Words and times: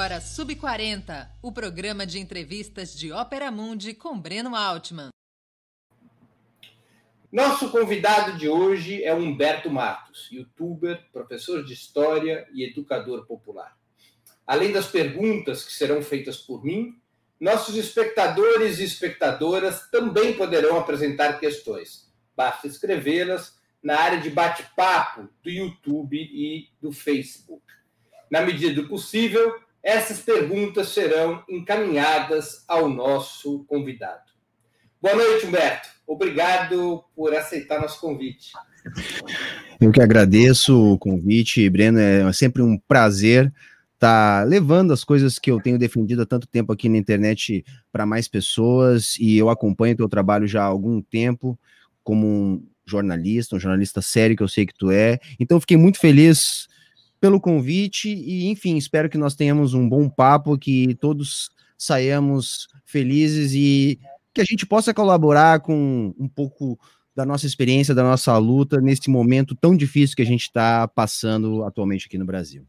agora 0.00 0.18
Sub 0.18 0.56
40, 0.56 1.30
o 1.42 1.52
programa 1.52 2.06
de 2.06 2.18
entrevistas 2.18 2.98
de 2.98 3.12
Ópera 3.12 3.50
Mundi 3.50 3.92
com 3.92 4.18
Breno 4.18 4.56
Altman. 4.56 5.10
Nosso 7.30 7.70
convidado 7.70 8.38
de 8.38 8.48
hoje 8.48 9.04
é 9.04 9.14
Humberto 9.14 9.68
Matos, 9.68 10.26
youtuber, 10.32 11.04
professor 11.12 11.62
de 11.62 11.74
história 11.74 12.48
e 12.54 12.64
educador 12.64 13.26
popular. 13.26 13.76
Além 14.46 14.72
das 14.72 14.86
perguntas 14.86 15.66
que 15.66 15.72
serão 15.74 16.00
feitas 16.00 16.38
por 16.38 16.64
mim, 16.64 16.98
nossos 17.38 17.76
espectadores 17.76 18.78
e 18.78 18.84
espectadoras 18.84 19.90
também 19.90 20.32
poderão 20.32 20.78
apresentar 20.78 21.38
questões. 21.38 22.10
Basta 22.34 22.66
escrevê-las 22.66 23.60
na 23.82 24.00
área 24.00 24.18
de 24.18 24.30
bate-papo 24.30 25.28
do 25.42 25.50
YouTube 25.50 26.16
e 26.16 26.70
do 26.80 26.90
Facebook. 26.90 27.62
Na 28.30 28.40
medida 28.40 28.80
do 28.80 28.88
possível, 28.88 29.60
essas 29.82 30.20
perguntas 30.20 30.88
serão 30.88 31.42
encaminhadas 31.48 32.64
ao 32.68 32.88
nosso 32.88 33.64
convidado. 33.64 34.30
Boa 35.00 35.16
noite, 35.16 35.46
Humberto. 35.46 35.88
Obrigado 36.06 37.02
por 37.14 37.34
aceitar 37.34 37.80
nosso 37.80 38.00
convite. 38.00 38.52
Eu 39.80 39.90
que 39.90 40.02
agradeço 40.02 40.92
o 40.92 40.98
convite, 40.98 41.68
Breno. 41.70 41.98
É 41.98 42.30
sempre 42.32 42.62
um 42.62 42.76
prazer 42.76 43.52
estar 43.94 44.40
tá 44.40 44.44
levando 44.44 44.92
as 44.92 45.04
coisas 45.04 45.38
que 45.38 45.50
eu 45.50 45.60
tenho 45.60 45.78
defendido 45.78 46.22
há 46.22 46.26
tanto 46.26 46.46
tempo 46.46 46.72
aqui 46.72 46.88
na 46.88 46.98
internet 46.98 47.64
para 47.92 48.04
mais 48.04 48.28
pessoas 48.28 49.16
e 49.18 49.38
eu 49.38 49.48
acompanho 49.48 49.96
teu 49.96 50.08
trabalho 50.08 50.46
já 50.46 50.62
há 50.62 50.66
algum 50.66 51.00
tempo 51.00 51.58
como 52.02 52.26
um 52.26 52.66
jornalista, 52.84 53.56
um 53.56 53.60
jornalista 53.60 54.02
sério 54.02 54.36
que 54.36 54.42
eu 54.42 54.48
sei 54.48 54.66
que 54.66 54.74
tu 54.74 54.90
é. 54.90 55.18
Então 55.38 55.60
fiquei 55.60 55.76
muito 55.76 55.98
feliz 55.98 56.68
pelo 57.20 57.40
convite 57.40 58.08
e 58.08 58.48
enfim, 58.48 58.76
espero 58.76 59.10
que 59.10 59.18
nós 59.18 59.34
tenhamos 59.34 59.74
um 59.74 59.88
bom 59.88 60.08
papo, 60.08 60.58
que 60.58 60.94
todos 60.94 61.50
saiamos 61.76 62.66
felizes 62.84 63.52
e 63.54 64.00
que 64.32 64.40
a 64.40 64.44
gente 64.44 64.66
possa 64.66 64.94
colaborar 64.94 65.60
com 65.60 66.14
um 66.18 66.28
pouco 66.28 66.78
da 67.14 67.26
nossa 67.26 67.46
experiência, 67.46 67.94
da 67.94 68.02
nossa 68.02 68.36
luta 68.38 68.80
nesse 68.80 69.10
momento 69.10 69.54
tão 69.54 69.76
difícil 69.76 70.16
que 70.16 70.22
a 70.22 70.26
gente 70.26 70.42
está 70.42 70.88
passando 70.88 71.64
atualmente 71.64 72.06
aqui 72.06 72.16
no 72.16 72.24
Brasil. 72.24 72.64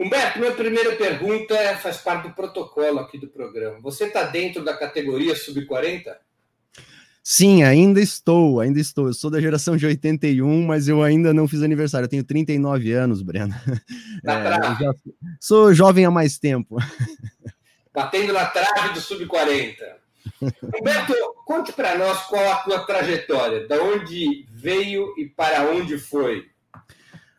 Humberto, 0.00 0.38
minha 0.38 0.52
primeira 0.52 0.96
pergunta 0.96 1.54
faz 1.76 1.98
parte 1.98 2.28
do 2.28 2.34
protocolo 2.34 2.98
aqui 2.98 3.18
do 3.18 3.28
programa. 3.28 3.78
Você 3.80 4.04
está 4.04 4.24
dentro 4.24 4.64
da 4.64 4.76
categoria 4.76 5.36
sub-40? 5.36 6.16
Sim, 7.24 7.62
ainda 7.62 8.00
estou, 8.00 8.60
ainda 8.60 8.80
estou. 8.80 9.06
Eu 9.06 9.14
sou 9.14 9.30
da 9.30 9.40
geração 9.40 9.76
de 9.76 9.86
81, 9.86 10.66
mas 10.66 10.88
eu 10.88 11.02
ainda 11.02 11.32
não 11.32 11.46
fiz 11.46 11.62
aniversário. 11.62 12.06
Eu 12.06 12.10
tenho 12.10 12.24
39 12.24 12.92
anos, 12.92 13.22
Breno. 13.22 13.54
Na 14.24 14.32
é, 14.40 14.42
trave. 14.42 14.84
Sou 15.40 15.72
jovem 15.72 16.04
há 16.04 16.10
mais 16.10 16.36
tempo. 16.36 16.76
Batendo 17.94 18.32
na 18.32 18.46
trave 18.46 18.94
do 18.94 19.00
sub-40. 19.00 19.76
Humberto, 20.40 21.14
conte 21.44 21.72
para 21.72 21.96
nós 21.96 22.24
qual 22.26 22.50
a 22.50 22.56
tua 22.56 22.80
trajetória, 22.80 23.68
da 23.68 23.80
onde 23.80 24.46
veio 24.50 25.14
e 25.16 25.26
para 25.26 25.70
onde 25.70 25.98
foi. 25.98 26.46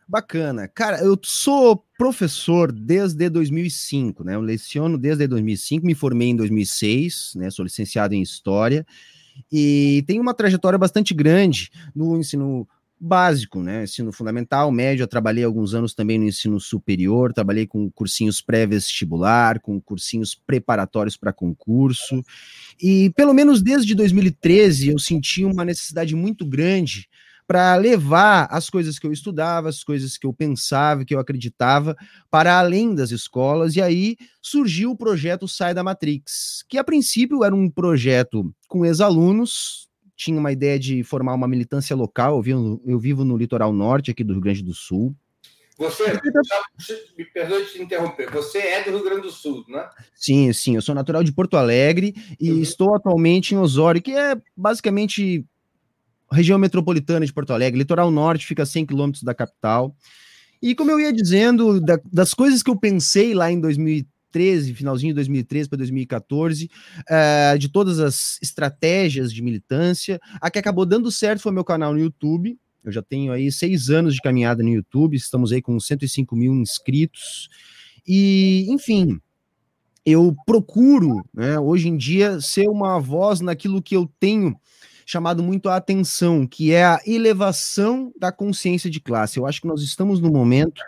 Bacana. 0.08 0.68
Cara, 0.68 0.98
eu 1.00 1.18
sou 1.22 1.84
professor 1.98 2.72
desde 2.72 3.28
2005, 3.28 4.24
né? 4.24 4.34
Eu 4.34 4.40
leciono 4.40 4.96
desde 4.96 5.26
2005, 5.26 5.84
me 5.84 5.94
formei 5.94 6.28
em 6.28 6.36
2006, 6.36 7.32
né? 7.36 7.50
Sou 7.50 7.64
licenciado 7.64 8.14
em 8.14 8.22
História 8.22 8.86
e 9.50 10.04
tenho 10.06 10.22
uma 10.22 10.34
trajetória 10.34 10.78
bastante 10.78 11.14
grande 11.14 11.70
no 11.94 12.16
ensino 12.16 12.66
básico, 12.98 13.60
né? 13.60 13.84
Ensino 13.84 14.12
fundamental, 14.12 14.70
médio. 14.70 15.02
Eu 15.02 15.08
trabalhei 15.08 15.44
alguns 15.44 15.74
anos 15.74 15.94
também 15.94 16.18
no 16.18 16.24
ensino 16.24 16.58
superior, 16.58 17.32
trabalhei 17.32 17.66
com 17.66 17.90
cursinhos 17.90 18.40
pré-vestibular, 18.40 19.60
com 19.60 19.80
cursinhos 19.80 20.34
preparatórios 20.34 21.16
para 21.16 21.32
concurso. 21.32 22.24
E 22.80 23.10
pelo 23.10 23.34
menos 23.34 23.62
desde 23.62 23.94
2013 23.94 24.90
eu 24.90 24.98
senti 24.98 25.44
uma 25.44 25.64
necessidade 25.64 26.14
muito 26.14 26.46
grande 26.46 27.08
para 27.46 27.76
levar 27.76 28.48
as 28.50 28.70
coisas 28.70 28.98
que 28.98 29.06
eu 29.06 29.12
estudava, 29.12 29.68
as 29.68 29.84
coisas 29.84 30.16
que 30.16 30.26
eu 30.26 30.32
pensava, 30.32 31.04
que 31.04 31.14
eu 31.14 31.18
acreditava, 31.18 31.96
para 32.30 32.58
além 32.58 32.94
das 32.94 33.10
escolas. 33.10 33.76
E 33.76 33.82
aí 33.82 34.16
surgiu 34.40 34.92
o 34.92 34.96
projeto 34.96 35.46
Sai 35.46 35.74
da 35.74 35.84
Matrix, 35.84 36.64
que 36.68 36.78
a 36.78 36.84
princípio 36.84 37.44
era 37.44 37.54
um 37.54 37.70
projeto 37.70 38.54
com 38.68 38.84
ex-alunos, 38.84 39.88
tinha 40.16 40.38
uma 40.38 40.52
ideia 40.52 40.78
de 40.78 41.02
formar 41.02 41.34
uma 41.34 41.48
militância 41.48 41.94
local. 41.94 42.36
Eu 42.36 42.42
vivo, 42.42 42.82
eu 42.86 42.98
vivo 42.98 43.24
no 43.24 43.36
litoral 43.36 43.72
norte 43.72 44.10
aqui 44.10 44.24
do 44.24 44.32
Rio 44.32 44.42
Grande 44.42 44.62
do 44.62 44.72
Sul. 44.72 45.14
Você, 45.76 46.04
me 47.18 47.24
perdoe 47.24 47.64
te 47.66 47.82
interromper, 47.82 48.30
você 48.30 48.58
é 48.58 48.84
do 48.84 48.90
Rio 48.92 49.02
Grande 49.02 49.22
do 49.22 49.30
Sul, 49.32 49.64
né? 49.68 49.88
Sim, 50.14 50.52
sim, 50.52 50.76
eu 50.76 50.82
sou 50.82 50.94
natural 50.94 51.24
de 51.24 51.32
Porto 51.32 51.56
Alegre 51.56 52.14
e 52.40 52.52
uhum. 52.52 52.62
estou 52.62 52.94
atualmente 52.94 53.54
em 53.54 53.58
Osório, 53.58 54.00
que 54.00 54.12
é 54.12 54.36
basicamente 54.56 55.44
região 56.34 56.58
metropolitana 56.58 57.24
de 57.24 57.32
Porto 57.32 57.52
Alegre, 57.52 57.78
litoral 57.78 58.10
norte, 58.10 58.46
fica 58.46 58.64
a 58.64 58.66
100 58.66 58.86
quilômetros 58.86 59.22
da 59.22 59.34
capital. 59.34 59.94
E 60.60 60.74
como 60.74 60.90
eu 60.90 61.00
ia 61.00 61.12
dizendo, 61.12 61.80
da, 61.80 61.98
das 62.12 62.32
coisas 62.32 62.62
que 62.62 62.70
eu 62.70 62.76
pensei 62.76 63.34
lá 63.34 63.50
em 63.50 63.60
2013, 63.60 64.74
finalzinho 64.74 65.12
de 65.12 65.16
2013 65.16 65.68
para 65.68 65.78
2014, 65.78 66.70
uh, 67.00 67.58
de 67.58 67.68
todas 67.68 68.00
as 68.00 68.38
estratégias 68.42 69.32
de 69.32 69.42
militância, 69.42 70.20
a 70.40 70.50
que 70.50 70.58
acabou 70.58 70.86
dando 70.86 71.10
certo 71.10 71.42
foi 71.42 71.52
meu 71.52 71.64
canal 71.64 71.92
no 71.92 72.00
YouTube. 72.00 72.58
Eu 72.82 72.92
já 72.92 73.02
tenho 73.02 73.32
aí 73.32 73.50
seis 73.50 73.90
anos 73.90 74.14
de 74.14 74.20
caminhada 74.20 74.62
no 74.62 74.68
YouTube, 74.68 75.16
estamos 75.16 75.52
aí 75.52 75.62
com 75.62 75.78
105 75.78 76.34
mil 76.36 76.54
inscritos. 76.54 77.48
E, 78.06 78.66
enfim, 78.68 79.18
eu 80.04 80.34
procuro, 80.46 81.24
né, 81.32 81.58
hoje 81.58 81.88
em 81.88 81.96
dia, 81.96 82.40
ser 82.40 82.68
uma 82.68 82.98
voz 82.98 83.40
naquilo 83.40 83.82
que 83.82 83.96
eu 83.96 84.10
tenho 84.20 84.54
chamado 85.06 85.42
muito 85.42 85.68
a 85.68 85.76
atenção, 85.76 86.46
que 86.46 86.72
é 86.72 86.84
a 86.84 87.00
elevação 87.06 88.12
da 88.18 88.32
consciência 88.32 88.90
de 88.90 89.00
classe. 89.00 89.38
Eu 89.38 89.46
acho 89.46 89.60
que 89.60 89.66
nós 89.66 89.82
estamos 89.82 90.20
num 90.20 90.32
momento 90.32 90.80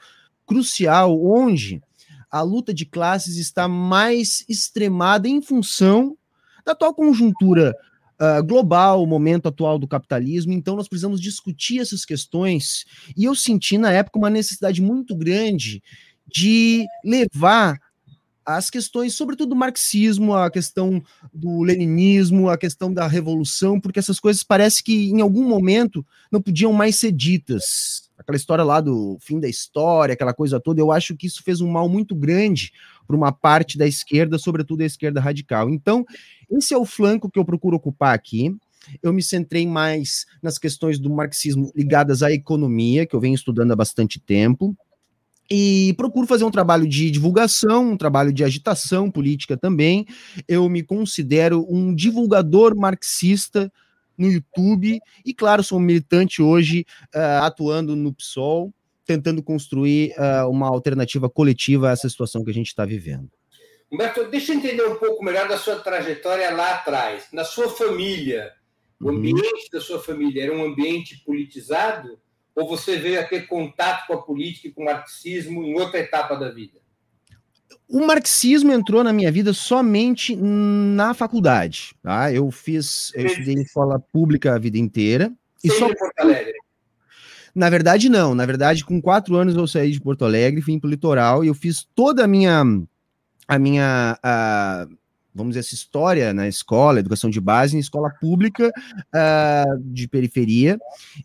crucial 0.46 1.22
onde 1.22 1.82
a 2.30 2.42
luta 2.42 2.72
de 2.72 2.84
classes 2.84 3.36
está 3.36 3.68
mais 3.68 4.44
extremada 4.48 5.28
em 5.28 5.40
função 5.40 6.16
da 6.64 6.72
atual 6.72 6.94
conjuntura 6.94 7.74
uh, 8.20 8.44
global, 8.44 9.02
o 9.02 9.06
momento 9.06 9.48
atual 9.48 9.78
do 9.78 9.88
capitalismo. 9.88 10.52
Então, 10.52 10.76
nós 10.76 10.88
precisamos 10.88 11.20
discutir 11.20 11.80
essas 11.80 12.04
questões. 12.04 12.84
E 13.16 13.24
eu 13.24 13.34
senti 13.34 13.78
na 13.78 13.92
época 13.92 14.18
uma 14.18 14.30
necessidade 14.30 14.82
muito 14.82 15.14
grande 15.14 15.82
de 16.26 16.86
levar 17.04 17.78
as 18.46 18.70
questões, 18.70 19.14
sobretudo 19.14 19.50
do 19.50 19.56
marxismo, 19.56 20.32
a 20.32 20.48
questão 20.48 21.02
do 21.34 21.64
leninismo, 21.64 22.48
a 22.48 22.56
questão 22.56 22.92
da 22.92 23.08
revolução, 23.08 23.80
porque 23.80 23.98
essas 23.98 24.20
coisas 24.20 24.44
parece 24.44 24.84
que 24.84 25.10
em 25.10 25.20
algum 25.20 25.48
momento 25.48 26.06
não 26.30 26.40
podiam 26.40 26.72
mais 26.72 26.94
ser 26.94 27.10
ditas. 27.10 28.08
Aquela 28.16 28.36
história 28.36 28.62
lá 28.62 28.80
do 28.80 29.18
fim 29.20 29.40
da 29.40 29.48
história, 29.48 30.12
aquela 30.12 30.32
coisa 30.32 30.60
toda, 30.60 30.80
eu 30.80 30.92
acho 30.92 31.16
que 31.16 31.26
isso 31.26 31.42
fez 31.42 31.60
um 31.60 31.68
mal 31.68 31.88
muito 31.88 32.14
grande 32.14 32.72
para 33.04 33.16
uma 33.16 33.32
parte 33.32 33.76
da 33.76 33.86
esquerda, 33.86 34.38
sobretudo 34.38 34.82
a 34.82 34.86
esquerda 34.86 35.20
radical. 35.20 35.68
Então, 35.68 36.06
esse 36.48 36.72
é 36.72 36.78
o 36.78 36.86
flanco 36.86 37.28
que 37.28 37.38
eu 37.38 37.44
procuro 37.44 37.76
ocupar 37.76 38.14
aqui. 38.14 38.56
Eu 39.02 39.12
me 39.12 39.22
centrei 39.22 39.66
mais 39.66 40.24
nas 40.40 40.56
questões 40.56 41.00
do 41.00 41.10
marxismo 41.10 41.72
ligadas 41.74 42.22
à 42.22 42.30
economia, 42.30 43.04
que 43.04 43.16
eu 43.16 43.20
venho 43.20 43.34
estudando 43.34 43.72
há 43.72 43.76
bastante 43.76 44.20
tempo 44.20 44.76
e 45.50 45.94
procuro 45.96 46.26
fazer 46.26 46.44
um 46.44 46.50
trabalho 46.50 46.88
de 46.88 47.10
divulgação, 47.10 47.92
um 47.92 47.96
trabalho 47.96 48.32
de 48.32 48.44
agitação 48.44 49.10
política 49.10 49.56
também. 49.56 50.06
Eu 50.48 50.68
me 50.68 50.82
considero 50.82 51.66
um 51.68 51.94
divulgador 51.94 52.76
marxista 52.76 53.72
no 54.16 54.30
YouTube 54.30 55.00
e, 55.24 55.34
claro, 55.34 55.62
sou 55.62 55.78
um 55.78 55.82
militante 55.82 56.42
hoje 56.42 56.86
uh, 57.14 57.44
atuando 57.44 57.94
no 57.94 58.12
PSOL, 58.12 58.72
tentando 59.04 59.42
construir 59.42 60.12
uh, 60.18 60.48
uma 60.48 60.68
alternativa 60.68 61.28
coletiva 61.28 61.88
a 61.88 61.92
essa 61.92 62.08
situação 62.08 62.42
que 62.44 62.50
a 62.50 62.54
gente 62.54 62.68
está 62.68 62.84
vivendo. 62.84 63.30
Humberto, 63.90 64.24
deixa 64.28 64.52
eu 64.52 64.56
entender 64.56 64.82
um 64.82 64.96
pouco 64.96 65.24
melhor 65.24 65.48
da 65.48 65.58
sua 65.58 65.76
trajetória 65.76 66.50
lá 66.50 66.74
atrás. 66.74 67.28
Na 67.32 67.44
sua 67.44 67.68
família, 67.68 68.52
o 69.00 69.10
uhum. 69.10 69.16
ambiente 69.16 69.70
da 69.72 69.80
sua 69.80 70.00
família 70.00 70.42
era 70.42 70.52
um 70.52 70.64
ambiente 70.64 71.22
politizado? 71.24 72.18
Ou 72.56 72.66
você 72.66 72.96
veio 72.96 73.20
a 73.20 73.24
ter 73.24 73.46
contato 73.46 74.06
com 74.06 74.14
a 74.14 74.22
política 74.22 74.68
e 74.68 74.72
com 74.72 74.80
o 74.80 74.86
marxismo 74.86 75.62
em 75.62 75.78
outra 75.78 76.00
etapa 76.00 76.34
da 76.34 76.50
vida? 76.50 76.78
O 77.86 78.04
marxismo 78.04 78.72
entrou 78.72 79.04
na 79.04 79.12
minha 79.12 79.30
vida 79.30 79.52
somente 79.52 80.34
na 80.34 81.12
faculdade. 81.12 81.94
Tá? 82.02 82.32
Eu 82.32 82.50
fiz, 82.50 83.12
eu 83.14 83.26
estudei 83.26 83.54
em 83.54 83.62
escola 83.62 84.00
pública 84.00 84.54
a 84.54 84.58
vida 84.58 84.78
inteira. 84.78 85.30
e 85.62 85.70
só... 85.70 85.86
Porto 85.94 86.18
Alegre? 86.18 86.54
Na 87.54 87.70
verdade, 87.70 88.08
não. 88.08 88.34
Na 88.34 88.44
verdade, 88.46 88.84
com 88.84 89.00
quatro 89.00 89.36
anos 89.36 89.54
eu 89.54 89.66
saí 89.66 89.92
de 89.92 90.00
Porto 90.00 90.24
Alegre, 90.24 90.60
vim 90.60 90.78
para 90.78 90.88
o 90.88 90.90
litoral 90.90 91.44
e 91.44 91.48
eu 91.48 91.54
fiz 91.54 91.86
toda 91.94 92.24
a 92.24 92.26
minha, 92.26 92.62
a 93.46 93.58
minha 93.58 94.18
a 94.22 94.86
vamos 95.36 95.52
dizer, 95.52 95.60
essa 95.60 95.74
história 95.74 96.32
na 96.32 96.48
escola, 96.48 96.98
educação 96.98 97.28
de 97.28 97.40
base, 97.40 97.76
em 97.76 97.80
escola 97.80 98.10
pública 98.20 98.68
uh, 98.68 99.78
de 99.84 100.08
periferia, 100.08 100.78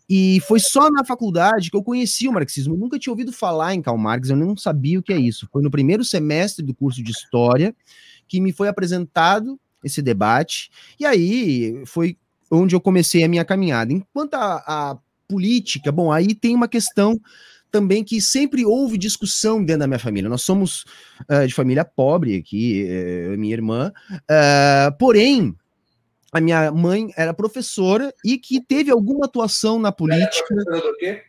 e 0.08 0.40
foi 0.46 0.60
só 0.60 0.90
na 0.90 1.04
faculdade 1.04 1.70
que 1.70 1.76
eu 1.76 1.82
conheci 1.82 2.28
o 2.28 2.32
marxismo. 2.32 2.74
Eu 2.74 2.78
nunca 2.78 2.98
tinha 2.98 3.12
ouvido 3.12 3.32
falar 3.32 3.74
em 3.74 3.80
Karl 3.80 3.96
Marx, 3.96 4.28
eu 4.28 4.36
não 4.36 4.56
sabia 4.56 4.98
o 4.98 5.02
que 5.02 5.12
é 5.12 5.18
isso. 5.18 5.48
Foi 5.50 5.62
no 5.62 5.70
primeiro 5.70 6.04
semestre 6.04 6.64
do 6.64 6.74
curso 6.74 7.02
de 7.02 7.10
História 7.10 7.74
que 8.28 8.40
me 8.40 8.52
foi 8.52 8.68
apresentado 8.68 9.58
esse 9.82 10.00
debate, 10.00 10.70
e 10.98 11.04
aí 11.04 11.82
foi 11.86 12.16
onde 12.50 12.74
eu 12.74 12.80
comecei 12.80 13.24
a 13.24 13.28
minha 13.28 13.44
caminhada. 13.44 13.92
Enquanto 13.92 14.34
a, 14.34 14.62
a 14.66 14.98
política, 15.26 15.90
bom, 15.90 16.12
aí 16.12 16.34
tem 16.34 16.54
uma 16.54 16.68
questão 16.68 17.18
também 17.72 18.04
que 18.04 18.20
sempre 18.20 18.64
houve 18.64 18.98
discussão 18.98 19.64
dentro 19.64 19.80
da 19.80 19.86
minha 19.86 19.98
família. 19.98 20.28
Nós 20.28 20.42
somos 20.42 20.84
uh, 21.28 21.46
de 21.46 21.54
família 21.54 21.84
pobre 21.84 22.36
aqui, 22.36 22.86
uh, 22.86 23.38
minha 23.38 23.54
irmã, 23.54 23.92
uh, 24.12 24.98
porém, 24.98 25.56
a 26.30 26.40
minha 26.40 26.70
mãe 26.70 27.10
era 27.16 27.34
professora 27.34 28.14
e 28.24 28.38
que 28.38 28.60
teve 28.60 28.90
alguma 28.90 29.24
atuação 29.24 29.78
na 29.78 29.90
política. 29.90 30.54
Era 30.54 30.64
professora 30.64 30.92
do 30.92 30.98
quê? 30.98 31.22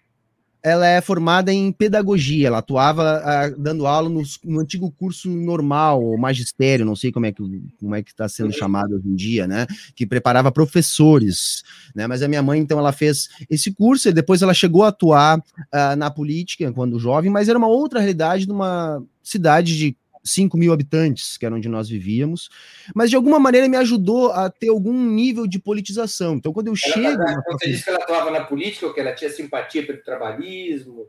Ela 0.63 0.87
é 0.87 1.01
formada 1.01 1.51
em 1.51 1.73
pedagogia, 1.73 2.47
ela 2.47 2.59
atuava 2.59 3.21
uh, 3.21 3.61
dando 3.61 3.85
aula 3.85 4.07
no, 4.07 4.23
no, 4.45 4.61
antigo 4.61 4.89
curso 4.91 5.29
normal, 5.29 6.01
ou 6.01 6.17
magistério, 6.17 6.85
não 6.85 6.95
sei 6.95 7.11
como 7.11 7.25
é 7.25 7.33
que 7.33 7.43
como 7.77 7.93
é 7.93 8.01
que 8.01 8.11
está 8.11 8.29
sendo 8.29 8.53
chamado 8.53 8.95
hoje 8.95 9.07
em 9.09 9.15
dia, 9.15 9.45
né? 9.45 9.67
Que 9.93 10.07
preparava 10.07 10.53
professores, 10.53 11.63
né? 11.93 12.07
Mas 12.07 12.21
a 12.21 12.29
minha 12.29 12.41
mãe, 12.41 12.61
então, 12.61 12.79
ela 12.79 12.93
fez 12.93 13.27
esse 13.49 13.73
curso 13.73 14.07
e 14.07 14.13
depois 14.13 14.41
ela 14.41 14.53
chegou 14.53 14.83
a 14.83 14.87
atuar 14.87 15.37
uh, 15.37 15.95
na 15.97 16.09
política 16.09 16.71
quando 16.71 16.97
jovem, 16.97 17.29
mas 17.29 17.49
era 17.49 17.57
uma 17.57 17.67
outra 17.67 17.99
realidade 17.99 18.45
de 18.45 18.51
uma 18.51 19.03
cidade 19.21 19.77
de 19.77 19.97
5 20.23 20.57
mil 20.57 20.71
habitantes, 20.71 21.37
que 21.37 21.45
era 21.45 21.53
onde 21.53 21.67
nós 21.67 21.89
vivíamos, 21.89 22.49
mas 22.95 23.09
de 23.09 23.15
alguma 23.15 23.39
maneira 23.39 23.67
me 23.67 23.77
ajudou 23.77 24.31
a 24.31 24.49
ter 24.49 24.69
algum 24.69 24.93
nível 24.93 25.45
de 25.45 25.59
politização. 25.59 26.35
Então, 26.35 26.53
quando 26.53 26.67
eu 26.67 26.75
ela, 26.85 26.93
chego. 26.93 27.21
Ela, 27.21 27.43
você 27.51 27.69
disse 27.69 27.83
que 27.83 27.89
ela 27.89 27.99
atuava 27.99 28.31
na 28.31 28.43
política 28.43 28.87
ou 28.87 28.93
que 28.93 28.99
ela 28.99 29.13
tinha 29.13 29.29
simpatia 29.29 29.85
pelo 29.85 30.01
trabalhismo? 30.01 31.07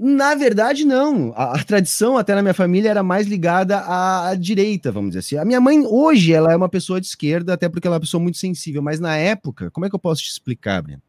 Na 0.00 0.36
verdade, 0.36 0.84
não. 0.84 1.32
A, 1.34 1.60
a, 1.60 1.64
tradição, 1.64 2.16
até 2.16 2.34
na 2.34 2.40
minha 2.40 2.54
família, 2.54 2.88
era 2.88 3.02
mais 3.02 3.26
ligada 3.26 3.78
à, 3.78 4.28
à, 4.28 4.34
direita, 4.36 4.92
vamos 4.92 5.10
dizer 5.10 5.20
assim. 5.20 5.36
A 5.36 5.44
minha 5.44 5.60
mãe, 5.60 5.84
hoje, 5.84 6.32
ela 6.32 6.52
é 6.52 6.56
uma 6.56 6.68
pessoa 6.68 7.00
de 7.00 7.08
esquerda, 7.08 7.54
até 7.54 7.68
porque 7.68 7.86
ela 7.86 7.96
é 7.96 7.98
uma 7.98 8.02
pessoa 8.02 8.22
muito 8.22 8.38
sensível, 8.38 8.80
mas 8.80 9.00
na 9.00 9.16
época, 9.16 9.72
como 9.72 9.86
é 9.86 9.88
que 9.88 9.94
eu 9.96 10.00
posso 10.00 10.22
te 10.22 10.30
explicar, 10.30 10.82
Breno? 10.82 11.02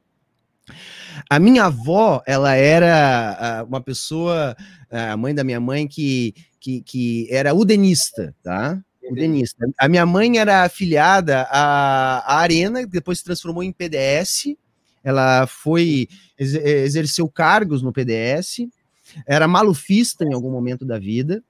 A 1.30 1.40
minha 1.40 1.66
avó, 1.66 2.22
ela 2.26 2.54
era 2.54 3.66
uma 3.68 3.82
pessoa, 3.82 4.56
a 4.92 5.18
mãe 5.18 5.34
da 5.34 5.44
minha 5.44 5.60
mãe, 5.60 5.88
que 5.88 6.34
que, 6.60 6.82
que 6.82 7.28
era 7.32 7.54
udenista, 7.54 8.36
tá? 8.44 8.80
Udenista. 9.10 9.66
A 9.80 9.88
minha 9.88 10.06
mãe 10.06 10.38
era 10.38 10.64
afiliada 10.64 11.48
à, 11.50 12.20
à 12.20 12.40
Arena, 12.40 12.86
depois 12.86 13.20
se 13.20 13.24
transformou 13.24 13.64
em 13.64 13.72
PDS. 13.72 14.56
Ela 15.04 15.48
foi 15.48 16.08
exerceu 16.38 17.28
cargos 17.30 17.82
no 17.82 17.92
PDS, 17.92 18.68
era 19.26 19.48
malufista 19.48 20.24
em 20.26 20.34
algum 20.34 20.52
momento 20.52 20.86
da 20.86 21.00
vida. 21.00 21.42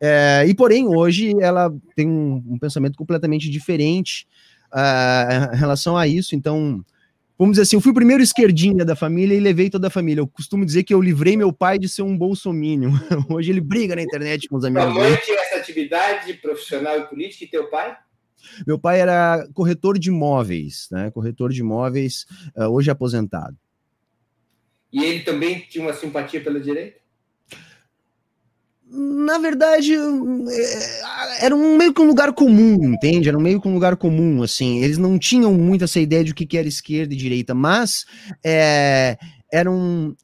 É, 0.00 0.44
e 0.46 0.54
porém 0.54 0.88
hoje 0.88 1.32
ela 1.40 1.72
tem 1.94 2.08
um, 2.08 2.42
um 2.46 2.58
pensamento 2.58 2.96
completamente 2.96 3.48
diferente 3.48 4.26
uh, 4.72 5.54
em 5.54 5.56
relação 5.56 5.96
a 5.96 6.06
isso. 6.06 6.34
Então 6.34 6.84
vamos 7.38 7.52
dizer 7.52 7.62
assim, 7.62 7.76
eu 7.76 7.80
fui 7.80 7.92
o 7.92 7.94
primeiro 7.94 8.22
esquerdinha 8.22 8.84
da 8.84 8.96
família 8.96 9.34
e 9.34 9.40
levei 9.40 9.70
toda 9.70 9.86
a 9.86 9.90
família. 9.90 10.20
Eu 10.20 10.26
costumo 10.26 10.66
dizer 10.66 10.82
que 10.82 10.92
eu 10.92 11.00
livrei 11.00 11.36
meu 11.36 11.52
pai 11.52 11.78
de 11.78 11.88
ser 11.88 12.02
um 12.02 12.18
bolsominion. 12.18 12.90
Hoje 13.30 13.50
ele 13.50 13.60
briga 13.60 13.94
na 13.94 14.02
internet 14.02 14.48
com 14.48 14.56
os 14.56 14.64
amigos. 14.64 14.92
Sua 14.92 15.02
mãe 15.02 15.16
tinha 15.24 15.40
essa 15.40 15.56
atividade 15.56 16.34
profissional 16.34 16.98
e 16.98 17.06
política 17.06 17.44
e 17.44 17.48
teu 17.48 17.70
pai? 17.70 17.96
Meu 18.66 18.78
pai 18.78 19.00
era 19.00 19.46
corretor 19.54 19.98
de 19.98 20.08
imóveis, 20.08 20.88
né? 20.90 21.10
Corretor 21.10 21.52
de 21.52 21.60
imóveis, 21.60 22.26
uh, 22.56 22.64
hoje 22.64 22.90
aposentado. 22.90 23.56
E 24.92 25.04
ele 25.04 25.20
também 25.20 25.60
tinha 25.68 25.84
uma 25.84 25.92
simpatia 25.92 26.40
pela 26.40 26.58
direita? 26.58 26.98
Na 28.90 29.36
verdade, 29.38 29.94
é, 29.94 31.44
era 31.44 31.54
um 31.54 31.76
meio 31.76 31.92
que 31.92 32.00
um 32.00 32.06
lugar 32.06 32.32
comum, 32.32 32.94
entende? 32.94 33.28
Era 33.28 33.36
um 33.36 33.42
meio 33.42 33.60
que 33.60 33.68
um 33.68 33.74
lugar 33.74 33.96
comum, 33.96 34.42
assim. 34.42 34.82
Eles 34.82 34.96
não 34.96 35.18
tinham 35.18 35.52
muito 35.52 35.84
essa 35.84 36.00
ideia 36.00 36.24
de 36.24 36.32
o 36.32 36.34
que 36.34 36.56
era 36.56 36.66
esquerda 36.66 37.12
e 37.12 37.16
direita, 37.16 37.54
mas 37.54 38.06
é, 38.44 39.18
eram. 39.52 40.16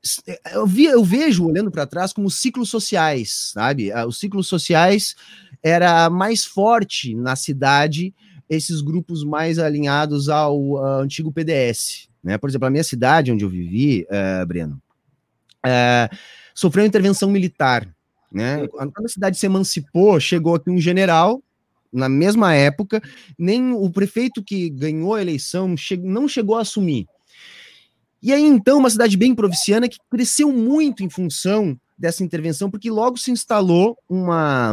Eu, 0.52 0.66
vi, 0.66 0.84
eu 0.86 1.04
vejo, 1.04 1.46
olhando 1.46 1.70
para 1.70 1.86
trás, 1.86 2.12
como 2.12 2.30
ciclos 2.30 2.70
sociais, 2.70 3.52
sabe? 3.52 3.92
Ah, 3.92 4.06
os 4.06 4.18
ciclos 4.18 4.48
sociais 4.48 5.14
era 5.62 6.08
mais 6.08 6.44
forte 6.44 7.14
na 7.14 7.36
cidade, 7.36 8.14
esses 8.48 8.80
grupos 8.80 9.24
mais 9.24 9.58
alinhados 9.58 10.28
ao, 10.30 10.76
ao 10.78 11.00
antigo 11.02 11.32
PDS. 11.32 12.08
Né? 12.22 12.38
Por 12.38 12.48
exemplo, 12.48 12.66
a 12.66 12.70
minha 12.70 12.84
cidade, 12.84 13.30
onde 13.30 13.44
eu 13.44 13.50
vivi, 13.50 14.06
uh, 14.10 14.46
Breno, 14.46 14.80
uh, 15.66 16.16
sofreu 16.54 16.86
intervenção 16.86 17.30
militar 17.30 17.93
né? 18.34 18.66
Quando 18.68 19.06
a 19.06 19.08
cidade 19.08 19.38
se 19.38 19.46
emancipou, 19.46 20.18
chegou 20.18 20.56
aqui 20.56 20.68
um 20.68 20.78
general 20.78 21.40
na 21.92 22.08
mesma 22.08 22.52
época, 22.52 23.00
nem 23.38 23.72
o 23.72 23.88
prefeito 23.88 24.42
que 24.42 24.68
ganhou 24.68 25.14
a 25.14 25.22
eleição 25.22 25.76
não 26.02 26.26
chegou 26.26 26.56
a 26.56 26.62
assumir. 26.62 27.06
E 28.20 28.32
aí, 28.32 28.42
então, 28.42 28.78
uma 28.78 28.90
cidade 28.90 29.16
bem 29.16 29.34
provinciana 29.34 29.88
que 29.88 29.98
cresceu 30.10 30.50
muito 30.50 31.04
em 31.04 31.10
função 31.10 31.78
dessa 31.96 32.24
intervenção, 32.24 32.68
porque 32.68 32.90
logo 32.90 33.16
se 33.16 33.30
instalou 33.30 33.96
uma, 34.08 34.72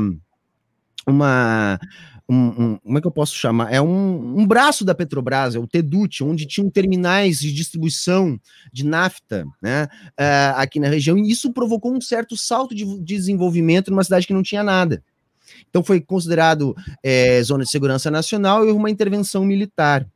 uma 1.06 1.80
um, 2.30 2.36
um, 2.36 2.78
como 2.78 2.98
é 2.98 3.02
que 3.02 3.08
eu 3.08 3.12
posso 3.12 3.36
chamar? 3.36 3.74
É 3.74 3.82
um, 3.82 4.40
um 4.40 4.48
braço 4.48 4.86
da 4.86 4.96
Petrobras, 4.96 5.56
é 5.56 5.60
o 5.60 5.68
TEDUT, 5.68 6.24
onde 6.24 6.46
tinham 6.46 6.70
terminais 6.70 7.40
de 7.40 7.52
distribuição 7.52 8.40
de 8.72 8.86
nafta 8.86 9.46
né, 9.62 9.88
uh, 10.20 10.56
aqui 10.56 10.80
na 10.80 10.88
região, 10.88 11.18
e 11.18 11.30
isso 11.30 11.52
provocou 11.52 11.94
um 11.94 12.02
certo 12.02 12.38
salto 12.38 12.74
de 12.74 12.86
desenvolvimento 13.00 13.92
numa 13.92 14.04
cidade 14.04 14.28
que 14.28 14.34
não 14.34 14.44
tinha 14.44 14.64
nada. 14.64 15.04
Então 15.70 15.84
foi 15.84 16.00
considerado 16.00 16.76
é, 17.04 17.42
zona 17.44 17.64
de 17.64 17.70
segurança 17.70 18.10
nacional 18.10 18.66
e 18.68 18.72
uma 18.72 18.90
intervenção 18.90 19.46
militar. 19.46 20.08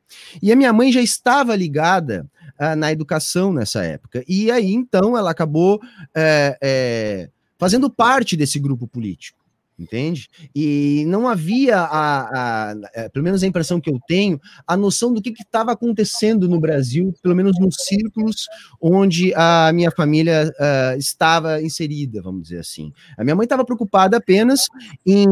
E 0.41 0.51
a 0.51 0.55
minha 0.55 0.71
mãe 0.71 0.91
já 0.91 1.01
estava 1.01 1.55
ligada 1.55 2.25
uh, 2.59 2.75
na 2.75 2.91
educação 2.91 3.53
nessa 3.53 3.83
época. 3.83 4.23
E 4.27 4.49
aí, 4.49 4.71
então, 4.71 5.17
ela 5.17 5.31
acabou 5.31 5.81
é, 6.15 7.29
fazendo 7.57 7.89
parte 7.89 8.37
desse 8.37 8.59
grupo 8.59 8.87
político 8.87 9.44
entende? 9.77 10.27
E 10.55 11.03
não 11.07 11.27
havia, 11.27 11.79
a, 11.79 12.21
a, 12.21 12.71
a, 12.71 13.09
pelo 13.09 13.23
menos 13.23 13.43
a 13.43 13.47
impressão 13.47 13.79
que 13.79 13.89
eu 13.89 13.99
tenho, 14.07 14.39
a 14.65 14.77
noção 14.77 15.13
do 15.13 15.21
que 15.21 15.29
estava 15.29 15.71
acontecendo 15.71 16.47
no 16.47 16.59
Brasil, 16.59 17.13
pelo 17.21 17.35
menos 17.35 17.59
nos 17.59 17.75
círculos 17.79 18.47
onde 18.81 19.33
a 19.35 19.71
minha 19.73 19.91
família 19.91 20.51
uh, 20.59 20.97
estava 20.97 21.61
inserida, 21.61 22.21
vamos 22.21 22.43
dizer 22.43 22.59
assim. 22.59 22.91
A 23.17 23.23
minha 23.23 23.35
mãe 23.35 23.45
estava 23.45 23.65
preocupada 23.65 24.17
apenas 24.17 24.61
em 25.05 25.25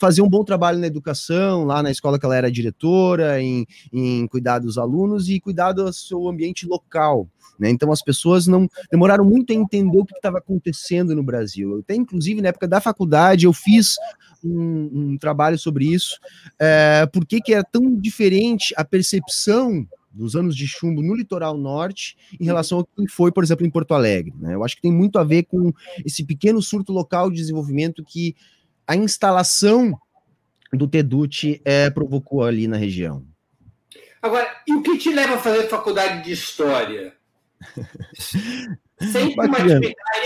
fazer 0.00 0.22
um 0.22 0.28
bom 0.28 0.44
trabalho 0.44 0.78
na 0.78 0.86
educação, 0.86 1.64
lá 1.64 1.82
na 1.82 1.90
escola 1.90 2.18
que 2.18 2.26
ela 2.26 2.36
era 2.36 2.50
diretora, 2.50 3.40
em, 3.40 3.66
em 3.92 4.26
cuidar 4.26 4.58
dos 4.58 4.78
alunos 4.78 5.28
e 5.28 5.40
cuidar 5.40 5.72
do 5.72 5.92
seu 5.92 6.28
ambiente 6.28 6.66
local. 6.66 7.28
Né? 7.58 7.70
Então 7.70 7.90
as 7.90 8.02
pessoas 8.02 8.46
não 8.46 8.68
demoraram 8.90 9.24
muito 9.24 9.52
a 9.52 9.56
entender 9.56 9.98
o 9.98 10.04
que 10.04 10.14
estava 10.14 10.38
acontecendo 10.38 11.14
no 11.14 11.22
Brasil. 11.22 11.78
Até 11.80 11.94
inclusive 11.94 12.40
na 12.40 12.48
época 12.48 12.68
da 12.68 12.80
faculdade 12.80 13.46
eu 13.46 13.52
fiz 13.52 13.96
um, 14.44 14.90
um 14.92 15.18
trabalho 15.18 15.58
sobre 15.58 15.86
isso, 15.86 16.18
é, 16.58 17.06
por 17.06 17.26
que 17.26 17.52
é 17.52 17.62
tão 17.62 17.94
diferente 17.98 18.74
a 18.76 18.84
percepção 18.84 19.86
dos 20.16 20.34
anos 20.34 20.56
de 20.56 20.66
chumbo 20.66 21.02
no 21.02 21.14
litoral 21.14 21.56
norte 21.58 22.16
em 22.40 22.44
relação 22.44 22.78
ao 22.78 22.84
que 22.84 23.06
foi, 23.08 23.30
por 23.30 23.44
exemplo, 23.44 23.66
em 23.66 23.70
Porto 23.70 23.92
Alegre. 23.92 24.32
Né? 24.38 24.54
Eu 24.54 24.64
acho 24.64 24.74
que 24.74 24.82
tem 24.82 24.92
muito 24.92 25.18
a 25.18 25.24
ver 25.24 25.44
com 25.44 25.72
esse 26.04 26.24
pequeno 26.24 26.62
surto 26.62 26.92
local 26.92 27.30
de 27.30 27.36
desenvolvimento 27.36 28.02
que 28.02 28.34
a 28.86 28.96
instalação 28.96 29.98
do 30.72 30.88
TEDUT 30.88 31.60
é, 31.64 31.90
provocou 31.90 32.42
ali 32.42 32.66
na 32.66 32.76
região. 32.76 33.24
Agora, 34.20 34.48
e 34.66 34.74
o 34.74 34.82
que 34.82 34.96
te 34.98 35.12
leva 35.12 35.34
a 35.34 35.38
fazer 35.38 35.68
faculdade 35.68 36.24
de 36.24 36.32
História? 36.32 37.15
Sempre, 39.00 39.46
uma 39.46 39.58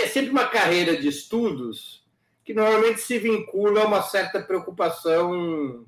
é 0.02 0.06
sempre 0.08 0.30
uma 0.30 0.46
carreira 0.46 1.00
de 1.00 1.08
estudos 1.08 2.04
que 2.44 2.54
normalmente 2.54 3.00
se 3.00 3.18
vincula 3.18 3.82
a 3.82 3.86
uma 3.86 4.02
certa 4.02 4.42
preocupação 4.42 5.86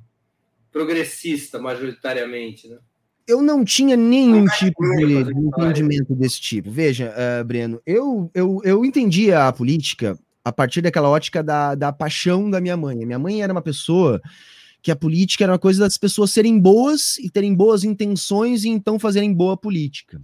progressista, 0.70 1.58
majoritariamente, 1.58 2.68
né? 2.68 2.78
eu 3.26 3.40
não 3.40 3.64
tinha 3.64 3.96
nenhum 3.96 4.46
tipo 4.46 4.82
de, 4.96 5.24
de, 5.24 5.32
entendimento 5.32 6.14
desse 6.14 6.40
tipo. 6.40 6.70
Veja, 6.70 7.14
uh, 7.14 7.44
Breno, 7.44 7.80
eu, 7.86 8.30
eu, 8.34 8.60
eu 8.64 8.84
entendia 8.84 9.46
a 9.46 9.52
política 9.52 10.18
a 10.44 10.52
partir 10.52 10.80
daquela 10.80 11.08
ótica 11.08 11.42
da, 11.42 11.74
da 11.74 11.92
paixão 11.92 12.50
da 12.50 12.60
minha 12.60 12.76
mãe. 12.76 13.02
A 13.02 13.06
minha 13.06 13.18
mãe 13.18 13.42
era 13.42 13.52
uma 13.52 13.62
pessoa 13.62 14.20
que 14.82 14.90
a 14.90 14.96
política 14.96 15.44
era 15.44 15.52
uma 15.52 15.58
coisa 15.58 15.84
das 15.84 15.96
pessoas 15.96 16.32
serem 16.32 16.58
boas 16.58 17.16
e 17.18 17.30
terem 17.30 17.54
boas 17.54 17.84
intenções 17.84 18.64
e 18.64 18.68
então 18.68 18.98
fazerem 18.98 19.32
boa 19.32 19.56
política. 19.56 20.20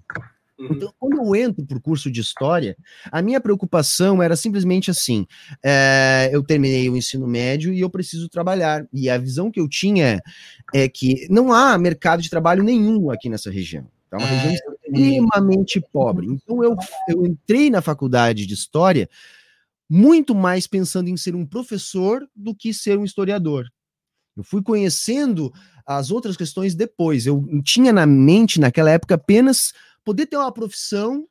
Uhum. 0.68 0.76
Então, 0.76 0.94
quando 0.98 1.16
eu 1.18 1.36
entro 1.36 1.64
para 1.64 1.78
o 1.78 1.80
curso 1.80 2.10
de 2.10 2.20
História, 2.20 2.76
a 3.10 3.22
minha 3.22 3.40
preocupação 3.40 4.22
era 4.22 4.36
simplesmente 4.36 4.90
assim: 4.90 5.26
é, 5.62 6.30
eu 6.32 6.42
terminei 6.42 6.88
o 6.88 6.96
ensino 6.96 7.26
médio 7.26 7.72
e 7.72 7.80
eu 7.80 7.90
preciso 7.90 8.28
trabalhar. 8.28 8.86
E 8.92 9.08
a 9.08 9.18
visão 9.18 9.50
que 9.50 9.60
eu 9.60 9.68
tinha 9.68 10.20
é 10.74 10.88
que 10.88 11.26
não 11.30 11.52
há 11.52 11.76
mercado 11.78 12.22
de 12.22 12.30
trabalho 12.30 12.62
nenhum 12.62 13.10
aqui 13.10 13.28
nessa 13.28 13.50
região. 13.50 13.86
É 14.10 14.16
uma 14.16 14.26
região 14.26 14.74
extremamente 14.86 15.80
pobre. 15.80 16.26
Então, 16.26 16.64
eu, 16.64 16.74
eu 17.08 17.26
entrei 17.26 17.70
na 17.70 17.82
faculdade 17.82 18.46
de 18.46 18.54
História 18.54 19.08
muito 19.88 20.34
mais 20.34 20.66
pensando 20.66 21.08
em 21.08 21.16
ser 21.16 21.34
um 21.34 21.46
professor 21.46 22.26
do 22.34 22.54
que 22.54 22.74
ser 22.74 22.98
um 22.98 23.04
historiador. 23.04 23.66
Eu 24.36 24.44
fui 24.44 24.62
conhecendo 24.62 25.52
as 25.84 26.10
outras 26.10 26.36
questões 26.36 26.74
depois. 26.74 27.26
Eu 27.26 27.44
tinha 27.64 27.92
na 27.92 28.06
mente, 28.06 28.60
naquela 28.60 28.90
época, 28.90 29.14
apenas 29.14 29.72
poder 30.08 30.24
ter 30.24 30.38
uma 30.38 30.50
profissão 30.50 31.28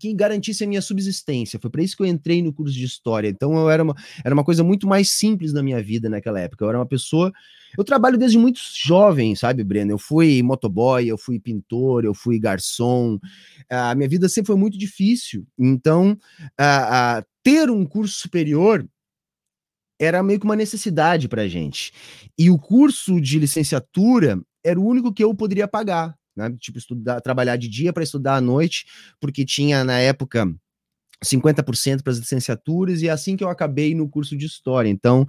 que 0.00 0.12
garantisse 0.12 0.64
a 0.64 0.66
minha 0.66 0.82
subsistência. 0.82 1.60
Foi 1.60 1.70
para 1.70 1.80
isso 1.80 1.96
que 1.96 2.02
eu 2.02 2.06
entrei 2.06 2.42
no 2.42 2.52
curso 2.52 2.74
de 2.74 2.84
história. 2.84 3.28
Então 3.28 3.56
eu 3.56 3.70
era 3.70 3.84
uma, 3.84 3.94
era 4.24 4.34
uma 4.34 4.42
coisa 4.42 4.64
muito 4.64 4.84
mais 4.88 5.12
simples 5.12 5.52
na 5.52 5.62
minha 5.62 5.80
vida 5.80 6.08
naquela 6.08 6.40
época. 6.40 6.64
Eu 6.64 6.70
era 6.70 6.78
uma 6.78 6.86
pessoa. 6.86 7.32
Eu 7.76 7.84
trabalho 7.84 8.18
desde 8.18 8.36
muito 8.36 8.58
jovem, 8.74 9.36
sabe, 9.36 9.62
Breno? 9.62 9.92
Eu 9.92 9.98
fui 9.98 10.42
motoboy, 10.42 11.06
eu 11.06 11.16
fui 11.16 11.38
pintor, 11.38 12.04
eu 12.04 12.12
fui 12.14 12.36
garçom. 12.40 13.16
A 13.70 13.94
minha 13.94 14.08
vida 14.08 14.28
sempre 14.28 14.48
foi 14.48 14.56
muito 14.56 14.76
difícil. 14.76 15.46
Então, 15.56 16.18
a, 16.58 17.18
a 17.18 17.24
ter 17.44 17.70
um 17.70 17.86
curso 17.86 18.18
superior 18.18 18.84
era 20.00 20.20
meio 20.20 20.40
que 20.40 20.46
uma 20.46 20.56
necessidade 20.56 21.28
para 21.28 21.46
gente. 21.46 21.92
E 22.36 22.50
o 22.50 22.58
curso 22.58 23.20
de 23.20 23.38
licenciatura 23.38 24.40
era 24.64 24.80
o 24.80 24.84
único 24.84 25.12
que 25.12 25.22
eu 25.22 25.32
poderia 25.32 25.68
pagar, 25.68 26.14
né? 26.38 26.54
Tipo, 26.58 26.78
estudar, 26.78 27.20
trabalhar 27.20 27.56
de 27.56 27.68
dia 27.68 27.92
para 27.92 28.02
estudar 28.02 28.36
à 28.36 28.40
noite, 28.40 28.86
porque 29.20 29.44
tinha 29.44 29.84
na 29.84 29.98
época 29.98 30.50
50% 31.22 32.02
para 32.02 32.12
as 32.12 32.18
licenciaturas, 32.18 33.02
e 33.02 33.08
é 33.08 33.10
assim 33.10 33.36
que 33.36 33.44
eu 33.44 33.48
acabei 33.48 33.94
no 33.94 34.08
curso 34.08 34.36
de 34.36 34.46
história. 34.46 34.88
Então, 34.88 35.26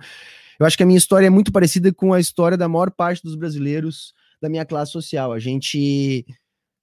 eu 0.60 0.66
acho 0.66 0.78
que 0.78 0.84
a 0.84 0.86
minha 0.86 0.98
história 0.98 1.28
é 1.28 1.30
muito 1.30 1.52
parecida 1.52 1.92
com 1.92 2.14
a 2.14 2.20
história 2.20 2.58
da 2.58 2.70
maior 2.70 2.92
parte 2.92 3.24
dos 3.24 3.36
brasileiros 3.36 4.14
da 4.42 4.48
minha 4.48 4.66
classe 4.66 4.92
social. 4.92 5.34
A 5.34 5.40
gente 5.40 6.26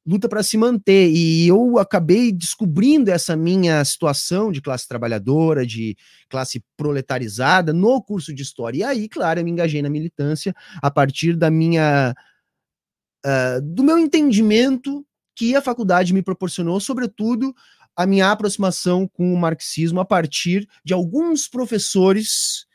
luta 0.07 0.29
para 0.29 0.43
se 0.43 0.57
manter. 0.57 1.11
E 1.11 1.49
eu 1.49 1.79
acabei 1.79 2.31
descobrindo 2.31 3.11
essa 3.11 3.35
minha 3.35 3.85
situação 3.85 4.53
de 4.53 4.63
classe 4.63 4.87
trabalhadora, 4.87 5.67
de 5.67 5.97
classe 6.31 6.63
proletarizada, 6.77 7.73
no 7.73 8.01
curso 8.01 8.33
de 8.33 8.43
história. 8.43 8.79
E 8.79 8.83
aí, 8.85 9.09
claro, 9.09 9.41
eu 9.41 9.45
me 9.45 9.51
engajei 9.51 9.83
na 9.83 9.91
militância 9.91 10.55
a 10.81 10.91
partir 10.91 11.37
da 11.37 11.51
minha. 11.51 12.15
Uh, 13.27 13.61
do 13.61 13.83
meu 13.83 13.99
entendimento 13.99 15.05
que 15.35 15.57
a 15.57 15.61
faculdade 15.61 16.15
me 16.15 16.23
proporcionou, 16.23 16.79
sobretudo 16.79 17.53
a 17.97 18.07
minha 18.07 18.31
aproximação 18.31 19.09
com 19.09 19.35
o 19.35 19.37
marxismo 19.37 19.99
a 19.99 20.05
partir 20.05 20.69
de 20.85 20.95
alguns 20.95 21.49
professores 21.49 22.67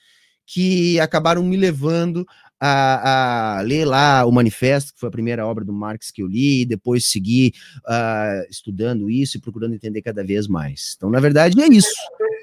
que 0.46 1.00
acabaram 1.00 1.42
me 1.42 1.56
levando 1.56 2.26
a, 2.62 3.58
a, 3.58 3.62
ler 3.62 3.86
lá 3.86 4.24
o 4.24 4.32
Manifesto, 4.32 4.94
que 4.94 5.00
foi 5.00 5.10
a 5.10 5.12
primeira 5.12 5.48
obra 5.48 5.66
do 5.66 5.74
Marx 5.74 6.12
que 6.12 6.22
eu 6.22 6.28
li, 6.28 6.62
e 6.62 6.66
depois 6.66 7.08
seguir 7.08 7.54
uh, 7.80 8.48
estudando 8.52 9.10
isso 9.10 9.38
e 9.38 9.42
procurando 9.42 9.74
entender 9.74 10.04
cada 10.04 10.24
vez 10.24 10.48
mais. 10.48 10.94
Então, 10.96 11.10
na 11.10 11.20
verdade, 11.20 11.60
é 11.60 11.68
isso. 11.68 11.90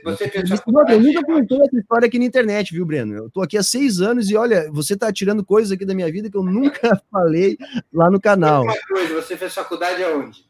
Você 0.04 0.28
fez 0.28 0.50
eu 0.50 1.00
nunca 1.00 1.22
contou 1.24 1.62
essa 1.64 1.78
história 1.78 2.06
aqui 2.06 2.18
na 2.18 2.24
internet, 2.24 2.72
viu, 2.72 2.84
Breno? 2.84 3.14
Eu 3.14 3.30
tô 3.30 3.42
aqui 3.42 3.56
há 3.56 3.62
seis 3.62 4.00
anos 4.00 4.28
e 4.28 4.36
olha, 4.36 4.70
você 4.72 4.96
tá 4.96 5.12
tirando 5.12 5.44
coisas 5.44 5.70
aqui 5.70 5.84
da 5.84 5.94
minha 5.94 6.10
vida 6.10 6.30
que 6.30 6.36
eu 6.36 6.42
nunca 6.42 7.00
falei 7.12 7.56
lá 7.92 8.10
no 8.10 8.20
canal. 8.20 8.62
Uma 8.62 8.76
coisa, 8.88 9.14
você 9.14 9.36
fez 9.36 9.54
faculdade 9.54 10.02
aonde? 10.02 10.44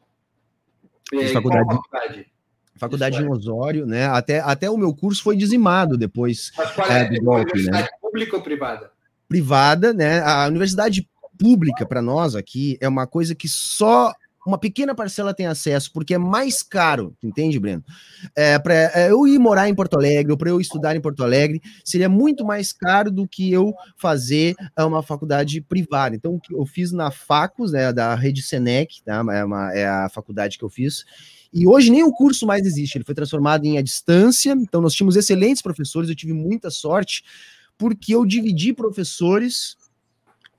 Fiz 1.11 1.33
faculdade. 1.33 1.69
faculdade? 1.69 2.27
Faculdade 2.77 3.23
em 3.23 3.29
Osório, 3.29 3.85
né? 3.87 4.07
Até, 4.07 4.41
até 4.41 4.71
o 4.71 4.77
meu 4.77 4.95
curso 4.95 5.23
foi 5.23 5.37
dizimado 5.37 5.99
depois 5.99 6.53
Mas 6.57 6.71
qual 6.71 6.89
é, 6.89 7.01
é 7.01 7.11
do 7.11 7.21
golpe, 7.21 7.63
né? 7.65 7.89
Pública 8.01 8.37
ou 8.37 8.43
privada? 8.43 8.93
Privada, 9.29 9.93
né? 9.93 10.21
A 10.21 10.47
universidade 10.47 11.09
pública 11.39 11.87
para 11.87 12.03
nós 12.03 12.35
aqui 12.35 12.77
é 12.81 12.89
uma 12.89 13.07
coisa 13.07 13.35
que 13.35 13.49
só 13.49 14.13
uma 14.47 14.57
pequena 14.57 14.95
parcela 14.95 15.35
tem 15.35 15.47
acesso, 15.47 15.93
porque 15.93 16.15
é 16.15 16.19
mais 16.19 16.63
caro, 16.63 17.15
entende, 17.23 17.59
Breno? 17.59 17.85
É, 18.35 18.59
para 18.59 18.75
é, 18.75 19.11
eu 19.11 19.27
ir 19.27 19.39
morar 19.39 19.69
em 19.69 19.75
Porto 19.75 19.99
Alegre 19.99 20.33
ou 20.33 20.39
para 20.39 20.49
eu 20.49 20.59
estudar 20.59 20.97
em 20.97 21.01
Porto 21.03 21.23
Alegre, 21.23 21.61
seria 21.85 22.09
muito 22.09 22.47
mais 22.47 22.73
caro 22.73 23.11
do 23.11 23.29
que 23.29 23.53
eu 23.53 23.75
fazer 23.99 24.55
é, 24.75 24.83
uma 24.83 25.03
faculdade 25.03 25.61
privada. 25.61 26.17
Então, 26.17 26.41
eu 26.51 26.65
fiz 26.65 26.93
na 26.93 27.11
Facus, 27.11 27.73
né, 27.73 27.93
da 27.93 28.15
Rede 28.15 28.43
Senec, 28.43 29.03
tá? 29.05 29.23
é, 29.33 29.45
uma, 29.45 29.73
é 29.75 29.87
a 29.87 30.09
faculdade 30.09 30.57
que 30.57 30.65
eu 30.65 30.71
fiz, 30.71 31.05
e 31.53 31.67
hoje 31.67 31.91
nem 31.91 32.03
o 32.03 32.13
curso 32.13 32.47
mais 32.47 32.65
existe, 32.65 32.97
ele 32.97 33.05
foi 33.05 33.15
transformado 33.15 33.65
em 33.65 33.79
à 33.79 33.83
distância, 33.83 34.53
então 34.53 34.81
nós 34.81 34.95
tínhamos 34.95 35.17
excelentes 35.17 35.63
professores, 35.63 36.09
eu 36.09 36.17
tive 36.17 36.33
muita 36.33 36.71
sorte, 36.71 37.23
porque 37.79 38.15
eu 38.15 38.27
dividi 38.27 38.73
professores 38.73 39.77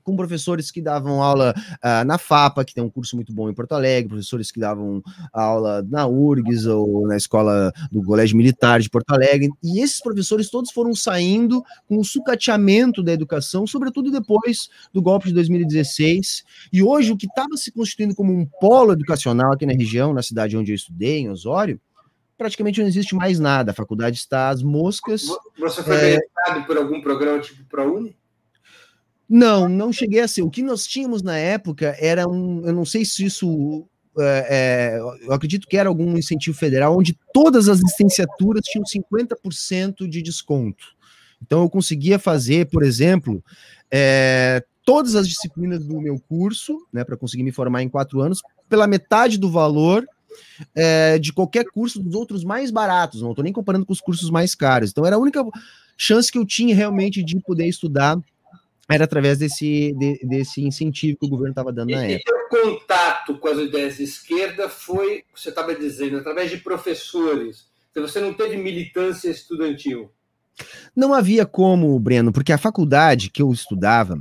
com 0.09 0.15
professores 0.15 0.71
que 0.71 0.81
davam 0.81 1.21
aula 1.21 1.53
uh, 1.55 2.03
na 2.05 2.17
FAPA, 2.17 2.65
que 2.65 2.73
tem 2.73 2.83
um 2.83 2.89
curso 2.89 3.15
muito 3.15 3.31
bom 3.31 3.49
em 3.49 3.53
Porto 3.53 3.73
Alegre, 3.73 4.09
professores 4.09 4.51
que 4.51 4.59
davam 4.59 5.03
aula 5.31 5.85
na 5.88 6.07
URGS 6.07 6.65
ou 6.65 7.07
na 7.07 7.15
escola 7.15 7.71
do 7.91 8.01
Colégio 8.01 8.35
Militar 8.35 8.79
de 8.79 8.89
Porto 8.89 9.11
Alegre, 9.11 9.49
e 9.63 9.79
esses 9.81 10.01
professores 10.01 10.49
todos 10.49 10.71
foram 10.71 10.95
saindo 10.95 11.63
com 11.88 11.97
o 11.99 12.03
sucateamento 12.03 13.03
da 13.03 13.13
educação, 13.13 13.67
sobretudo 13.67 14.09
depois 14.09 14.69
do 14.91 15.01
golpe 15.01 15.27
de 15.27 15.33
2016, 15.33 16.43
e 16.73 16.81
hoje 16.81 17.11
o 17.11 17.17
que 17.17 17.27
estava 17.27 17.55
se 17.55 17.71
constituindo 17.71 18.15
como 18.15 18.33
um 18.33 18.47
polo 18.59 18.93
educacional 18.93 19.53
aqui 19.53 19.65
na 19.65 19.73
região, 19.73 20.13
na 20.13 20.23
cidade 20.23 20.57
onde 20.57 20.71
eu 20.71 20.75
estudei, 20.75 21.19
em 21.19 21.29
Osório, 21.29 21.79
praticamente 22.39 22.79
não 22.79 22.88
existe 22.88 23.13
mais 23.13 23.38
nada. 23.38 23.72
A 23.72 23.75
faculdade 23.75 24.17
está 24.17 24.48
às 24.48 24.63
moscas. 24.63 25.27
Você 25.60 25.84
foi 25.84 26.15
é... 26.15 26.19
por 26.65 26.77
algum 26.77 27.01
programa 27.01 27.41
tipo 27.41 27.63
ProUni? 27.65 28.17
Não, 29.27 29.67
não 29.67 29.91
cheguei 29.91 30.22
a 30.22 30.27
ser. 30.27 30.41
O 30.41 30.50
que 30.50 30.63
nós 30.63 30.88
tínhamos 30.88 31.22
na 31.22 31.38
época 31.38 31.96
era 32.00 32.27
um. 32.27 32.65
Eu 32.65 32.74
não 32.74 32.86
sei 32.86 33.03
se 33.03 33.25
isso. 33.25 33.86
É, 34.17 34.48
é, 34.98 35.00
eu 35.27 35.31
acredito 35.31 35.67
que 35.67 35.77
era 35.77 35.88
algum 35.88 36.17
incentivo 36.17 36.58
federal, 36.58 36.98
onde 36.98 37.17
todas 37.31 37.69
as 37.69 37.79
licenciaturas 37.79 38.63
tinham 38.63 38.84
50% 38.84 40.08
de 40.10 40.22
desconto. 40.22 40.84
Então, 41.41 41.62
eu 41.62 41.69
conseguia 41.69 42.17
fazer, 42.17 42.69
por 42.69 42.84
exemplo, 42.84 43.41
é, 43.91 44.63
todas 44.84 45.15
as 45.15 45.27
disciplinas 45.27 45.86
do 45.86 46.01
meu 46.01 46.19
curso, 46.19 46.86
né, 46.91 47.03
para 47.03 47.15
conseguir 47.15 47.43
me 47.43 47.51
formar 47.51 47.84
em 47.84 47.88
quatro 47.88 48.19
anos, 48.19 48.41
pela 48.67 48.88
metade 48.88 49.38
do 49.38 49.50
valor 49.50 50.05
é, 50.75 51.17
de 51.17 51.33
qualquer 51.33 51.65
curso 51.65 52.01
dos 52.01 52.13
outros 52.15 52.43
mais 52.43 52.71
baratos, 52.71 53.21
não 53.21 53.31
estou 53.31 53.43
nem 53.43 53.53
comparando 53.53 53.86
com 53.86 53.93
os 53.93 54.01
cursos 54.01 54.29
mais 54.29 54.55
caros. 54.55 54.91
Então 54.91 55.05
era 55.05 55.15
a 55.15 55.19
única 55.19 55.43
chance 55.98 56.31
que 56.31 56.38
eu 56.38 56.45
tinha 56.45 56.75
realmente 56.75 57.24
de 57.24 57.39
poder 57.39 57.67
estudar 57.67 58.19
era 58.89 59.03
através 59.03 59.38
desse, 59.38 59.93
de, 59.93 60.19
desse 60.24 60.63
incentivo 60.65 61.17
que 61.19 61.25
o 61.27 61.29
governo 61.29 61.51
estava 61.51 61.71
dando 61.71 61.91
na 61.91 62.03
época. 62.03 62.31
E 62.31 62.33
o 62.33 62.50
contato 62.50 63.38
com 63.38 63.48
as 63.48 63.59
ideias 63.59 63.98
de 63.98 64.03
esquerda 64.03 64.67
foi, 64.67 65.24
você 65.33 65.50
estava 65.50 65.75
dizendo, 65.75 66.17
através 66.17 66.50
de 66.50 66.57
professores. 66.57 67.67
Então 67.91 68.07
você 68.07 68.19
não 68.19 68.33
teve 68.33 68.57
militância 68.57 69.29
estudantil. 69.29 70.12
Não 70.95 71.13
havia 71.13 71.45
como, 71.45 71.98
Breno, 72.00 72.31
porque 72.33 72.51
a 72.51 72.57
faculdade 72.57 73.29
que 73.29 73.41
eu 73.41 73.51
estudava, 73.51 74.19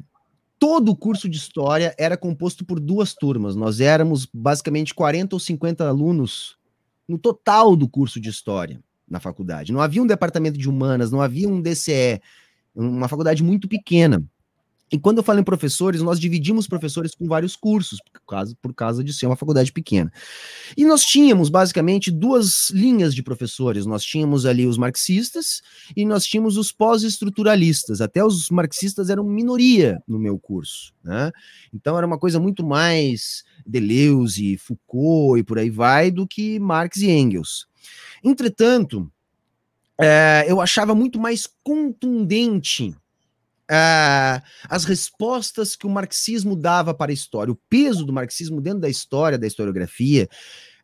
todo 0.58 0.90
o 0.90 0.96
curso 0.96 1.28
de 1.28 1.36
história 1.36 1.94
era 1.98 2.16
composto 2.16 2.64
por 2.64 2.80
duas 2.80 3.14
turmas. 3.14 3.54
Nós 3.54 3.80
éramos 3.80 4.26
basicamente 4.32 4.94
40 4.94 5.36
ou 5.36 5.40
50 5.40 5.88
alunos 5.88 6.56
no 7.08 7.18
total 7.18 7.76
do 7.76 7.88
curso 7.88 8.20
de 8.20 8.28
história 8.28 8.80
na 9.08 9.20
faculdade. 9.20 9.72
Não 9.72 9.80
havia 9.80 10.02
um 10.02 10.06
departamento 10.06 10.58
de 10.58 10.68
humanas, 10.68 11.10
não 11.10 11.22
havia 11.22 11.48
um 11.48 11.62
DCE, 11.62 12.20
uma 12.74 13.08
faculdade 13.08 13.42
muito 13.42 13.66
pequena. 13.68 14.22
E 14.90 14.98
quando 14.98 15.18
eu 15.18 15.22
falo 15.22 15.40
em 15.40 15.44
professores, 15.44 16.00
nós 16.00 16.18
dividimos 16.18 16.66
professores 16.66 17.14
com 17.14 17.26
vários 17.26 17.54
cursos, 17.54 17.98
por 18.00 18.22
causa, 18.26 18.56
por 18.60 18.74
causa 18.74 19.04
de 19.04 19.12
ser 19.12 19.26
uma 19.26 19.36
faculdade 19.36 19.70
pequena. 19.70 20.10
E 20.76 20.84
nós 20.84 21.04
tínhamos 21.04 21.50
basicamente 21.50 22.10
duas 22.10 22.70
linhas 22.70 23.14
de 23.14 23.22
professores. 23.22 23.84
Nós 23.84 24.02
tínhamos 24.02 24.46
ali 24.46 24.66
os 24.66 24.78
marxistas 24.78 25.60
e 25.96 26.06
nós 26.06 26.24
tínhamos 26.24 26.56
os 26.56 26.72
pós-estruturalistas. 26.72 28.00
Até 28.00 28.24
os 28.24 28.48
marxistas 28.50 29.10
eram 29.10 29.24
minoria 29.24 30.02
no 30.08 30.18
meu 30.18 30.38
curso. 30.38 30.92
Né? 31.04 31.30
Então 31.72 31.96
era 31.96 32.06
uma 32.06 32.18
coisa 32.18 32.40
muito 32.40 32.64
mais 32.64 33.44
Deleuze, 33.66 34.56
Foucault 34.56 35.38
e 35.38 35.44
por 35.44 35.58
aí 35.58 35.70
vai 35.70 36.10
do 36.10 36.26
que 36.26 36.58
Marx 36.58 36.98
e 36.98 37.10
Engels. 37.10 37.66
Entretanto, 38.24 39.10
é, 40.00 40.46
eu 40.48 40.60
achava 40.60 40.94
muito 40.94 41.18
mais 41.18 41.48
contundente 41.62 42.94
Uh, 43.70 44.40
as 44.68 44.84
respostas 44.84 45.76
que 45.76 45.86
o 45.86 45.90
marxismo 45.90 46.56
dava 46.56 46.94
para 46.94 47.10
a 47.10 47.14
história, 47.14 47.52
o 47.52 47.58
peso 47.68 48.04
do 48.04 48.12
marxismo 48.12 48.60
dentro 48.62 48.80
da 48.80 48.88
história, 48.88 49.36
da 49.36 49.46
historiografia, 49.46 50.26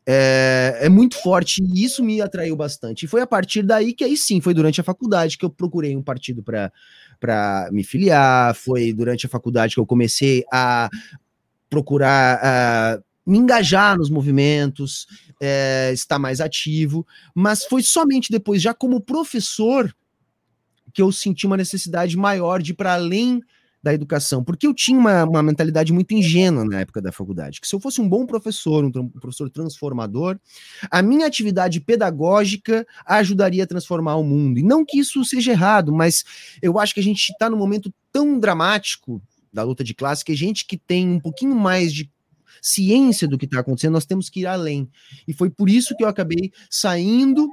é, 0.07 0.81
é, 0.83 0.89
muito 0.91 1.17
forte 1.17 1.63
e 1.63 1.83
isso 1.83 2.05
me 2.05 2.21
atraiu 2.21 2.55
bastante. 2.55 3.05
E 3.05 3.09
foi 3.09 3.23
a 3.23 3.27
partir 3.27 3.63
daí 3.63 3.95
que 3.95 4.05
aí 4.05 4.17
sim, 4.17 4.41
foi 4.41 4.53
durante 4.53 4.81
a 4.81 4.85
faculdade 4.85 5.39
que 5.39 5.45
eu 5.45 5.51
procurei 5.51 5.97
um 5.97 6.03
partido 6.03 6.43
para 6.43 7.69
me 7.73 7.83
filiar, 7.83 8.55
foi 8.55 8.93
durante 8.93 9.25
a 9.25 9.31
faculdade 9.31 9.75
que 9.75 9.81
eu 9.81 9.87
comecei 9.87 10.45
a 10.53 10.91
procurar 11.71 12.99
uh, 13.01 13.05
me 13.27 13.39
engajar 13.39 13.97
nos 13.97 14.11
movimentos, 14.11 15.07
é, 15.41 15.91
estar 15.93 16.19
mais 16.19 16.41
ativo, 16.41 17.07
mas 17.35 17.65
foi 17.65 17.83
somente 17.83 18.31
depois, 18.31 18.61
já 18.61 18.75
como 18.75 19.01
professor, 19.01 19.95
que 20.95 21.03
eu 21.03 21.13
senti 21.13 21.47
uma 21.47 21.57
necessidade 21.57 22.17
maior 22.17 22.63
de 22.63 22.71
ir 22.71 22.75
para 22.75 22.95
além 22.95 23.43
da 23.83 23.93
educação, 23.93 24.43
porque 24.43 24.67
eu 24.67 24.73
tinha 24.73 24.99
uma, 24.99 25.25
uma, 25.25 25.43
mentalidade 25.43 25.93
muito 25.93 26.15
ingênua 26.15 26.65
na 26.65 26.81
época 26.81 27.03
da 27.03 27.13
faculdade, 27.13 27.61
que 27.61 27.69
se 27.69 27.75
eu 27.75 27.81
fosse 27.81 28.01
um 28.01 28.09
bom 28.09 28.25
professor, 28.25 28.83
um, 28.83 28.91
um 28.99 29.09
professor 29.11 29.51
transformador, 29.51 30.41
a 30.91 31.03
minha 31.03 31.27
atividade 31.27 31.83
pedagógica 31.83 32.87
ajudaria 33.05 33.63
a 33.63 33.67
transformar 33.67 34.17
o 34.17 34.25
mundo. 34.25 34.59
E 34.59 34.63
não 34.63 34.87
que 34.87 34.99
isso 34.99 35.23
seja 35.23 35.53
errado, 35.53 35.93
mas 35.93 36.25
eu 36.63 36.79
acho 36.79 36.95
que 36.95 37.01
a 37.01 37.03
gente 37.03 37.31
está 37.31 37.51
num 37.51 37.59
momento 37.59 37.93
tão 38.11 38.41
dramático 38.41 39.21
da 39.53 39.63
luta 39.63 39.85
de 39.85 39.93
classe 39.93 40.25
que 40.25 40.33
a 40.33 40.37
gente 40.37 40.67
que 40.67 40.79
tem 40.79 41.07
um 41.07 41.21
pouquinho 41.21 41.55
mais 41.55 41.93
de 41.93 42.11
ciência 42.63 43.29
do 43.29 43.37
que 43.37 43.45
está 43.45 43.61
acontecendo, 43.61 43.93
nós 43.93 44.07
temos 44.07 44.31
que 44.31 44.41
ir 44.41 44.47
além. 44.47 44.89
E 45.29 45.35
foi 45.35 45.51
por 45.51 45.69
isso 45.69 45.95
que 45.95 46.03
eu 46.03 46.09
acabei 46.09 46.51
saindo 46.71 47.47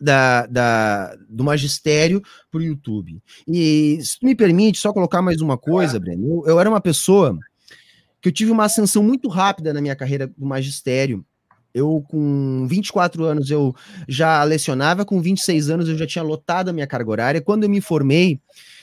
da, 0.00 0.46
da, 0.46 1.16
do 1.28 1.44
magistério 1.44 2.22
para 2.50 2.60
o 2.60 2.62
YouTube. 2.62 3.22
E 3.46 3.98
se 4.02 4.16
me 4.22 4.34
permite 4.34 4.78
só 4.78 4.92
colocar 4.92 5.20
mais 5.20 5.40
uma 5.40 5.58
coisa, 5.58 6.00
Breno, 6.00 6.26
eu, 6.26 6.52
eu, 6.52 6.60
era 6.60 6.68
uma 6.68 6.80
pessoa 6.80 7.38
que 8.20 8.28
eu 8.28 8.32
tive 8.32 8.50
uma 8.50 8.64
ascensão 8.64 9.02
muito 9.02 9.28
rápida 9.28 9.72
na 9.72 9.80
minha 9.80 9.96
carreira 9.96 10.26
do 10.26 10.46
magistério. 10.46 11.24
Eu, 11.72 12.04
com 12.08 12.66
24 12.68 13.24
anos, 13.24 13.50
eu 13.50 13.74
já 14.08 14.42
lecionava, 14.42 15.04
com 15.04 15.20
26 15.20 15.70
anos, 15.70 15.88
eu 15.88 15.96
já 15.96 16.06
tinha 16.06 16.24
lotado 16.24 16.68
a 16.68 16.72
minha 16.72 16.86
carga 16.86 17.10
horária. 17.10 17.40
Quando 17.40 17.64
eu 17.64 17.70
me 17.70 17.80
formei, 17.80 18.40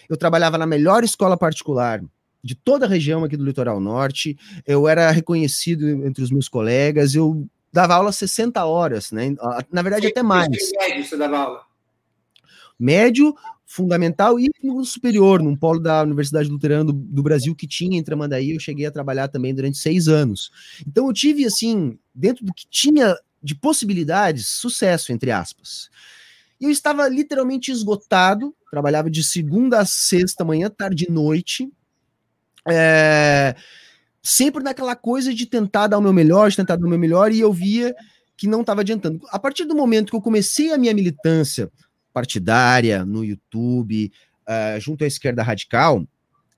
eu 0.10 0.16
trabalhava 0.16 0.58
na 0.58 0.66
melhor 0.66 1.04
escola 1.04 1.36
particular 1.36 2.02
de 2.44 2.56
toda 2.56 2.86
a 2.86 2.90
região 2.90 3.24
aqui 3.24 3.36
do 3.36 3.44
litoral 3.44 3.80
norte. 3.80 4.38
Eu 4.66 4.88
era 4.88 5.12
reconhecido 5.12 6.06
entre 6.06 6.24
os 6.24 6.32
meus 6.32 6.48
colegas. 6.48 7.14
Eu 7.14 7.46
dava 7.78 7.94
aula 7.94 8.12
60 8.12 8.66
horas, 8.66 9.12
né? 9.12 9.36
Na 9.72 9.84
verdade, 9.84 10.08
até 10.08 10.24
mais. 10.24 10.50
médio 10.50 11.06
você 11.06 11.16
dava 11.16 11.38
aula? 11.38 11.62
Médio, 12.80 13.36
fundamental 13.68 14.40
e 14.40 14.50
no 14.64 14.84
superior, 14.84 15.44
num 15.44 15.56
polo 15.56 15.80
da 15.80 16.02
Universidade 16.02 16.50
Luterana 16.50 16.86
do, 16.86 16.94
do, 16.94 17.22
Brasil 17.22 17.56
que 17.56 17.68
tinha 17.68 17.98
em 17.98 18.04
Tramandaí, 18.04 18.52
eu 18.52 18.60
cheguei 18.60 18.88
a 18.88 18.92
trabalhar 18.92 19.28
também 19.28 19.54
durante 19.54 19.78
seis 19.78 20.08
anos. 20.08 20.52
Então 20.88 21.06
eu 21.06 21.14
tive, 21.14 21.46
assim, 21.46 22.00
dentro 22.16 22.44
do 22.44 22.52
que 22.52 22.66
tinha 22.68 23.16
de 23.44 23.54
possibilidades, 23.54 24.48
sucesso, 24.48 25.12
entre 25.12 25.30
aspas. 25.30 25.92
E 26.60 26.66
eu 26.66 26.72
estava 26.72 27.08
literalmente 27.08 27.72
esgotado, 27.72 28.56
trabalhava 28.72 29.08
de 29.08 29.24
segunda 29.24 29.80
a 29.80 29.86
sexta, 29.86 30.44
manhã, 30.44 30.68
tarde 30.68 31.06
e 31.08 31.12
noite. 31.12 31.72
É 32.68 33.56
sempre 34.28 34.62
naquela 34.62 34.96
coisa 34.96 35.34
de 35.34 35.46
tentar 35.46 35.88
dar 35.88 35.98
o 35.98 36.02
meu 36.02 36.12
melhor, 36.12 36.50
de 36.50 36.58
tentar 36.58 36.76
dar 36.76 36.86
o 36.86 36.90
meu 36.90 37.00
melhor, 37.00 37.32
e 37.32 37.40
eu 37.40 37.54
via 37.54 37.96
que 38.36 38.46
não 38.46 38.62
estava 38.62 38.82
adiantando. 38.82 39.22
A 39.32 39.40
partir 39.40 39.64
do 39.64 39.74
momento 39.74 40.10
que 40.10 40.16
eu 40.16 40.22
comecei 40.22 40.72
a 40.74 40.78
minha 40.78 40.94
militância 40.94 41.72
partidária 42.14 43.06
no 43.06 43.24
YouTube, 43.24 44.12
uh, 44.48 44.80
junto 44.82 45.06
à 45.06 45.08
esquerda 45.08 45.42
radical, 45.42 46.06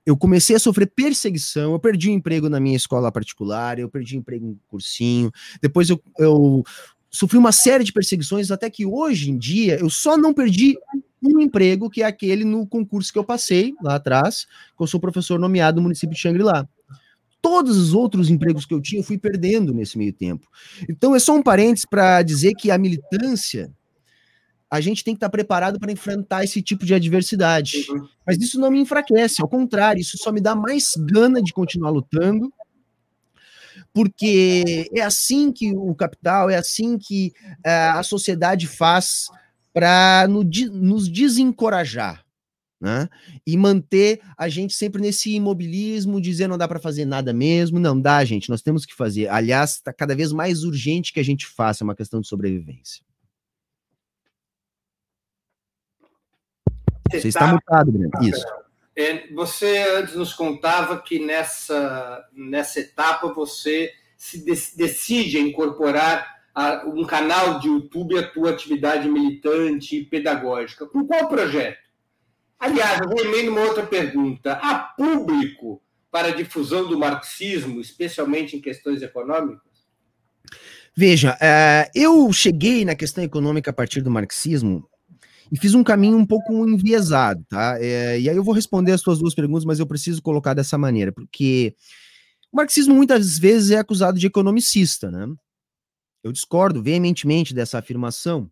eu 0.04 0.16
comecei 0.16 0.56
a 0.56 0.58
sofrer 0.58 0.90
perseguição, 0.94 1.72
eu 1.72 1.78
perdi 1.78 2.08
o 2.10 2.12
emprego 2.12 2.48
na 2.48 2.58
minha 2.58 2.76
escola 2.76 3.12
particular, 3.12 3.78
eu 3.78 3.88
perdi 3.88 4.16
emprego 4.16 4.46
em 4.46 4.58
cursinho, 4.66 5.30
depois 5.62 5.88
eu, 5.88 6.02
eu 6.18 6.64
sofri 7.08 7.38
uma 7.38 7.52
série 7.52 7.84
de 7.84 7.92
perseguições, 7.92 8.50
até 8.50 8.68
que 8.68 8.84
hoje 8.84 9.30
em 9.30 9.38
dia 9.38 9.78
eu 9.78 9.88
só 9.88 10.16
não 10.16 10.34
perdi 10.34 10.76
um 11.22 11.38
emprego, 11.38 11.88
que 11.88 12.02
é 12.02 12.06
aquele 12.06 12.44
no 12.44 12.66
concurso 12.66 13.12
que 13.12 13.18
eu 13.18 13.24
passei 13.24 13.74
lá 13.80 13.94
atrás, 13.94 14.46
que 14.76 14.82
eu 14.82 14.86
sou 14.88 14.98
professor 14.98 15.38
nomeado 15.38 15.76
no 15.76 15.82
município 15.82 16.16
de 16.16 16.20
Xangri-Lá 16.20 16.66
todos 17.40 17.76
os 17.76 17.94
outros 17.94 18.30
empregos 18.30 18.66
que 18.66 18.74
eu 18.74 18.80
tinha, 18.80 19.00
eu 19.00 19.04
fui 19.04 19.18
perdendo 19.18 19.72
nesse 19.72 19.96
meio 19.96 20.12
tempo. 20.12 20.46
Então, 20.88 21.14
é 21.14 21.18
só 21.18 21.34
um 21.34 21.42
parênteses 21.42 21.86
para 21.86 22.22
dizer 22.22 22.54
que 22.54 22.70
a 22.70 22.78
militância, 22.78 23.72
a 24.70 24.80
gente 24.80 25.02
tem 25.02 25.14
que 25.14 25.18
estar 25.18 25.28
tá 25.28 25.32
preparado 25.32 25.78
para 25.78 25.92
enfrentar 25.92 26.44
esse 26.44 26.62
tipo 26.62 26.84
de 26.84 26.94
adversidade. 26.94 27.86
Uhum. 27.90 28.06
Mas 28.26 28.38
isso 28.38 28.60
não 28.60 28.70
me 28.70 28.80
enfraquece, 28.80 29.42
ao 29.42 29.48
contrário, 29.48 30.00
isso 30.00 30.16
só 30.18 30.30
me 30.30 30.40
dá 30.40 30.54
mais 30.54 30.92
gana 30.96 31.42
de 31.42 31.52
continuar 31.52 31.90
lutando, 31.90 32.52
porque 33.92 34.88
é 34.94 35.00
assim 35.00 35.50
que 35.50 35.72
o 35.74 35.94
capital, 35.94 36.48
é 36.48 36.56
assim 36.56 36.96
que 36.96 37.32
uh, 37.66 37.98
a 37.98 38.02
sociedade 38.02 38.66
faz 38.66 39.26
para 39.72 40.26
nos 40.28 41.08
desencorajar 41.08 42.24
né? 42.80 43.08
E 43.46 43.56
manter 43.56 44.20
a 44.36 44.48
gente 44.48 44.72
sempre 44.72 45.02
nesse 45.02 45.34
imobilismo, 45.34 46.20
dizer 46.20 46.48
não 46.48 46.56
dá 46.56 46.66
para 46.66 46.80
fazer 46.80 47.04
nada 47.04 47.32
mesmo. 47.32 47.78
Não 47.78 48.00
dá, 48.00 48.24
gente, 48.24 48.48
nós 48.48 48.62
temos 48.62 48.86
que 48.86 48.94
fazer. 48.94 49.28
Aliás, 49.28 49.74
está 49.74 49.92
cada 49.92 50.16
vez 50.16 50.32
mais 50.32 50.64
urgente 50.64 51.12
que 51.12 51.20
a 51.20 51.24
gente 51.24 51.46
faça, 51.46 51.82
é 51.82 51.86
uma 51.86 51.94
questão 51.94 52.20
de 52.20 52.28
sobrevivência. 52.28 53.04
Você, 57.10 57.28
está 57.28 57.40
tá... 57.40 57.52
mutado, 57.52 57.92
Breno. 57.92 58.10
Isso. 58.22 58.46
É, 58.96 59.32
você 59.32 59.78
antes 59.96 60.14
nos 60.14 60.32
contava 60.32 61.00
que 61.00 61.18
nessa, 61.18 62.24
nessa 62.32 62.80
etapa 62.80 63.32
você 63.32 63.92
se 64.16 64.44
decide 64.76 65.38
incorporar 65.38 66.40
a, 66.54 66.84
um 66.86 67.04
canal 67.04 67.58
de 67.58 67.68
YouTube 67.68 68.18
à 68.18 68.26
tua 68.28 68.50
atividade 68.50 69.08
militante 69.08 69.96
e 69.96 70.04
pedagógica. 70.04 70.86
Com 70.86 71.06
qual 71.06 71.28
projeto? 71.28 71.89
Aliás, 72.60 73.00
eu 73.00 73.08
vou 73.08 73.24
emendo 73.24 73.52
uma 73.52 73.62
outra 73.62 73.86
pergunta. 73.86 74.52
Há 74.52 74.78
público 74.78 75.80
para 76.10 76.28
a 76.28 76.36
difusão 76.36 76.86
do 76.86 76.98
marxismo, 76.98 77.80
especialmente 77.80 78.54
em 78.54 78.60
questões 78.60 79.00
econômicas? 79.00 79.70
Veja, 80.94 81.34
uh, 81.36 81.90
eu 81.94 82.30
cheguei 82.32 82.84
na 82.84 82.94
questão 82.94 83.24
econômica 83.24 83.70
a 83.70 83.72
partir 83.72 84.02
do 84.02 84.10
marxismo 84.10 84.86
e 85.50 85.56
fiz 85.58 85.74
um 85.74 85.82
caminho 85.82 86.18
um 86.18 86.26
pouco 86.26 86.68
enviesado, 86.68 87.42
tá? 87.48 87.78
É, 87.80 88.20
e 88.20 88.28
aí 88.28 88.36
eu 88.36 88.44
vou 88.44 88.54
responder 88.54 88.92
as 88.92 89.00
suas 89.00 89.18
duas 89.18 89.34
perguntas, 89.34 89.64
mas 89.64 89.78
eu 89.78 89.86
preciso 89.86 90.20
colocar 90.20 90.52
dessa 90.52 90.76
maneira, 90.76 91.10
porque 91.12 91.74
o 92.52 92.56
marxismo 92.56 92.94
muitas 92.94 93.38
vezes 93.38 93.70
é 93.70 93.78
acusado 93.78 94.18
de 94.18 94.26
economicista, 94.26 95.10
né? 95.10 95.26
Eu 96.22 96.30
discordo 96.30 96.82
veementemente 96.82 97.54
dessa 97.54 97.78
afirmação, 97.78 98.50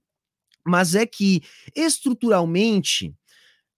mas 0.66 0.94
é 0.94 1.04
que 1.04 1.42
estruturalmente 1.76 3.14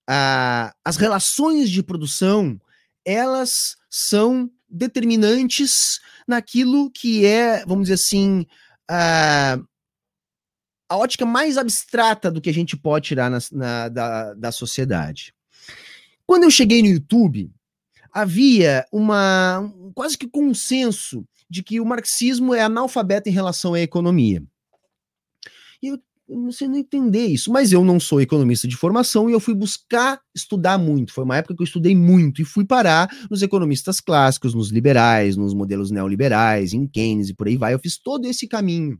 as 0.07 0.97
relações 0.97 1.69
de 1.69 1.81
produção 1.81 2.59
elas 3.05 3.77
são 3.89 4.49
determinantes 4.69 5.99
naquilo 6.27 6.89
que 6.91 7.25
é, 7.25 7.65
vamos 7.65 7.83
dizer 7.83 7.95
assim, 7.95 8.45
a, 8.89 9.59
a 10.89 10.97
ótica 10.97 11.25
mais 11.25 11.57
abstrata 11.57 12.29
do 12.31 12.41
que 12.41 12.49
a 12.49 12.53
gente 12.53 12.77
pode 12.77 13.07
tirar 13.07 13.29
na, 13.29 13.39
na, 13.51 13.89
da, 13.89 14.33
da 14.33 14.51
sociedade. 14.51 15.33
Quando 16.25 16.43
eu 16.43 16.51
cheguei 16.51 16.81
no 16.81 16.87
YouTube, 16.87 17.51
havia 18.11 18.85
uma 18.91 19.59
um, 19.59 19.91
quase 19.93 20.17
que 20.17 20.27
consenso 20.27 21.25
de 21.49 21.63
que 21.63 21.79
o 21.79 21.85
marxismo 21.85 22.53
é 22.53 22.61
analfabeto 22.61 23.29
em 23.29 23.33
relação 23.33 23.73
à 23.73 23.81
economia. 23.81 24.43
Eu 26.31 26.39
não 26.39 26.77
entender 26.77 27.25
isso, 27.25 27.51
mas 27.51 27.73
eu 27.73 27.83
não 27.83 27.99
sou 27.99 28.21
economista 28.21 28.65
de 28.65 28.77
formação 28.77 29.29
e 29.29 29.33
eu 29.33 29.39
fui 29.41 29.53
buscar 29.53 30.17
estudar 30.33 30.77
muito. 30.77 31.11
Foi 31.11 31.25
uma 31.25 31.35
época 31.35 31.53
que 31.53 31.61
eu 31.61 31.65
estudei 31.65 31.93
muito 31.93 32.41
e 32.41 32.45
fui 32.45 32.63
parar 32.63 33.09
nos 33.29 33.41
economistas 33.41 33.99
clássicos, 33.99 34.53
nos 34.53 34.71
liberais, 34.71 35.35
nos 35.35 35.53
modelos 35.53 35.91
neoliberais, 35.91 36.71
em 36.71 36.87
Keynes 36.87 37.27
e 37.27 37.33
por 37.33 37.49
aí 37.49 37.57
vai. 37.57 37.73
Eu 37.73 37.79
fiz 37.79 37.97
todo 37.97 38.25
esse 38.27 38.47
caminho 38.47 38.97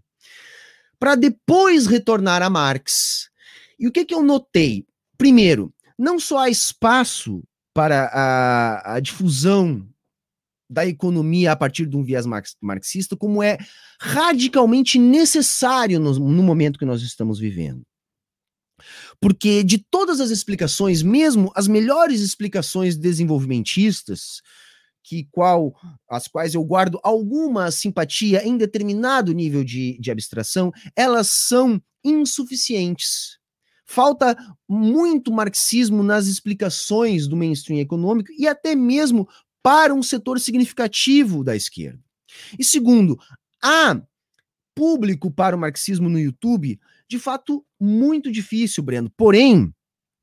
para 1.00 1.15
depois 1.15 1.88
retornar 1.88 2.41
a 2.41 2.50
Marx. 2.50 3.30
E 3.80 3.88
o 3.88 3.91
que, 3.94 4.04
que 4.04 4.13
eu 4.13 4.22
notei? 4.22 4.86
Primeiro, 5.17 5.74
não 5.98 6.20
só 6.20 6.39
há 6.39 6.50
espaço 6.50 7.41
para 7.74 8.12
a, 8.13 8.96
a 8.96 9.00
difusão 9.00 9.88
da 10.71 10.88
economia 10.88 11.51
a 11.51 11.55
partir 11.55 11.86
de 11.86 11.97
um 11.97 12.03
viés 12.03 12.25
marxista, 12.62 13.17
como 13.17 13.43
é 13.43 13.57
radicalmente 13.99 14.97
necessário 14.97 15.99
no, 15.99 16.13
no 16.17 16.41
momento 16.41 16.79
que 16.79 16.86
nós 16.86 17.01
estamos 17.01 17.38
vivendo. 17.38 17.81
Porque 19.19 19.63
de 19.63 19.77
todas 19.77 20.21
as 20.21 20.29
explicações, 20.31 21.03
mesmo 21.03 21.51
as 21.55 21.67
melhores 21.67 22.21
explicações 22.21 22.95
desenvolvimentistas, 22.95 24.41
que 25.03 25.27
qual 25.29 25.75
as 26.10 26.29
quais 26.29 26.53
eu 26.53 26.63
guardo 26.63 26.99
alguma 27.03 27.69
simpatia 27.69 28.47
em 28.47 28.55
determinado 28.55 29.34
nível 29.34 29.65
de, 29.65 29.99
de 29.99 30.10
abstração, 30.10 30.71
elas 30.95 31.27
são 31.27 31.81
insuficientes. 32.01 33.38
Falta 33.86 34.38
muito 34.69 35.34
marxismo 35.34 36.01
nas 36.01 36.27
explicações 36.27 37.27
do 37.27 37.36
mainstream 37.36 37.79
econômico 37.79 38.31
e 38.38 38.47
até 38.47 38.73
mesmo 38.73 39.27
para 39.63 39.93
um 39.93 40.02
setor 40.02 40.39
significativo 40.39 41.43
da 41.43 41.56
esquerda. 41.56 42.00
E 42.58 42.63
segundo, 42.63 43.19
há 43.63 44.02
público 44.74 45.30
para 45.30 45.56
o 45.56 45.60
marxismo 45.60 46.10
no 46.10 46.19
YouTube, 46.19 46.80
de 47.08 47.19
fato, 47.19 47.65
muito 47.80 48.32
difícil, 48.32 48.82
Breno. 48.82 49.12
Porém, 49.17 49.74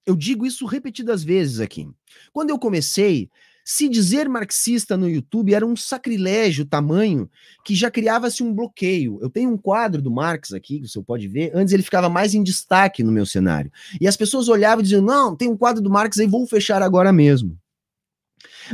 eu 0.06 0.16
digo 0.16 0.46
isso 0.46 0.64
repetidas 0.64 1.22
vezes 1.22 1.60
aqui. 1.60 1.86
Quando 2.32 2.50
eu 2.50 2.58
comecei, 2.58 3.28
Se 3.70 3.86
dizer 3.86 4.30
marxista 4.30 4.96
no 4.96 5.06
YouTube 5.06 5.52
era 5.52 5.66
um 5.66 5.76
sacrilégio 5.76 6.64
tamanho 6.64 7.28
que 7.62 7.74
já 7.74 7.90
criava-se 7.90 8.42
um 8.42 8.50
bloqueio. 8.50 9.18
Eu 9.20 9.28
tenho 9.28 9.50
um 9.50 9.58
quadro 9.58 10.00
do 10.00 10.10
Marx 10.10 10.54
aqui, 10.54 10.80
que 10.80 10.88
você 10.88 11.02
pode 11.02 11.28
ver. 11.28 11.50
Antes 11.54 11.74
ele 11.74 11.82
ficava 11.82 12.08
mais 12.08 12.32
em 12.32 12.42
destaque 12.42 13.02
no 13.02 13.12
meu 13.12 13.26
cenário. 13.26 13.70
E 14.00 14.08
as 14.08 14.16
pessoas 14.16 14.48
olhavam 14.48 14.80
e 14.80 14.84
diziam: 14.84 15.02
não, 15.02 15.36
tem 15.36 15.50
um 15.50 15.56
quadro 15.56 15.82
do 15.82 15.90
Marx 15.90 16.18
aí, 16.18 16.26
vou 16.26 16.46
fechar 16.46 16.80
agora 16.80 17.12
mesmo. 17.12 17.58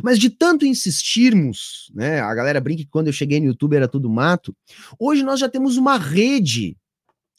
Mas 0.03 0.19
de 0.19 0.31
tanto 0.31 0.67
insistirmos, 0.67 1.91
né? 1.95 2.21
A 2.21 2.35
galera 2.35 2.61
brinca 2.61 2.83
que 2.83 2.91
quando 2.91 3.07
eu 3.09 3.13
cheguei 3.13 3.41
no 3.41 3.47
YouTube 3.47 3.77
era 3.77 3.89
tudo 3.89 4.11
mato. 4.11 4.55
Hoje 4.99 5.23
nós 5.23 5.41
já 5.41 5.49
temos 5.49 5.77
uma 5.77 5.99
rede 5.99 6.77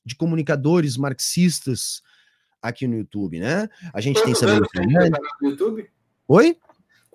de 0.06 0.16
comunicadores 0.16 0.98
marxistas 0.98 2.02
aqui 2.62 2.88
no 2.88 2.98
YouTube, 2.98 3.40
né? 3.40 3.68
A 3.94 4.02
gente 4.02 4.22
Quantos 4.22 4.40
tem 4.40 4.50
anos 4.50 4.68
tem 4.70 4.88
teu 4.88 5.00
canal 5.02 5.22
no 5.42 5.50
YouTube? 5.50 5.90
Oi? 6.28 6.58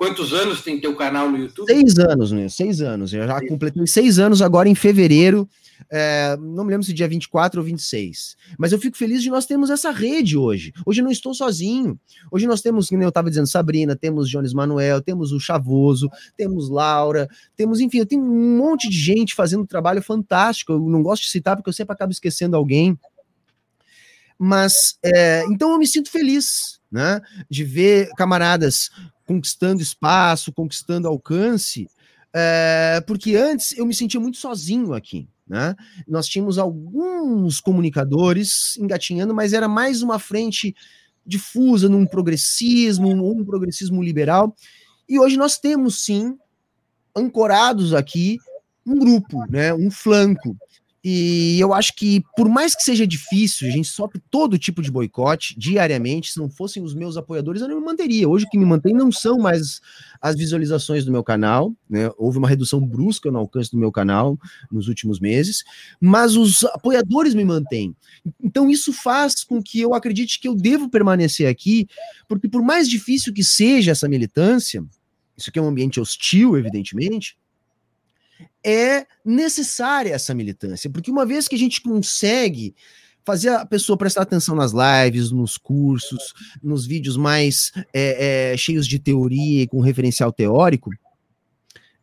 Quantos 0.00 0.32
anos 0.32 0.62
tem 0.62 0.80
teu 0.80 0.96
canal 0.96 1.30
no 1.30 1.36
YouTube? 1.36 1.66
Seis 1.66 1.98
anos, 1.98 2.32
né? 2.32 2.48
Seis 2.48 2.80
anos. 2.80 3.12
Eu 3.12 3.26
já 3.26 3.38
completei 3.46 3.86
seis 3.86 4.18
anos 4.18 4.40
agora 4.40 4.66
em 4.66 4.74
fevereiro. 4.74 5.46
É, 5.90 6.38
não 6.40 6.64
me 6.64 6.70
lembro 6.70 6.86
se 6.86 6.94
dia 6.94 7.06
24 7.06 7.60
ou 7.60 7.66
26. 7.66 8.34
Mas 8.56 8.72
eu 8.72 8.78
fico 8.78 8.96
feliz 8.96 9.22
de 9.22 9.28
nós 9.28 9.44
termos 9.44 9.68
essa 9.68 9.90
rede 9.90 10.38
hoje. 10.38 10.72
Hoje 10.86 11.02
eu 11.02 11.04
não 11.04 11.12
estou 11.12 11.34
sozinho. 11.34 12.00
Hoje 12.32 12.46
nós 12.46 12.62
temos, 12.62 12.88
como 12.88 13.02
eu 13.02 13.10
estava 13.10 13.28
dizendo, 13.28 13.46
Sabrina, 13.46 13.94
temos 13.94 14.30
Jones 14.30 14.54
Manuel, 14.54 15.02
temos 15.02 15.32
o 15.32 15.38
Chavoso, 15.38 16.08
temos 16.34 16.70
Laura, 16.70 17.28
temos, 17.54 17.78
enfim, 17.78 17.98
eu 17.98 18.06
tenho 18.06 18.22
um 18.22 18.56
monte 18.56 18.88
de 18.88 18.98
gente 18.98 19.34
fazendo 19.34 19.64
um 19.64 19.66
trabalho 19.66 20.00
fantástico. 20.00 20.72
Eu 20.72 20.80
não 20.80 21.02
gosto 21.02 21.24
de 21.24 21.28
citar 21.28 21.56
porque 21.56 21.68
eu 21.68 21.74
sempre 21.74 21.92
acabo 21.92 22.10
esquecendo 22.10 22.56
alguém. 22.56 22.98
Mas, 24.38 24.98
é, 25.02 25.44
então 25.50 25.70
eu 25.70 25.78
me 25.78 25.86
sinto 25.86 26.10
feliz, 26.10 26.79
né? 26.90 27.20
De 27.48 27.64
ver 27.64 28.08
camaradas 28.16 28.90
conquistando 29.26 29.80
espaço, 29.80 30.52
conquistando 30.52 31.06
alcance, 31.06 31.88
é, 32.32 33.02
porque 33.06 33.36
antes 33.36 33.76
eu 33.76 33.86
me 33.86 33.94
sentia 33.94 34.20
muito 34.20 34.38
sozinho 34.38 34.92
aqui. 34.92 35.28
Né? 35.46 35.74
Nós 36.06 36.26
tínhamos 36.26 36.58
alguns 36.58 37.60
comunicadores 37.60 38.76
engatinhando, 38.76 39.34
mas 39.34 39.52
era 39.52 39.68
mais 39.68 40.02
uma 40.02 40.18
frente 40.18 40.74
difusa 41.26 41.88
num 41.88 42.06
progressismo, 42.06 43.08
um 43.08 43.44
progressismo 43.44 44.02
liberal. 44.02 44.54
E 45.08 45.18
hoje 45.18 45.36
nós 45.36 45.58
temos 45.58 46.04
sim 46.04 46.36
ancorados 47.16 47.92
aqui 47.92 48.38
um 48.86 48.98
grupo, 48.98 49.44
né, 49.50 49.74
um 49.74 49.90
flanco 49.90 50.56
e 51.02 51.58
eu 51.58 51.72
acho 51.72 51.94
que, 51.96 52.22
por 52.36 52.46
mais 52.46 52.74
que 52.74 52.82
seja 52.82 53.06
difícil, 53.06 53.66
a 53.66 53.70
gente 53.70 53.88
sofre 53.88 54.20
todo 54.30 54.58
tipo 54.58 54.82
de 54.82 54.90
boicote 54.90 55.58
diariamente. 55.58 56.32
Se 56.32 56.38
não 56.38 56.50
fossem 56.50 56.82
os 56.82 56.94
meus 56.94 57.16
apoiadores, 57.16 57.62
eu 57.62 57.68
não 57.68 57.80
me 57.80 57.86
manteria. 57.86 58.28
Hoje 58.28 58.44
o 58.44 58.50
que 58.50 58.58
me 58.58 58.66
mantém 58.66 58.92
não 58.92 59.10
são 59.10 59.38
mais 59.38 59.80
as 60.20 60.36
visualizações 60.36 61.04
do 61.06 61.10
meu 61.10 61.24
canal, 61.24 61.74
né? 61.88 62.10
Houve 62.18 62.36
uma 62.36 62.48
redução 62.48 62.84
brusca 62.86 63.30
no 63.30 63.38
alcance 63.38 63.70
do 63.70 63.78
meu 63.78 63.90
canal 63.90 64.38
nos 64.70 64.88
últimos 64.88 65.18
meses, 65.18 65.64
mas 65.98 66.36
os 66.36 66.64
apoiadores 66.64 67.34
me 67.34 67.46
mantêm. 67.46 67.96
Então 68.42 68.68
isso 68.68 68.92
faz 68.92 69.42
com 69.42 69.62
que 69.62 69.80
eu 69.80 69.94
acredite 69.94 70.38
que 70.38 70.48
eu 70.48 70.54
devo 70.54 70.90
permanecer 70.90 71.48
aqui, 71.48 71.88
porque 72.28 72.46
por 72.46 72.62
mais 72.62 72.86
difícil 72.86 73.32
que 73.32 73.42
seja 73.42 73.92
essa 73.92 74.06
militância, 74.06 74.84
isso 75.34 75.48
aqui 75.48 75.58
é 75.58 75.62
um 75.62 75.68
ambiente 75.68 75.98
hostil, 75.98 76.58
evidentemente, 76.58 77.38
é 78.64 79.06
necessária 79.24 80.14
essa 80.14 80.34
militância, 80.34 80.90
porque 80.90 81.10
uma 81.10 81.26
vez 81.26 81.48
que 81.48 81.54
a 81.54 81.58
gente 81.58 81.80
consegue 81.80 82.74
fazer 83.24 83.50
a 83.50 83.66
pessoa 83.66 83.96
prestar 83.96 84.22
atenção 84.22 84.54
nas 84.54 84.72
lives, 84.72 85.30
nos 85.30 85.56
cursos, 85.56 86.32
nos 86.62 86.86
vídeos 86.86 87.16
mais 87.16 87.72
é, 87.92 88.52
é, 88.52 88.56
cheios 88.56 88.86
de 88.86 88.98
teoria 88.98 89.62
e 89.62 89.66
com 89.66 89.80
referencial 89.80 90.32
teórico, 90.32 90.90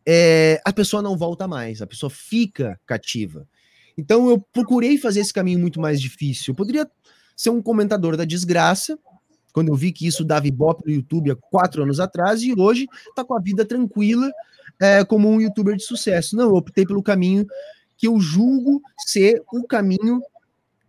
é, 0.06 0.60
a 0.64 0.72
pessoa 0.72 1.02
não 1.02 1.16
volta 1.16 1.46
mais, 1.46 1.82
a 1.82 1.86
pessoa 1.86 2.08
fica 2.08 2.80
cativa. 2.86 3.46
Então 3.96 4.30
eu 4.30 4.40
procurei 4.52 4.96
fazer 4.96 5.20
esse 5.20 5.32
caminho 5.32 5.58
muito 5.58 5.80
mais 5.80 6.00
difícil. 6.00 6.52
Eu 6.52 6.54
poderia 6.54 6.88
ser 7.36 7.50
um 7.50 7.60
comentador 7.60 8.16
da 8.16 8.24
desgraça, 8.24 8.98
quando 9.52 9.68
eu 9.68 9.74
vi 9.74 9.92
que 9.92 10.06
isso 10.06 10.24
dava 10.24 10.46
ibope 10.46 10.84
no 10.86 10.92
YouTube 10.92 11.32
há 11.32 11.36
quatro 11.36 11.82
anos 11.82 11.98
atrás, 11.98 12.42
e 12.42 12.54
hoje 12.56 12.86
está 13.08 13.24
com 13.24 13.36
a 13.36 13.40
vida 13.40 13.64
tranquila, 13.64 14.30
é, 14.80 15.04
como 15.04 15.28
um 15.28 15.40
youtuber 15.40 15.76
de 15.76 15.84
sucesso. 15.84 16.36
Não, 16.36 16.50
eu 16.50 16.54
optei 16.54 16.86
pelo 16.86 17.02
caminho 17.02 17.46
que 17.96 18.06
eu 18.06 18.18
julgo 18.20 18.80
ser 19.06 19.42
o 19.52 19.66
caminho 19.66 20.20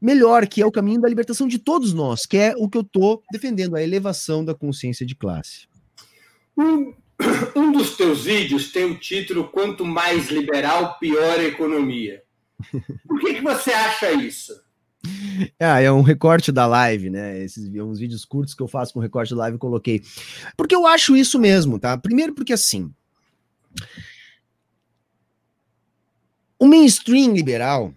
melhor, 0.02 0.48
que 0.48 0.62
é 0.62 0.66
o 0.66 0.72
caminho 0.72 1.02
da 1.02 1.10
libertação 1.10 1.48
de 1.48 1.60
todos 1.60 1.94
nós, 1.94 2.26
que 2.26 2.38
é 2.38 2.54
o 2.56 2.70
que 2.70 2.78
eu 2.78 2.84
estou 2.84 3.24
defendendo, 3.32 3.76
a 3.76 3.84
elevação 3.84 4.46
da 4.46 4.54
consciência 4.54 5.06
de 5.06 5.16
classe. 5.16 5.68
Um, 6.58 6.94
um 7.56 7.72
dos 7.72 7.98
teus 7.98 8.24
vídeos 8.24 8.72
tem 8.72 8.86
o 8.86 8.98
título 8.98 9.50
Quanto 9.50 9.84
mais 9.84 10.30
liberal, 10.30 10.98
pior 11.00 11.40
a 11.40 11.44
economia. 11.44 12.24
Por 13.08 13.20
que, 13.20 13.36
que 13.36 13.42
você 13.42 13.72
acha 13.72 14.12
isso? 14.12 14.54
Ah, 15.58 15.80
é 15.80 15.90
um 15.90 16.02
recorte 16.02 16.52
da 16.52 16.68
live, 16.68 17.10
né? 17.10 17.42
Esses 17.42 17.66
uns 17.74 18.00
vídeos 18.00 18.26
curtos 18.26 18.54
que 18.54 18.62
eu 18.62 18.68
faço 18.68 18.94
com 18.94 19.00
recorte 19.00 19.34
da 19.34 19.42
live 19.44 19.58
coloquei. 19.58 20.02
Porque 20.58 20.76
eu 20.76 20.86
acho 20.86 21.16
isso 21.16 21.40
mesmo, 21.40 21.80
tá? 21.80 21.98
Primeiro 21.98 22.36
porque 22.36 22.52
assim, 22.52 22.92
o 26.60 26.68
mainstream 26.68 27.34
liberal 27.34 27.94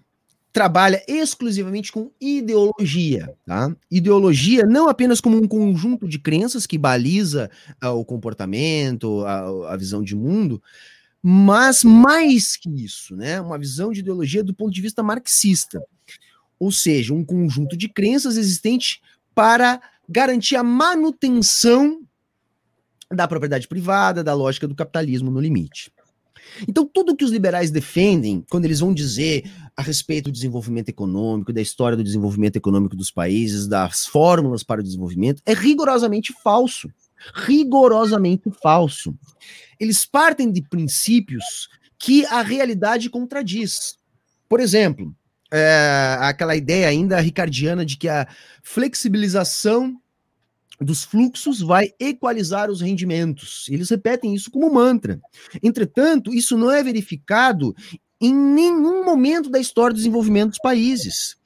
trabalha 0.53 1.03
exclusivamente 1.09 1.91
com 1.91 2.11
ideologia, 2.21 3.35
tá? 3.47 3.75
Ideologia 3.91 4.67
não 4.67 4.89
apenas 4.89 5.21
como 5.21 5.37
um 5.37 5.49
conjunto 5.49 6.07
de 6.07 6.19
crenças 6.19 6.67
que 6.67 6.77
baliza 6.77 7.51
uh, 7.83 7.89
o 7.89 8.05
comportamento, 8.05 9.25
a, 9.25 9.73
a, 9.73 9.77
visão 9.77 10.03
de 10.03 10.15
mundo, 10.15 10.63
mas 11.23 11.83
mais 11.83 12.57
que 12.57 12.69
isso, 12.69 13.17
né? 13.17 13.41
Uma 13.41 13.59
visão 13.59 13.91
de 13.91 14.01
ideologia 14.01 14.45
do 14.45 14.55
ponto 14.55 14.73
de 14.73 14.83
vista 14.83 15.03
marxista. 15.03 15.83
Ou 16.59 16.71
seja, 16.71 17.15
um 17.15 17.25
conjunto 17.25 17.77
de 17.77 17.89
crenças 17.89 18.37
existente 18.37 19.01
para 19.35 19.81
garantir 20.07 20.57
a 20.57 20.63
manutenção 20.63 22.03
da 23.15 23.29
propriedade 23.29 23.69
privada, 23.69 24.23
da 24.25 24.35
lógica 24.35 24.67
do 24.69 24.75
capitalismo 24.75 25.31
no 25.31 25.41
limite. 25.41 25.93
Então, 26.69 26.87
tudo 26.87 27.17
que 27.17 27.25
os 27.25 27.31
liberais 27.31 27.71
defendem, 27.71 28.45
quando 28.51 28.65
eles 28.65 28.81
vão 28.81 28.93
dizer 28.93 29.51
a 29.77 29.83
respeito 29.83 30.25
do 30.25 30.33
desenvolvimento 30.33 30.89
econômico, 30.89 31.53
da 31.53 31.61
história 31.61 31.97
do 31.97 32.05
desenvolvimento 32.05 32.57
econômico 32.57 32.97
dos 32.97 33.11
países, 33.11 33.67
das 33.67 34.07
fórmulas 34.07 34.63
para 34.63 34.81
o 34.81 34.85
desenvolvimento, 34.85 35.43
é 35.47 35.55
rigorosamente 35.55 36.35
falso. 36.43 36.91
Rigorosamente 37.35 38.51
falso. 38.63 39.15
Eles 39.79 40.05
partem 40.05 40.51
de 40.51 40.63
princípios 40.63 41.69
que 41.99 42.27
a 42.27 42.43
realidade 42.43 43.09
contradiz. 43.09 43.97
Por 44.49 44.61
exemplo, 44.61 45.15
é, 45.53 46.17
aquela 46.21 46.57
ideia 46.57 46.89
ainda 46.89 47.21
ricardiana 47.21 47.85
de 47.85 47.97
que 47.97 48.09
a 48.09 48.27
flexibilização 48.63 50.02
dos 50.83 51.05
fluxos 51.05 51.61
vai 51.61 51.91
equalizar 51.99 52.71
os 52.71 52.81
rendimentos. 52.81 53.67
Eles 53.69 53.91
repetem 53.91 54.35
isso 54.35 54.51
como 54.51 54.73
mantra. 54.73 55.21
Entretanto, 55.63 56.33
isso 56.35 56.57
não 56.57 56.71
é 56.71 56.83
verificado 56.83 57.75
em 58.21 58.35
nenhum 58.35 59.05
momento 59.05 59.51
da 59.51 59.59
história 59.59 59.93
do 59.93 59.97
desenvolvimento 59.97 60.51
dos 60.51 60.59
países. 60.59 61.37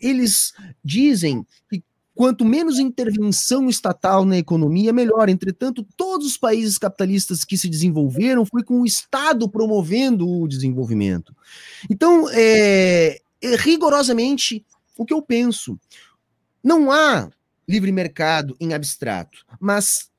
Eles 0.00 0.52
dizem 0.84 1.46
que 1.70 1.82
quanto 2.14 2.44
menos 2.44 2.78
intervenção 2.78 3.68
estatal 3.68 4.24
na 4.24 4.38
economia, 4.38 4.92
melhor. 4.92 5.28
Entretanto, 5.28 5.86
todos 5.96 6.26
os 6.26 6.36
países 6.36 6.78
capitalistas 6.78 7.44
que 7.44 7.58
se 7.58 7.68
desenvolveram 7.68 8.46
foi 8.46 8.62
com 8.62 8.80
o 8.80 8.86
Estado 8.86 9.48
promovendo 9.48 10.28
o 10.28 10.46
desenvolvimento. 10.46 11.34
Então, 11.90 12.28
é, 12.30 13.20
é 13.42 13.56
rigorosamente 13.56 14.64
o 14.96 15.04
que 15.04 15.12
eu 15.12 15.20
penso. 15.20 15.78
Não 16.62 16.90
há 16.90 17.28
livre 17.68 17.90
mercado 17.92 18.56
em 18.60 18.74
abstrato, 18.74 19.44
mas 19.60 20.10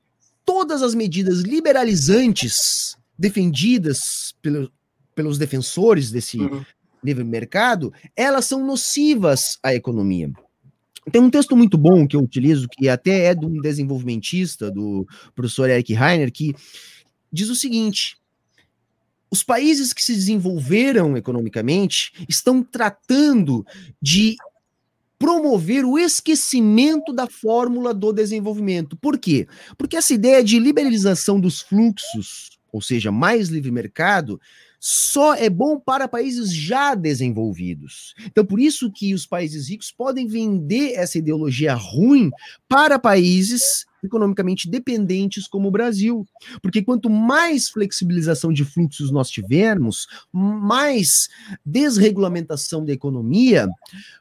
todas 0.44 0.82
as 0.82 0.94
medidas 0.94 1.40
liberalizantes 1.40 2.96
defendidas 3.18 4.34
pelo, 4.42 4.70
pelos 5.14 5.38
defensores 5.38 6.10
desse 6.10 6.38
uhum. 6.38 6.64
livre 7.02 7.24
mercado, 7.24 7.92
elas 8.14 8.44
são 8.44 8.64
nocivas 8.64 9.58
à 9.62 9.74
economia. 9.74 10.30
Tem 11.10 11.20
um 11.20 11.30
texto 11.30 11.56
muito 11.56 11.78
bom 11.78 12.06
que 12.06 12.16
eu 12.16 12.20
utilizo, 12.20 12.68
que 12.68 12.88
até 12.88 13.26
é 13.26 13.34
de 13.34 13.46
um 13.46 13.60
desenvolvimentista, 13.60 14.70
do 14.70 15.06
professor 15.34 15.70
Eric 15.70 15.94
Heiner, 15.94 16.32
que 16.32 16.54
diz 17.32 17.48
o 17.48 17.54
seguinte: 17.54 18.16
os 19.30 19.42
países 19.42 19.92
que 19.92 20.02
se 20.02 20.14
desenvolveram 20.14 21.16
economicamente 21.16 22.12
estão 22.28 22.62
tratando 22.62 23.64
de 24.02 24.36
promover 25.18 25.84
o 25.84 25.98
esquecimento 25.98 27.12
da 27.12 27.26
fórmula 27.26 27.94
do 27.94 28.12
desenvolvimento. 28.12 28.96
Por 28.96 29.18
quê? 29.18 29.46
Porque 29.78 29.96
essa 29.96 30.12
ideia 30.12 30.42
de 30.42 30.58
liberalização 30.58 31.40
dos 31.40 31.60
fluxos, 31.60 32.58
ou 32.72 32.80
seja, 32.80 33.10
mais 33.10 33.48
livre 33.48 33.70
mercado, 33.70 34.40
só 34.78 35.34
é 35.34 35.48
bom 35.48 35.80
para 35.80 36.06
países 36.06 36.52
já 36.52 36.94
desenvolvidos. 36.94 38.14
Então, 38.26 38.44
por 38.44 38.60
isso 38.60 38.92
que 38.92 39.14
os 39.14 39.26
países 39.26 39.68
ricos 39.68 39.90
podem 39.90 40.26
vender 40.26 40.92
essa 40.92 41.18
ideologia 41.18 41.74
ruim 41.74 42.30
para 42.68 42.98
países 42.98 43.86
economicamente 44.02 44.68
dependentes 44.68 45.46
como 45.46 45.68
o 45.68 45.70
Brasil. 45.70 46.26
Porque 46.62 46.82
quanto 46.82 47.10
mais 47.10 47.68
flexibilização 47.68 48.52
de 48.52 48.64
fluxos 48.64 49.10
nós 49.10 49.30
tivermos, 49.30 50.06
mais 50.32 51.28
desregulamentação 51.64 52.84
da 52.84 52.92
economia, 52.92 53.68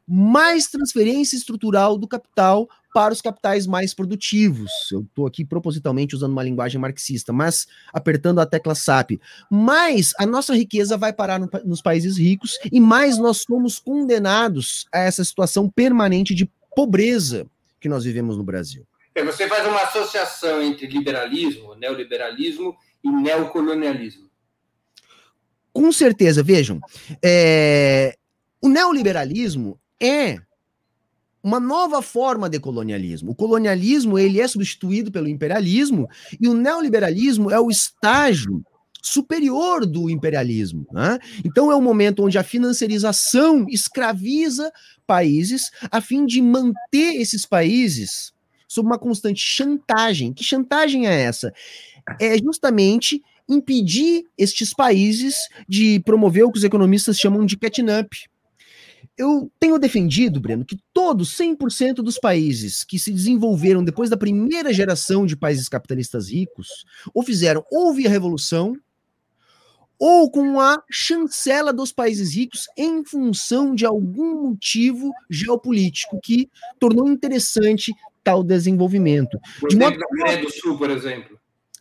mais 0.07 0.67
transferência 0.67 1.35
estrutural 1.35 1.97
do 1.97 2.07
capital 2.07 2.67
para 2.95 3.13
os 3.13 3.21
capitais 3.21 3.67
mais 3.67 3.93
produtivos. 3.93 4.71
Eu 4.89 5.01
estou 5.01 5.27
aqui 5.27 5.43
propositalmente 5.43 6.15
usando 6.15 6.31
uma 6.31 6.43
linguagem 6.43 6.79
marxista, 6.79 7.33
mas 7.33 7.67
apertando 7.91 8.39
a 8.39 8.45
tecla 8.45 8.73
SAP. 8.73 9.19
Mais 9.51 10.13
a 10.17 10.25
nossa 10.25 10.55
riqueza 10.55 10.95
vai 10.95 11.11
parar 11.11 11.38
no, 11.38 11.49
nos 11.65 11.81
países 11.81 12.17
ricos 12.17 12.57
e 12.71 12.79
mais 12.79 13.17
nós 13.17 13.41
somos 13.41 13.79
condenados 13.79 14.88
a 14.93 14.99
essa 14.99 15.25
situação 15.25 15.69
permanente 15.69 16.33
de 16.33 16.49
pobreza 16.73 17.45
que 17.81 17.89
nós 17.89 18.05
vivemos 18.05 18.38
no 18.38 18.45
Brasil. 18.45 18.85
Você 19.23 19.47
faz 19.47 19.65
uma 19.65 19.82
associação 19.82 20.62
entre 20.62 20.88
liberalismo, 20.88 21.75
neoliberalismo 21.75 22.75
e 23.04 23.10
neocolonialismo. 23.10 24.30
Com 25.71 25.91
certeza, 25.91 26.43
vejam, 26.43 26.80
é, 27.23 28.15
o 28.62 28.69
neoliberalismo 28.69 29.80
é 30.01 30.38
uma 31.41 31.60
nova 31.60 32.01
forma 32.01 32.49
de 32.49 32.60
colonialismo. 32.60 33.32
O 33.32 33.36
colonialismo 33.36 34.17
ele 34.17 34.41
é 34.41 34.47
substituído 34.47 35.12
pelo 35.12 35.28
imperialismo 35.28 36.10
e 36.41 36.47
o 36.47 36.54
neoliberalismo 36.54 37.51
é 37.51 37.60
o 37.60 37.69
estágio 37.69 38.63
superior 39.01 39.86
do 39.86 40.10
imperialismo. 40.10 40.88
Né? 40.91 41.19
Então 41.45 41.71
é 41.71 41.75
um 41.75 41.82
momento 41.82 42.23
onde 42.23 42.38
a 42.38 42.43
financiarização 42.43 43.67
escraviza 43.69 44.71
países 45.06 45.69
a 45.91 46.01
fim 46.01 46.25
de 46.25 46.41
manter 46.41 47.21
esses 47.21 47.45
países 47.45 48.34
sob 48.75 48.88
uma 48.88 48.99
constante 48.99 49.41
chantagem. 49.41 50.33
Que 50.33 50.43
chantagem 50.43 51.07
é 51.07 51.21
essa? 51.21 51.53
É 52.19 52.38
justamente 52.38 53.21
impedir 53.49 54.25
estes 54.38 54.73
países 54.73 55.35
de 55.67 55.99
promover 56.01 56.43
o 56.43 56.51
que 56.51 56.57
os 56.57 56.63
economistas 56.63 57.19
chamam 57.19 57.45
de 57.45 57.57
catnap, 57.57 58.11
eu 59.17 59.49
tenho 59.59 59.79
defendido, 59.79 60.41
Breno, 60.41 60.65
que 60.65 60.77
todos, 60.93 61.38
100% 61.38 61.95
dos 61.95 62.17
países 62.17 62.83
que 62.83 62.99
se 62.99 63.11
desenvolveram 63.13 63.83
depois 63.83 64.09
da 64.09 64.17
primeira 64.17 64.73
geração 64.73 65.25
de 65.25 65.38
países 65.38 65.69
capitalistas 65.69 66.29
ricos, 66.29 66.85
ou 67.13 67.23
fizeram 67.23 67.63
ou 67.71 67.93
via 67.93 68.09
revolução, 68.09 68.75
ou 69.97 70.29
com 70.29 70.59
a 70.59 70.83
chancela 70.91 71.71
dos 71.71 71.93
países 71.93 72.35
ricos 72.35 72.65
em 72.77 73.05
função 73.05 73.73
de 73.73 73.85
algum 73.85 74.49
motivo 74.49 75.13
geopolítico 75.29 76.19
que 76.21 76.49
tornou 76.77 77.09
interessante 77.09 77.93
tal 78.25 78.43
desenvolvimento. 78.43 79.39
de 79.69 79.77
modo... 79.77 79.97
Coreia 79.97 80.41
do 80.41 80.51
Sul, 80.51 80.77
por 80.77 80.89
exemplo. 80.89 81.39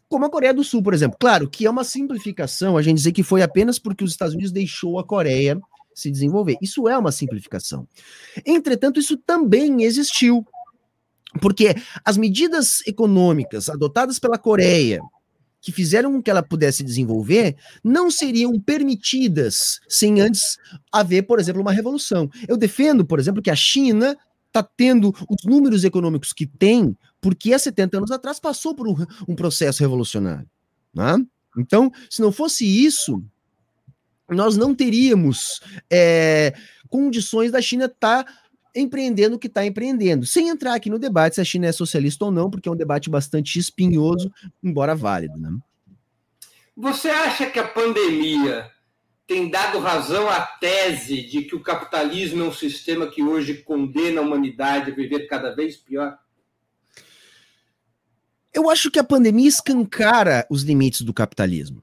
Como 0.08 0.26
a 0.26 0.30
Coreia 0.30 0.54
do 0.54 0.62
Sul, 0.62 0.82
por 0.82 0.92
exemplo. 0.92 1.16
Claro 1.18 1.48
que 1.48 1.66
é 1.66 1.70
uma 1.70 1.82
simplificação 1.82 2.76
a 2.76 2.82
gente 2.82 2.98
dizer 2.98 3.12
que 3.12 3.22
foi 3.22 3.42
apenas 3.42 3.78
porque 3.78 4.04
os 4.04 4.10
Estados 4.10 4.34
Unidos 4.34 4.52
deixou 4.52 4.98
a 4.98 5.04
Coreia 5.04 5.58
se 5.94 6.10
desenvolver. 6.10 6.56
Isso 6.60 6.86
é 6.86 6.98
uma 6.98 7.10
simplificação. 7.10 7.88
Entretanto, 8.44 9.00
isso 9.00 9.16
também 9.16 9.82
existiu. 9.82 10.46
Porque 11.40 11.74
as 12.04 12.16
medidas 12.16 12.86
econômicas 12.86 13.68
adotadas 13.68 14.18
pela 14.18 14.38
Coreia, 14.38 15.00
que 15.60 15.72
fizeram 15.72 16.12
com 16.12 16.22
que 16.22 16.30
ela 16.30 16.42
pudesse 16.42 16.84
desenvolver, 16.84 17.56
não 17.82 18.10
seriam 18.10 18.60
permitidas 18.60 19.80
sem 19.88 20.20
antes 20.20 20.58
haver, 20.92 21.22
por 21.22 21.40
exemplo, 21.40 21.62
uma 21.62 21.72
revolução. 21.72 22.28
Eu 22.46 22.56
defendo, 22.56 23.04
por 23.04 23.18
exemplo, 23.18 23.42
que 23.42 23.50
a 23.50 23.56
China 23.56 24.16
está 24.54 24.62
tendo 24.62 25.12
os 25.28 25.44
números 25.44 25.82
econômicos 25.82 26.32
que 26.32 26.46
tem, 26.46 26.96
porque 27.20 27.52
há 27.52 27.58
70 27.58 27.96
anos 27.98 28.10
atrás 28.12 28.38
passou 28.38 28.72
por 28.72 28.86
um, 28.86 28.94
um 29.26 29.34
processo 29.34 29.82
revolucionário. 29.82 30.48
Né? 30.94 31.16
Então, 31.58 31.90
se 32.08 32.22
não 32.22 32.30
fosse 32.30 32.64
isso, 32.64 33.20
nós 34.28 34.56
não 34.56 34.72
teríamos 34.72 35.60
é, 35.90 36.54
condições 36.88 37.50
da 37.50 37.60
China 37.60 37.86
estar 37.86 38.24
tá 38.24 38.32
empreendendo 38.76 39.36
o 39.36 39.38
que 39.38 39.48
está 39.48 39.66
empreendendo. 39.66 40.24
Sem 40.24 40.48
entrar 40.48 40.74
aqui 40.74 40.88
no 40.88 40.98
debate 40.98 41.34
se 41.34 41.40
a 41.40 41.44
China 41.44 41.66
é 41.66 41.72
socialista 41.72 42.24
ou 42.24 42.30
não, 42.30 42.48
porque 42.48 42.68
é 42.68 42.72
um 42.72 42.76
debate 42.76 43.10
bastante 43.10 43.58
espinhoso, 43.58 44.32
embora 44.62 44.94
válido. 44.94 45.36
Né? 45.36 45.50
Você 46.76 47.08
acha 47.08 47.46
que 47.46 47.58
a 47.58 47.66
pandemia 47.66 48.70
tem 49.26 49.50
dado 49.50 49.78
razão 49.78 50.28
à 50.28 50.40
tese 50.40 51.22
de 51.22 51.42
que 51.42 51.54
o 51.54 51.62
capitalismo 51.62 52.42
é 52.42 52.46
um 52.46 52.52
sistema 52.52 53.06
que 53.06 53.22
hoje 53.22 53.54
condena 53.62 54.20
a 54.20 54.24
humanidade 54.24 54.90
a 54.90 54.94
viver 54.94 55.26
cada 55.26 55.54
vez 55.54 55.76
pior? 55.76 56.18
Eu 58.52 58.70
acho 58.70 58.90
que 58.90 58.98
a 58.98 59.04
pandemia 59.04 59.48
escancara 59.48 60.46
os 60.50 60.62
limites 60.62 61.00
do 61.00 61.12
capitalismo 61.12 61.82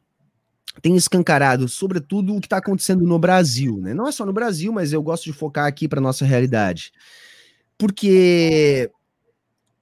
tem 0.79 0.95
escancarado, 0.95 1.67
sobretudo, 1.67 2.35
o 2.35 2.39
que 2.39 2.45
está 2.45 2.57
acontecendo 2.57 3.03
no 3.03 3.19
Brasil. 3.19 3.77
Né? 3.77 3.93
Não 3.93 4.07
é 4.07 4.11
só 4.11 4.25
no 4.25 4.31
Brasil, 4.31 4.71
mas 4.71 4.93
eu 4.93 5.01
gosto 5.01 5.25
de 5.25 5.33
focar 5.33 5.65
aqui 5.65 5.87
para 5.87 5.99
nossa 5.99 6.23
realidade. 6.23 6.93
Porque 7.77 8.89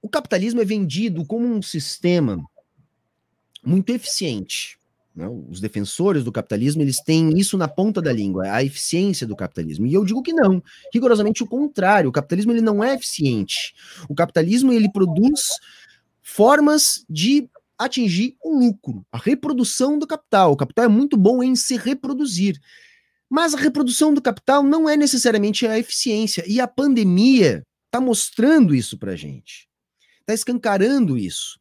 o 0.02 0.08
capitalismo 0.08 0.60
é 0.60 0.64
vendido 0.64 1.24
como 1.24 1.46
um 1.46 1.62
sistema 1.62 2.42
muito 3.62 3.90
eficiente. 3.90 4.78
Né? 5.20 5.28
Os 5.50 5.60
defensores 5.60 6.24
do 6.24 6.32
capitalismo 6.32 6.80
eles 6.80 6.98
têm 7.00 7.38
isso 7.38 7.58
na 7.58 7.68
ponta 7.68 8.00
da 8.00 8.10
língua, 8.10 8.50
a 8.50 8.64
eficiência 8.64 9.26
do 9.26 9.36
capitalismo. 9.36 9.86
E 9.86 9.92
eu 9.92 10.02
digo 10.02 10.22
que 10.22 10.32
não, 10.32 10.62
rigorosamente 10.92 11.42
o 11.42 11.46
contrário. 11.46 12.08
O 12.08 12.12
capitalismo 12.12 12.52
ele 12.52 12.62
não 12.62 12.82
é 12.82 12.94
eficiente. 12.94 13.74
O 14.08 14.14
capitalismo 14.14 14.72
ele 14.72 14.90
produz 14.90 15.42
formas 16.22 17.04
de 17.08 17.50
atingir 17.78 18.34
o 18.42 18.58
lucro, 18.58 19.04
a 19.12 19.18
reprodução 19.18 19.98
do 19.98 20.06
capital. 20.06 20.52
O 20.52 20.56
capital 20.56 20.86
é 20.86 20.88
muito 20.88 21.18
bom 21.18 21.42
em 21.42 21.54
se 21.54 21.76
reproduzir. 21.76 22.58
Mas 23.28 23.54
a 23.54 23.58
reprodução 23.58 24.14
do 24.14 24.22
capital 24.22 24.62
não 24.62 24.88
é 24.88 24.96
necessariamente 24.96 25.66
a 25.66 25.78
eficiência. 25.78 26.42
E 26.46 26.60
a 26.60 26.66
pandemia 26.66 27.62
está 27.86 28.00
mostrando 28.00 28.74
isso 28.74 28.98
para 28.98 29.14
gente. 29.16 29.68
Está 30.20 30.32
escancarando 30.32 31.18
isso. 31.18 31.60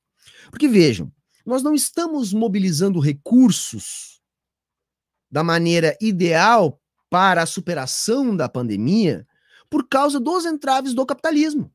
Porque 0.50 0.67
vejam, 0.67 1.12
nós 1.49 1.63
não 1.63 1.73
estamos 1.73 2.31
mobilizando 2.31 2.99
recursos 2.99 4.21
da 5.31 5.43
maneira 5.43 5.97
ideal 5.99 6.79
para 7.09 7.41
a 7.41 7.47
superação 7.47 8.35
da 8.35 8.47
pandemia 8.47 9.27
por 9.67 9.89
causa 9.89 10.19
dos 10.19 10.45
entraves 10.45 10.93
do 10.93 11.03
capitalismo. 11.07 11.71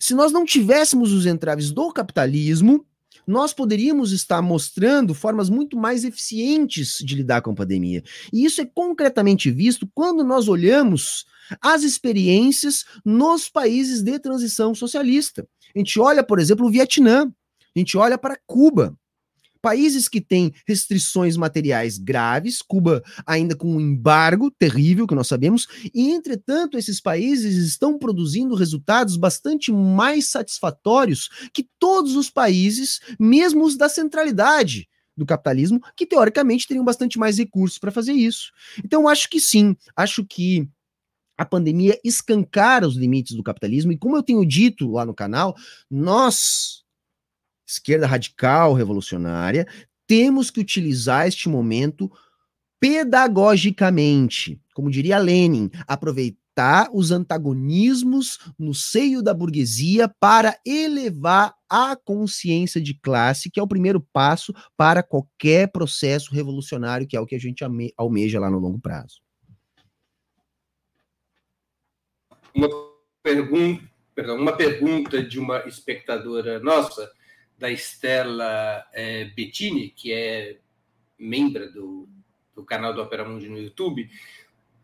Se 0.00 0.12
nós 0.12 0.32
não 0.32 0.44
tivéssemos 0.44 1.12
os 1.12 1.24
entraves 1.24 1.70
do 1.70 1.92
capitalismo, 1.92 2.84
nós 3.24 3.52
poderíamos 3.52 4.10
estar 4.10 4.42
mostrando 4.42 5.14
formas 5.14 5.48
muito 5.48 5.76
mais 5.76 6.02
eficientes 6.02 6.98
de 6.98 7.14
lidar 7.14 7.42
com 7.42 7.52
a 7.52 7.54
pandemia. 7.54 8.02
E 8.32 8.44
isso 8.44 8.60
é 8.60 8.66
concretamente 8.66 9.52
visto 9.52 9.88
quando 9.94 10.24
nós 10.24 10.48
olhamos 10.48 11.26
as 11.60 11.84
experiências 11.84 12.84
nos 13.04 13.48
países 13.48 14.02
de 14.02 14.18
transição 14.18 14.74
socialista. 14.74 15.46
A 15.74 15.78
gente 15.78 16.00
olha, 16.00 16.24
por 16.24 16.40
exemplo, 16.40 16.66
o 16.66 16.70
Vietnã, 16.70 17.32
a 17.74 17.78
gente 17.78 17.96
olha 17.96 18.18
para 18.18 18.38
Cuba. 18.46 18.96
Países 19.60 20.08
que 20.08 20.20
têm 20.20 20.52
restrições 20.68 21.38
materiais 21.38 21.96
graves, 21.96 22.60
Cuba 22.60 23.02
ainda 23.26 23.56
com 23.56 23.76
um 23.76 23.80
embargo 23.80 24.50
terrível, 24.50 25.06
que 25.06 25.14
nós 25.14 25.26
sabemos, 25.26 25.66
e 25.94 26.10
entretanto 26.10 26.76
esses 26.76 27.00
países 27.00 27.56
estão 27.56 27.98
produzindo 27.98 28.54
resultados 28.54 29.16
bastante 29.16 29.72
mais 29.72 30.26
satisfatórios 30.26 31.30
que 31.50 31.66
todos 31.78 32.14
os 32.14 32.28
países, 32.28 33.00
mesmo 33.18 33.64
os 33.64 33.74
da 33.74 33.88
centralidade 33.88 34.86
do 35.16 35.24
capitalismo, 35.24 35.80
que 35.96 36.04
teoricamente 36.04 36.68
teriam 36.68 36.84
bastante 36.84 37.18
mais 37.18 37.38
recursos 37.38 37.78
para 37.78 37.90
fazer 37.90 38.12
isso. 38.12 38.52
Então, 38.84 39.08
acho 39.08 39.30
que 39.30 39.40
sim, 39.40 39.74
acho 39.96 40.26
que 40.26 40.68
a 41.38 41.44
pandemia 41.46 41.98
escancara 42.04 42.86
os 42.86 42.96
limites 42.96 43.34
do 43.34 43.42
capitalismo, 43.42 43.92
e 43.92 43.96
como 43.96 44.14
eu 44.14 44.22
tenho 44.22 44.44
dito 44.44 44.90
lá 44.92 45.06
no 45.06 45.14
canal, 45.14 45.56
nós 45.90 46.83
esquerda 47.66 48.06
radical 48.06 48.74
revolucionária, 48.74 49.66
temos 50.06 50.50
que 50.50 50.60
utilizar 50.60 51.26
este 51.26 51.48
momento 51.48 52.10
pedagogicamente, 52.78 54.60
como 54.74 54.90
diria 54.90 55.18
Lenin, 55.18 55.70
aproveitar 55.86 56.88
os 56.92 57.10
antagonismos 57.10 58.38
no 58.58 58.74
seio 58.74 59.22
da 59.22 59.34
burguesia 59.34 60.08
para 60.20 60.58
elevar 60.64 61.54
a 61.68 61.96
consciência 61.96 62.80
de 62.80 62.94
classe, 62.94 63.50
que 63.50 63.58
é 63.58 63.62
o 63.62 63.66
primeiro 63.66 64.00
passo 64.12 64.54
para 64.76 65.02
qualquer 65.02 65.72
processo 65.72 66.32
revolucionário, 66.32 67.06
que 67.06 67.16
é 67.16 67.20
o 67.20 67.26
que 67.26 67.34
a 67.34 67.40
gente 67.40 67.64
almeja 67.96 68.38
lá 68.38 68.50
no 68.50 68.58
longo 68.58 68.78
prazo. 68.78 69.20
Uma 72.54 72.68
pergunta, 73.22 73.82
perdão, 74.14 74.36
uma 74.36 74.52
pergunta 74.52 75.20
de 75.20 75.40
uma 75.40 75.66
espectadora 75.66 76.60
nossa 76.60 77.10
da 77.64 77.70
Estela 77.70 78.86
é, 78.92 79.24
Bettini, 79.24 79.88
que 79.88 80.12
é 80.12 80.58
membro 81.18 81.72
do, 81.72 82.06
do 82.54 82.62
canal 82.62 82.92
do 82.92 83.00
Opera 83.00 83.26
Mundi 83.26 83.48
no 83.48 83.58
YouTube, 83.58 84.06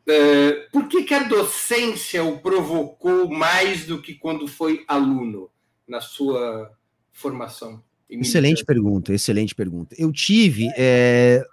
é, 0.09 0.53
por 0.73 0.89
que, 0.89 1.03
que 1.03 1.13
a 1.13 1.25
docência 1.25 2.25
o 2.25 2.39
provocou 2.39 3.29
mais 3.29 3.85
do 3.85 4.01
que 4.01 4.15
quando 4.15 4.49
foi 4.49 4.83
aluno, 4.89 5.51
na 5.87 6.01
sua 6.01 6.75
formação? 7.13 7.85
Excelente 8.09 8.65
pergunta, 8.65 9.13
excelente 9.13 9.55
pergunta. 9.55 9.95
Eu 9.99 10.11
tive 10.11 10.71
é, 10.75 11.45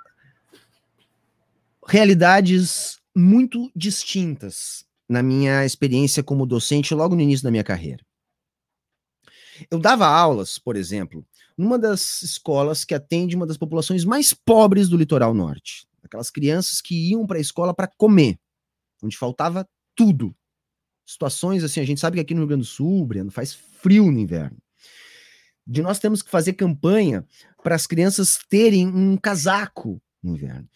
realidades 1.86 3.02
muito 3.13 3.70
distintas 3.76 4.86
na 5.10 5.22
minha 5.22 5.66
experiência 5.66 6.24
como 6.24 6.46
docente 6.46 6.96
logo 6.96 7.16
no 7.16 7.22
início 7.22 7.44
da 7.44 7.52
minha 7.52 7.66
carreira. 7.66 8.07
Eu 9.70 9.80
dava 9.80 10.06
aulas, 10.06 10.58
por 10.60 10.76
exemplo, 10.76 11.26
numa 11.58 11.80
das 11.80 12.22
escolas 12.22 12.86
que 12.86 12.93
atende 12.93 13.36
uma 13.36 13.48
das 13.48 13.58
populações 13.58 14.06
mais 14.06 14.34
pobres 14.34 14.89
do 14.89 14.98
litoral 14.98 15.34
norte. 15.34 15.88
Aquelas 16.04 16.30
crianças 16.30 16.82
que 16.82 17.10
iam 17.12 17.26
para 17.26 17.38
a 17.38 17.41
escola 17.41 17.74
para 17.74 17.88
comer, 17.88 18.39
onde 19.04 19.17
faltava 19.17 19.67
tudo. 19.96 20.36
Situações 21.06 21.63
assim, 21.63 21.80
a 21.80 21.86
gente 21.86 22.00
sabe 22.00 22.15
que 22.15 22.22
aqui 22.22 22.34
no 22.34 22.41
Rio 22.41 22.48
Grande 22.48 22.63
do 22.63 22.67
Sul, 22.67 23.06
Breno, 23.06 23.32
faz 23.32 23.54
frio 23.54 24.12
no 24.12 24.20
inverno. 24.20 24.58
De 25.65 25.82
nós 25.82 26.00
temos 26.00 26.22
que 26.22 26.30
fazer 26.30 26.54
campanha 26.54 27.26
para 27.62 27.76
as 27.76 27.86
crianças 27.86 28.39
terem 28.50 28.88
um 28.88 29.17
casaco 29.17 30.02
no 30.24 30.36
inverno. 30.36 30.67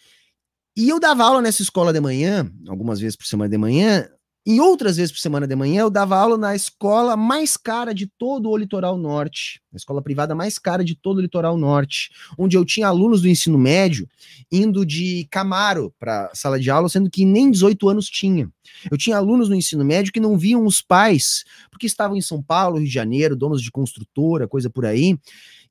E 0.75 0.89
eu 0.89 0.99
dava 0.99 1.23
aula 1.23 1.41
nessa 1.41 1.61
escola 1.61 1.93
de 1.93 1.99
manhã, 1.99 2.49
algumas 2.67 2.99
vezes 2.99 3.15
por 3.15 3.25
semana 3.25 3.49
de 3.49 3.57
manhã, 3.57 4.09
e 4.45 4.59
outras 4.59 4.97
vezes 4.97 5.11
por 5.11 5.19
semana 5.19 5.45
de 5.45 5.55
manhã 5.55 5.81
eu 5.81 5.89
dava 5.89 6.17
aula 6.17 6.35
na 6.35 6.55
escola 6.55 7.15
mais 7.15 7.55
cara 7.55 7.93
de 7.93 8.07
todo 8.07 8.49
o 8.49 8.57
litoral 8.57 8.97
norte, 8.97 9.61
a 9.71 9.77
escola 9.77 10.01
privada 10.01 10.33
mais 10.33 10.57
cara 10.57 10.83
de 10.83 10.95
todo 10.95 11.17
o 11.17 11.21
litoral 11.21 11.57
norte, 11.57 12.09
onde 12.37 12.57
eu 12.57 12.65
tinha 12.65 12.87
alunos 12.87 13.21
do 13.21 13.29
ensino 13.29 13.57
médio 13.57 14.09
indo 14.51 14.83
de 14.83 15.27
Camaro 15.29 15.93
para 15.99 16.31
sala 16.33 16.59
de 16.59 16.71
aula, 16.71 16.89
sendo 16.89 17.09
que 17.09 17.23
nem 17.23 17.51
18 17.51 17.87
anos 17.87 18.09
tinha. 18.09 18.49
Eu 18.89 18.97
tinha 18.97 19.17
alunos 19.17 19.47
no 19.47 19.55
ensino 19.55 19.85
médio 19.85 20.11
que 20.11 20.19
não 20.19 20.37
viam 20.37 20.65
os 20.65 20.81
pais, 20.81 21.43
porque 21.69 21.85
estavam 21.85 22.17
em 22.17 22.21
São 22.21 22.41
Paulo, 22.41 22.77
Rio 22.77 22.87
de 22.87 22.93
Janeiro, 22.93 23.35
donos 23.35 23.61
de 23.61 23.71
construtora, 23.71 24.47
coisa 24.47 24.69
por 24.69 24.85
aí, 24.85 25.17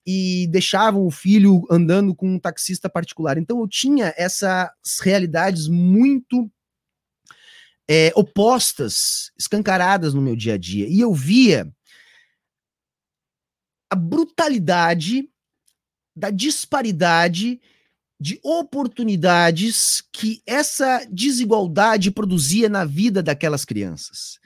e 0.06 0.46
deixavam 0.48 1.04
o 1.04 1.10
filho 1.10 1.66
andando 1.70 2.14
com 2.14 2.28
um 2.28 2.38
taxista 2.38 2.88
particular. 2.88 3.36
Então 3.36 3.60
eu 3.60 3.68
tinha 3.68 4.14
essas 4.16 5.00
realidades 5.02 5.68
muito 5.68 6.50
é, 7.92 8.12
opostas, 8.14 9.32
escancaradas 9.36 10.14
no 10.14 10.22
meu 10.22 10.36
dia 10.36 10.54
a 10.54 10.56
dia. 10.56 10.86
E 10.88 11.00
eu 11.00 11.12
via 11.12 11.68
a 13.90 13.96
brutalidade 13.96 15.28
da 16.14 16.30
disparidade 16.30 17.60
de 18.20 18.38
oportunidades 18.44 20.04
que 20.12 20.40
essa 20.46 21.04
desigualdade 21.10 22.12
produzia 22.12 22.68
na 22.68 22.84
vida 22.84 23.24
daquelas 23.24 23.64
crianças. 23.64 24.38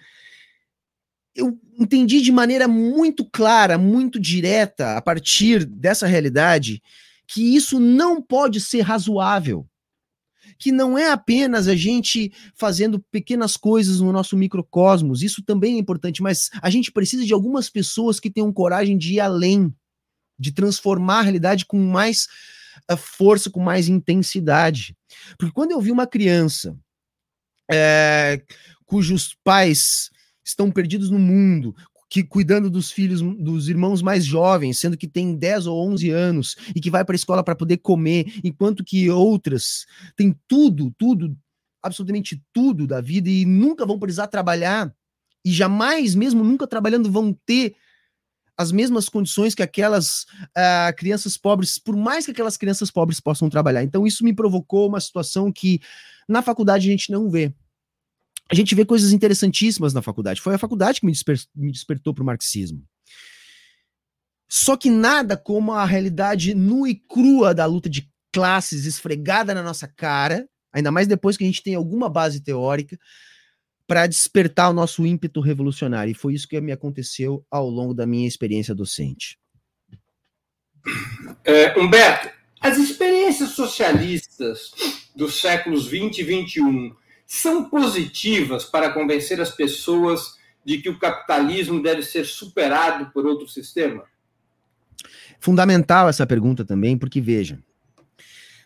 Eu 1.34 1.60
entendi 1.78 2.22
de 2.22 2.32
maneira 2.32 2.66
muito 2.66 3.28
clara, 3.28 3.76
muito 3.76 4.18
direta, 4.18 4.96
a 4.96 5.02
partir 5.02 5.66
dessa 5.66 6.06
realidade, 6.06 6.82
que 7.26 7.54
isso 7.54 7.78
não 7.78 8.22
pode 8.22 8.58
ser 8.58 8.80
razoável 8.80 9.68
que 10.58 10.72
não 10.72 10.96
é 10.96 11.10
apenas 11.10 11.68
a 11.68 11.74
gente 11.74 12.32
fazendo 12.54 12.98
pequenas 13.10 13.56
coisas 13.56 14.00
no 14.00 14.12
nosso 14.12 14.36
microcosmos, 14.36 15.22
isso 15.22 15.42
também 15.42 15.76
é 15.76 15.78
importante, 15.78 16.22
mas 16.22 16.50
a 16.62 16.70
gente 16.70 16.92
precisa 16.92 17.24
de 17.24 17.32
algumas 17.32 17.68
pessoas 17.68 18.20
que 18.20 18.30
tenham 18.30 18.52
coragem 18.52 18.96
de 18.96 19.14
ir 19.14 19.20
além, 19.20 19.74
de 20.38 20.52
transformar 20.52 21.20
a 21.20 21.22
realidade 21.22 21.64
com 21.64 21.78
mais 21.78 22.26
uh, 22.90 22.96
força, 22.96 23.50
com 23.50 23.60
mais 23.60 23.88
intensidade. 23.88 24.96
Porque 25.38 25.52
quando 25.52 25.72
eu 25.72 25.80
vi 25.80 25.90
uma 25.90 26.06
criança 26.06 26.76
é, 27.70 28.42
cujos 28.84 29.36
pais 29.42 30.10
estão 30.44 30.70
perdidos 30.70 31.10
no 31.10 31.18
mundo, 31.18 31.74
que 32.14 32.22
cuidando 32.22 32.70
dos 32.70 32.92
filhos, 32.92 33.20
dos 33.20 33.68
irmãos 33.68 34.00
mais 34.00 34.24
jovens, 34.24 34.78
sendo 34.78 34.96
que 34.96 35.08
tem 35.08 35.34
10 35.34 35.66
ou 35.66 35.90
11 35.90 36.10
anos 36.10 36.56
e 36.72 36.80
que 36.80 36.88
vai 36.88 37.04
para 37.04 37.12
a 37.12 37.16
escola 37.16 37.42
para 37.42 37.56
poder 37.56 37.78
comer, 37.78 38.34
enquanto 38.44 38.84
que 38.84 39.10
outras 39.10 39.84
têm 40.14 40.32
tudo, 40.46 40.94
tudo, 40.96 41.36
absolutamente 41.82 42.40
tudo 42.52 42.86
da 42.86 43.00
vida 43.00 43.28
e 43.28 43.44
nunca 43.44 43.84
vão 43.84 43.98
precisar 43.98 44.28
trabalhar 44.28 44.94
e 45.44 45.50
jamais, 45.50 46.14
mesmo 46.14 46.44
nunca 46.44 46.68
trabalhando, 46.68 47.10
vão 47.10 47.36
ter 47.44 47.74
as 48.56 48.70
mesmas 48.70 49.08
condições 49.08 49.52
que 49.52 49.62
aquelas 49.64 50.22
uh, 50.56 50.94
crianças 50.96 51.36
pobres, 51.36 51.80
por 51.80 51.96
mais 51.96 52.26
que 52.26 52.30
aquelas 52.30 52.56
crianças 52.56 52.92
pobres 52.92 53.18
possam 53.18 53.50
trabalhar. 53.50 53.82
Então, 53.82 54.06
isso 54.06 54.22
me 54.22 54.32
provocou 54.32 54.86
uma 54.86 55.00
situação 55.00 55.50
que 55.50 55.80
na 56.28 56.42
faculdade 56.42 56.86
a 56.86 56.90
gente 56.92 57.10
não 57.10 57.28
vê 57.28 57.52
a 58.50 58.54
gente 58.54 58.74
vê 58.74 58.84
coisas 58.84 59.12
interessantíssimas 59.12 59.94
na 59.94 60.02
faculdade. 60.02 60.40
Foi 60.40 60.54
a 60.54 60.58
faculdade 60.58 61.00
que 61.00 61.06
me, 61.06 61.12
desper 61.12 61.38
me 61.54 61.72
despertou 61.72 62.14
para 62.14 62.22
o 62.22 62.26
marxismo. 62.26 62.84
Só 64.48 64.76
que 64.76 64.90
nada 64.90 65.36
como 65.36 65.72
a 65.72 65.84
realidade 65.84 66.54
nua 66.54 66.88
e 66.88 66.94
crua 66.94 67.54
da 67.54 67.64
luta 67.64 67.88
de 67.88 68.08
classes 68.32 68.84
esfregada 68.84 69.54
na 69.54 69.62
nossa 69.62 69.88
cara, 69.88 70.48
ainda 70.72 70.90
mais 70.90 71.08
depois 71.08 71.36
que 71.36 71.44
a 71.44 71.46
gente 71.46 71.62
tem 71.62 71.74
alguma 71.74 72.08
base 72.08 72.42
teórica, 72.42 72.98
para 73.86 74.06
despertar 74.06 74.70
o 74.70 74.74
nosso 74.74 75.06
ímpeto 75.06 75.40
revolucionário. 75.40 76.12
E 76.12 76.14
foi 76.14 76.34
isso 76.34 76.48
que 76.48 76.60
me 76.60 76.72
aconteceu 76.72 77.44
ao 77.50 77.68
longo 77.68 77.94
da 77.94 78.06
minha 78.06 78.28
experiência 78.28 78.74
docente. 78.74 79.38
É, 81.44 81.78
Humberto, 81.78 82.30
as 82.60 82.78
experiências 82.78 83.50
socialistas 83.50 84.72
dos 85.14 85.40
séculos 85.40 85.86
20 85.86 86.18
e 86.18 86.22
21 86.22 86.96
são 87.26 87.68
positivas 87.68 88.64
para 88.64 88.92
convencer 88.92 89.40
as 89.40 89.50
pessoas 89.50 90.34
de 90.64 90.78
que 90.78 90.88
o 90.88 90.98
capitalismo 90.98 91.82
deve 91.82 92.02
ser 92.02 92.24
superado 92.24 93.10
por 93.12 93.26
outro 93.26 93.48
sistema? 93.48 94.04
Fundamental 95.38 96.08
essa 96.08 96.26
pergunta 96.26 96.64
também, 96.64 96.96
porque 96.96 97.20
veja, 97.20 97.58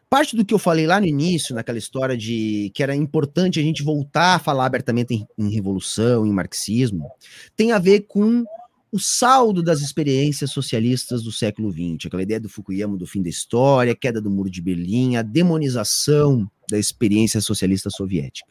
parte 0.09 0.37
do 0.37 0.45
que 0.45 0.55
eu 0.55 0.59
falei 0.59 0.87
lá 0.87 1.01
no 1.01 1.07
início, 1.07 1.55
naquela 1.55 1.79
história 1.79 2.17
de 2.17 2.71
que 2.75 2.83
era 2.83 2.95
importante 2.95 3.59
a 3.59 3.63
gente 3.63 3.83
voltar 3.83 4.37
a 4.37 4.39
falar 4.39 4.67
abertamente 4.67 5.15
em, 5.15 5.27
em 5.37 5.51
revolução, 5.51 6.25
em 6.25 6.33
marxismo, 6.33 7.11
tem 7.57 7.73
a 7.73 7.79
ver 7.79 8.03
com 8.03 8.45
o 8.91 8.99
saldo 8.99 9.63
das 9.63 9.81
experiências 9.81 10.51
socialistas 10.51 11.23
do 11.23 11.31
século 11.31 11.71
XX, 11.71 12.07
aquela 12.07 12.23
ideia 12.23 12.41
do 12.41 12.49
Fukuyama 12.49 12.97
do 12.97 13.07
fim 13.07 13.23
da 13.23 13.29
história, 13.29 13.95
queda 13.95 14.21
do 14.21 14.31
muro 14.31 14.51
de 14.51 14.63
Berlim, 14.63 15.17
a 15.17 15.23
demonização 15.23 16.51
da 16.71 16.79
experiência 16.79 17.41
socialista 17.41 17.91
soviética. 17.91 18.51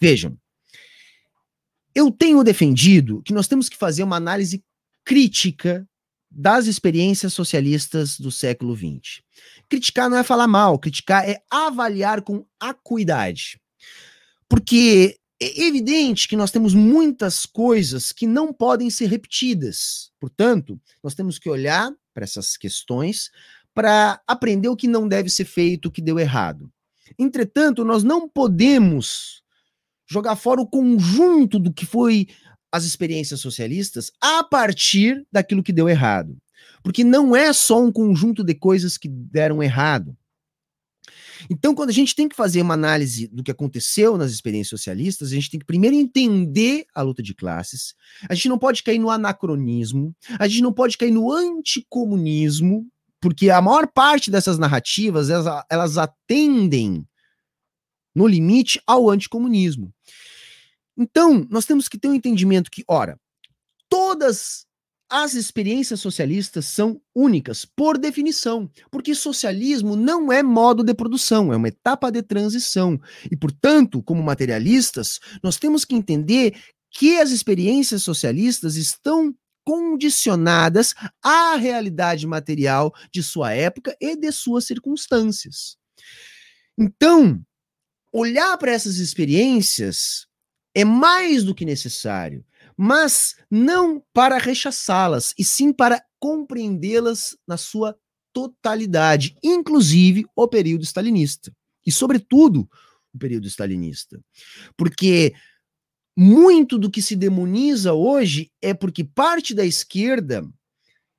Vejam, 0.00 0.36
eu 1.94 2.10
tenho 2.10 2.44
defendido 2.44 3.22
que 3.22 3.32
nós 3.32 3.48
temos 3.48 3.68
que 3.68 3.76
fazer 3.76 4.02
uma 4.02 4.16
análise 4.16 4.62
crítica 5.04 5.86
das 6.30 6.66
experiências 6.66 7.32
socialistas 7.32 8.18
do 8.18 8.30
século 8.30 8.76
XX. 8.76 9.22
Criticar 9.68 10.08
não 10.08 10.18
é 10.18 10.22
falar 10.22 10.46
mal, 10.46 10.78
criticar 10.78 11.28
é 11.28 11.42
avaliar 11.50 12.22
com 12.22 12.46
acuidade. 12.60 13.60
Porque 14.48 15.18
é 15.40 15.66
evidente 15.66 16.28
que 16.28 16.36
nós 16.36 16.50
temos 16.50 16.74
muitas 16.74 17.46
coisas 17.46 18.12
que 18.12 18.26
não 18.26 18.52
podem 18.52 18.90
ser 18.90 19.06
repetidas. 19.06 20.12
Portanto, 20.20 20.80
nós 21.02 21.14
temos 21.14 21.38
que 21.38 21.48
olhar 21.48 21.90
para 22.14 22.24
essas 22.24 22.56
questões 22.56 23.30
para 23.74 24.20
aprender 24.26 24.68
o 24.68 24.76
que 24.76 24.86
não 24.86 25.08
deve 25.08 25.30
ser 25.30 25.44
feito, 25.44 25.86
o 25.86 25.90
que 25.90 26.02
deu 26.02 26.18
errado. 26.18 26.70
Entretanto, 27.18 27.84
nós 27.84 28.02
não 28.02 28.28
podemos 28.28 29.42
jogar 30.08 30.36
fora 30.36 30.60
o 30.60 30.66
conjunto 30.66 31.58
do 31.58 31.72
que 31.72 31.86
foi 31.86 32.26
as 32.72 32.84
experiências 32.84 33.40
socialistas 33.40 34.10
a 34.20 34.44
partir 34.44 35.26
daquilo 35.30 35.62
que 35.62 35.72
deu 35.72 35.88
errado. 35.88 36.36
Porque 36.82 37.04
não 37.04 37.34
é 37.34 37.52
só 37.52 37.82
um 37.82 37.92
conjunto 37.92 38.42
de 38.42 38.54
coisas 38.54 38.96
que 38.96 39.08
deram 39.08 39.62
errado. 39.62 40.16
Então, 41.48 41.74
quando 41.74 41.90
a 41.90 41.92
gente 41.92 42.14
tem 42.14 42.28
que 42.28 42.36
fazer 42.36 42.60
uma 42.60 42.74
análise 42.74 43.26
do 43.28 43.42
que 43.42 43.50
aconteceu 43.50 44.18
nas 44.18 44.30
experiências 44.30 44.68
socialistas, 44.68 45.30
a 45.30 45.34
gente 45.34 45.50
tem 45.50 45.60
que 45.60 45.66
primeiro 45.66 45.96
entender 45.96 46.84
a 46.94 47.02
luta 47.02 47.22
de 47.22 47.34
classes. 47.34 47.94
A 48.28 48.34
gente 48.34 48.48
não 48.48 48.58
pode 48.58 48.82
cair 48.82 48.98
no 48.98 49.10
anacronismo, 49.10 50.14
a 50.38 50.46
gente 50.46 50.62
não 50.62 50.72
pode 50.72 50.98
cair 50.98 51.10
no 51.10 51.32
anticomunismo, 51.32 52.86
porque 53.20 53.50
a 53.50 53.60
maior 53.60 53.86
parte 53.86 54.30
dessas 54.30 54.58
narrativas 54.58 55.30
elas, 55.30 55.64
elas 55.70 55.98
atendem 55.98 57.06
no 58.14 58.26
limite 58.26 58.80
ao 58.86 59.10
anticomunismo. 59.10 59.92
Então, 60.96 61.46
nós 61.50 61.64
temos 61.64 61.88
que 61.88 61.98
ter 61.98 62.08
um 62.08 62.14
entendimento 62.14 62.70
que, 62.70 62.84
ora, 62.88 63.18
todas 63.88 64.66
as 65.08 65.34
experiências 65.34 66.00
socialistas 66.00 66.66
são 66.66 67.00
únicas, 67.14 67.64
por 67.64 67.98
definição, 67.98 68.70
porque 68.92 69.12
socialismo 69.14 69.96
não 69.96 70.30
é 70.32 70.40
modo 70.40 70.84
de 70.84 70.94
produção, 70.94 71.52
é 71.52 71.56
uma 71.56 71.68
etapa 71.68 72.12
de 72.12 72.22
transição. 72.22 73.00
E, 73.30 73.36
portanto, 73.36 74.02
como 74.02 74.22
materialistas, 74.22 75.18
nós 75.42 75.56
temos 75.56 75.84
que 75.84 75.96
entender 75.96 76.54
que 76.92 77.18
as 77.18 77.30
experiências 77.30 78.02
socialistas 78.02 78.76
estão 78.76 79.34
condicionadas 79.64 80.94
à 81.22 81.56
realidade 81.56 82.26
material 82.26 82.92
de 83.12 83.22
sua 83.22 83.52
época 83.52 83.96
e 84.00 84.16
de 84.16 84.32
suas 84.32 84.64
circunstâncias. 84.66 85.76
Então, 86.78 87.40
olhar 88.12 88.56
para 88.58 88.72
essas 88.72 88.96
experiências 88.96 90.26
é 90.74 90.84
mais 90.84 91.44
do 91.44 91.54
que 91.54 91.64
necessário, 91.64 92.44
mas 92.76 93.36
não 93.50 94.02
para 94.12 94.38
rechaçá-las, 94.38 95.34
e 95.38 95.44
sim 95.44 95.72
para 95.72 96.02
compreendê-las 96.18 97.36
na 97.46 97.56
sua 97.56 97.96
totalidade, 98.32 99.36
inclusive 99.42 100.24
o 100.34 100.48
período 100.48 100.84
stalinista. 100.84 101.52
E, 101.84 101.90
sobretudo, 101.90 102.68
o 103.12 103.18
período 103.18 103.46
stalinista. 103.48 104.20
Porque 104.76 105.34
muito 106.16 106.78
do 106.78 106.90
que 106.90 107.00
se 107.00 107.16
demoniza 107.16 107.92
hoje 107.92 108.50
é 108.60 108.74
porque 108.74 109.04
parte 109.04 109.54
da 109.54 109.64
esquerda, 109.64 110.46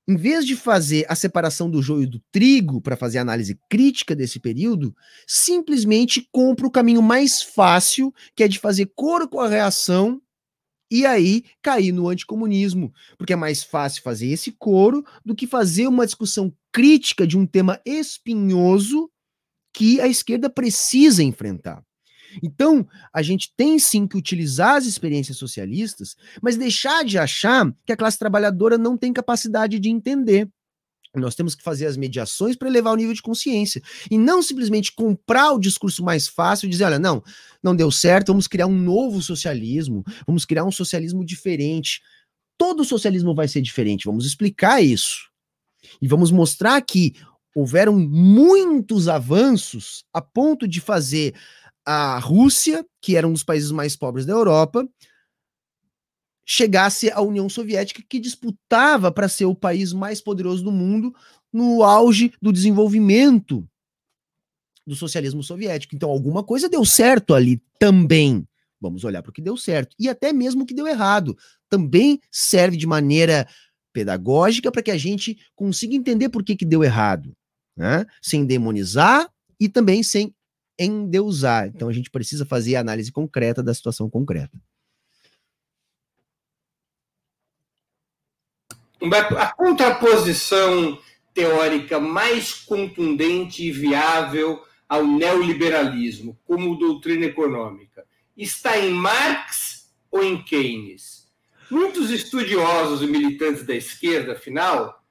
em 0.07 0.15
vez 0.15 0.45
de 0.45 0.55
fazer 0.55 1.05
a 1.07 1.15
separação 1.15 1.69
do 1.69 1.81
joio 1.81 2.07
do 2.07 2.21
trigo 2.31 2.81
para 2.81 2.97
fazer 2.97 3.17
a 3.17 3.21
análise 3.21 3.59
crítica 3.69 4.15
desse 4.15 4.39
período, 4.39 4.95
simplesmente 5.27 6.27
compra 6.31 6.67
o 6.67 6.71
caminho 6.71 7.01
mais 7.01 7.41
fácil, 7.41 8.13
que 8.35 8.43
é 8.43 8.47
de 8.47 8.59
fazer 8.59 8.91
coro 8.95 9.27
com 9.27 9.39
a 9.39 9.47
reação 9.47 10.21
e 10.91 11.05
aí 11.05 11.45
cair 11.61 11.93
no 11.93 12.09
anticomunismo, 12.09 12.93
porque 13.17 13.31
é 13.31 13.37
mais 13.37 13.63
fácil 13.63 14.03
fazer 14.03 14.27
esse 14.27 14.51
coro 14.51 15.05
do 15.23 15.33
que 15.33 15.47
fazer 15.47 15.87
uma 15.87 16.05
discussão 16.05 16.53
crítica 16.71 17.25
de 17.25 17.37
um 17.37 17.45
tema 17.45 17.79
espinhoso 17.85 19.09
que 19.73 20.01
a 20.01 20.07
esquerda 20.07 20.49
precisa 20.49 21.23
enfrentar. 21.23 21.81
Então, 22.41 22.87
a 23.13 23.21
gente 23.21 23.53
tem 23.55 23.79
sim 23.79 24.07
que 24.07 24.17
utilizar 24.17 24.75
as 24.75 24.85
experiências 24.85 25.37
socialistas, 25.37 26.15
mas 26.41 26.57
deixar 26.57 27.03
de 27.03 27.17
achar 27.17 27.71
que 27.85 27.91
a 27.91 27.97
classe 27.97 28.17
trabalhadora 28.17 28.77
não 28.77 28.97
tem 28.97 29.11
capacidade 29.11 29.79
de 29.79 29.89
entender. 29.89 30.49
Nós 31.13 31.35
temos 31.35 31.55
que 31.55 31.63
fazer 31.63 31.87
as 31.87 31.97
mediações 31.97 32.55
para 32.55 32.69
elevar 32.69 32.93
o 32.93 32.95
nível 32.95 33.13
de 33.13 33.21
consciência. 33.21 33.81
E 34.09 34.17
não 34.17 34.41
simplesmente 34.41 34.93
comprar 34.93 35.51
o 35.51 35.59
discurso 35.59 36.03
mais 36.03 36.27
fácil 36.27 36.67
e 36.67 36.69
dizer: 36.69 36.85
olha, 36.85 36.99
não, 36.99 37.21
não 37.61 37.75
deu 37.75 37.91
certo, 37.91 38.27
vamos 38.27 38.47
criar 38.47 38.67
um 38.67 38.77
novo 38.77 39.21
socialismo, 39.21 40.03
vamos 40.25 40.45
criar 40.45 40.63
um 40.63 40.71
socialismo 40.71 41.25
diferente. 41.25 42.01
Todo 42.57 42.85
socialismo 42.85 43.35
vai 43.35 43.47
ser 43.47 43.61
diferente, 43.61 44.05
vamos 44.05 44.25
explicar 44.25 44.81
isso. 44.81 45.29
E 46.01 46.07
vamos 46.07 46.31
mostrar 46.31 46.79
que 46.81 47.13
houveram 47.53 47.99
muitos 47.99 49.07
avanços 49.07 50.05
a 50.13 50.21
ponto 50.21 50.67
de 50.67 50.79
fazer 50.79 51.33
a 51.85 52.19
Rússia, 52.19 52.85
que 53.01 53.15
era 53.15 53.27
um 53.27 53.33
dos 53.33 53.43
países 53.43 53.71
mais 53.71 53.95
pobres 53.95 54.25
da 54.25 54.33
Europa, 54.33 54.87
chegasse 56.45 57.09
à 57.11 57.21
União 57.21 57.47
Soviética, 57.47 58.03
que 58.07 58.19
disputava 58.19 59.11
para 59.11 59.29
ser 59.29 59.45
o 59.45 59.55
país 59.55 59.93
mais 59.93 60.21
poderoso 60.21 60.63
do 60.63 60.71
mundo 60.71 61.13
no 61.51 61.83
auge 61.83 62.33
do 62.41 62.51
desenvolvimento 62.51 63.67
do 64.85 64.95
socialismo 64.95 65.43
soviético. 65.43 65.95
Então, 65.95 66.09
alguma 66.09 66.43
coisa 66.43 66.69
deu 66.69 66.83
certo 66.83 67.33
ali 67.33 67.61
também. 67.79 68.47
Vamos 68.79 69.03
olhar 69.03 69.21
para 69.21 69.29
o 69.29 69.33
que 69.33 69.41
deu 69.41 69.55
certo. 69.55 69.95
E 69.99 70.09
até 70.09 70.33
mesmo 70.33 70.63
o 70.63 70.65
que 70.65 70.73
deu 70.73 70.87
errado. 70.87 71.37
Também 71.69 72.19
serve 72.31 72.75
de 72.75 72.87
maneira 72.87 73.47
pedagógica 73.93 74.71
para 74.71 74.81
que 74.81 74.91
a 74.91 74.97
gente 74.97 75.37
consiga 75.55 75.95
entender 75.95 76.29
por 76.29 76.43
que, 76.43 76.55
que 76.55 76.65
deu 76.65 76.83
errado. 76.83 77.31
Né? 77.77 78.05
Sem 78.21 78.45
demonizar 78.45 79.29
e 79.59 79.69
também 79.69 80.01
sem 80.01 80.33
endeusar. 80.83 81.67
Então 81.67 81.87
a 81.87 81.93
gente 81.93 82.09
precisa 82.09 82.45
fazer 82.45 82.75
análise 82.75 83.11
concreta 83.11 83.61
da 83.61 83.73
situação 83.73 84.09
concreta. 84.09 84.57
A 89.37 89.51
contraposição 89.53 90.99
teórica 91.33 91.99
mais 91.99 92.53
contundente 92.53 93.63
e 93.63 93.71
viável 93.71 94.61
ao 94.87 95.05
neoliberalismo 95.05 96.37
como 96.45 96.77
doutrina 96.77 97.25
econômica 97.25 98.05
está 98.37 98.77
em 98.77 98.91
Marx 98.91 99.91
ou 100.11 100.23
em 100.23 100.43
Keynes? 100.43 101.27
Muitos 101.69 102.11
estudiosos 102.11 103.01
e 103.01 103.07
militantes 103.07 103.65
da 103.65 103.73
esquerda, 103.73 104.33
afinal, 104.33 105.01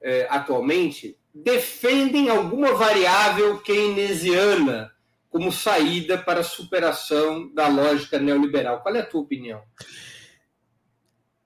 eh, 0.00 0.26
atualmente, 0.30 1.16
defendem 1.34 2.30
alguma 2.30 2.72
variável 2.72 3.58
keynesiana 3.58 4.90
como 5.30 5.52
saída 5.52 6.18
para 6.18 6.40
a 6.40 6.44
superação 6.44 7.52
da 7.54 7.68
lógica 7.68 8.18
neoliberal. 8.18 8.82
Qual 8.82 8.94
é 8.94 9.00
a 9.00 9.06
tua 9.06 9.20
opinião? 9.20 9.60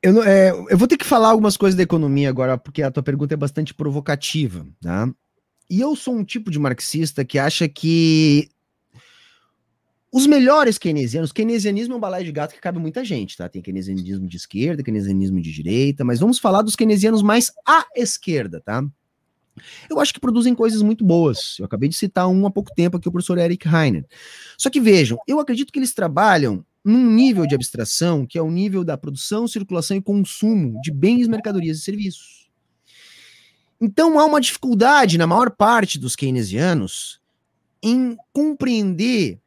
Eu, 0.03 0.23
é, 0.23 0.51
eu 0.51 0.77
vou 0.77 0.89
ter 0.89 0.97
que 0.97 1.05
falar 1.05 1.29
algumas 1.29 1.57
coisas 1.57 1.77
da 1.77 1.83
economia 1.83 2.29
agora, 2.29 2.59
porque 2.59 2.83
a 2.83 2.91
tua 2.91 3.03
pergunta 3.03 3.35
é 3.35 3.37
bastante 3.37 3.73
provocativa, 3.73 4.67
tá? 4.81 5.09
E 5.71 5.81
eu 5.81 5.95
sou 5.95 6.15
um 6.15 6.25
tipo 6.25 6.51
de 6.51 6.59
marxista 6.59 7.25
que 7.25 7.39
acha 7.39 7.69
que 7.69 8.49
os 10.13 10.27
melhores 10.27 10.77
keynesianos, 10.77 11.33
keynesianismo 11.33 11.95
é 11.95 11.97
um 11.97 12.01
balaio 12.01 12.25
de 12.25 12.33
gato 12.33 12.53
que 12.53 12.61
cabe 12.61 12.79
muita 12.79 13.05
gente, 13.05 13.37
tá? 13.37 13.49
Tem 13.49 13.63
keynesianismo 13.63 14.27
de 14.29 14.37
esquerda, 14.37 14.83
keynesianismo 14.83 15.41
de 15.41 15.53
direita, 15.53 16.05
mas 16.05 16.21
vamos 16.21 16.39
falar 16.39 16.63
dos 16.63 16.77
keynesianos 16.77 17.23
mais 17.23 17.51
à 17.67 17.87
esquerda, 17.97 18.61
tá? 18.61 18.85
Eu 19.89 20.01
acho 20.01 20.13
que 20.15 20.21
produzem 20.21 20.55
coisas 20.55 20.83
muito 20.83 21.05
boas. 21.05 21.57
Eu 21.59 21.67
acabei 21.67 21.89
de 21.89 21.95
citar 21.95 22.29
um 22.29 22.47
há 22.47 22.51
pouco 22.51 22.75
tempo 22.75 22.97
aqui, 22.97 23.09
o 23.09 23.13
professor 23.13 23.39
Eric 23.39 23.67
Heiner. 23.69 24.07
Só 24.57 24.71
que 24.71 24.81
vejam, 24.81 25.19
eu 25.27 25.41
acredito 25.41 25.73
que 25.73 25.79
eles 25.79 25.93
trabalham 25.93 26.65
num 26.85 27.11
nível 27.11 27.47
de 27.47 27.55
abstração 27.55 28.27
que 28.27 28.39
é 28.39 28.43
o 28.43 28.51
nível 28.51 28.85
da 28.85 28.97
produção, 28.97 29.47
circulação 29.47 29.97
e 29.97 30.03
consumo 30.03 30.81
de 30.83 30.91
bens, 30.91 31.29
mercadorias 31.29 31.79
e 31.79 31.83
serviços. 31.83 32.51
Então 33.81 34.19
há 34.19 34.25
uma 34.25 34.41
dificuldade 34.41 35.19
na 35.19 35.27
maior 35.27 35.51
parte 35.51 35.99
dos 35.99 36.15
keynesianos 36.15 37.21
em 37.83 38.17
compreender 38.33 39.41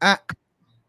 a 0.00 0.20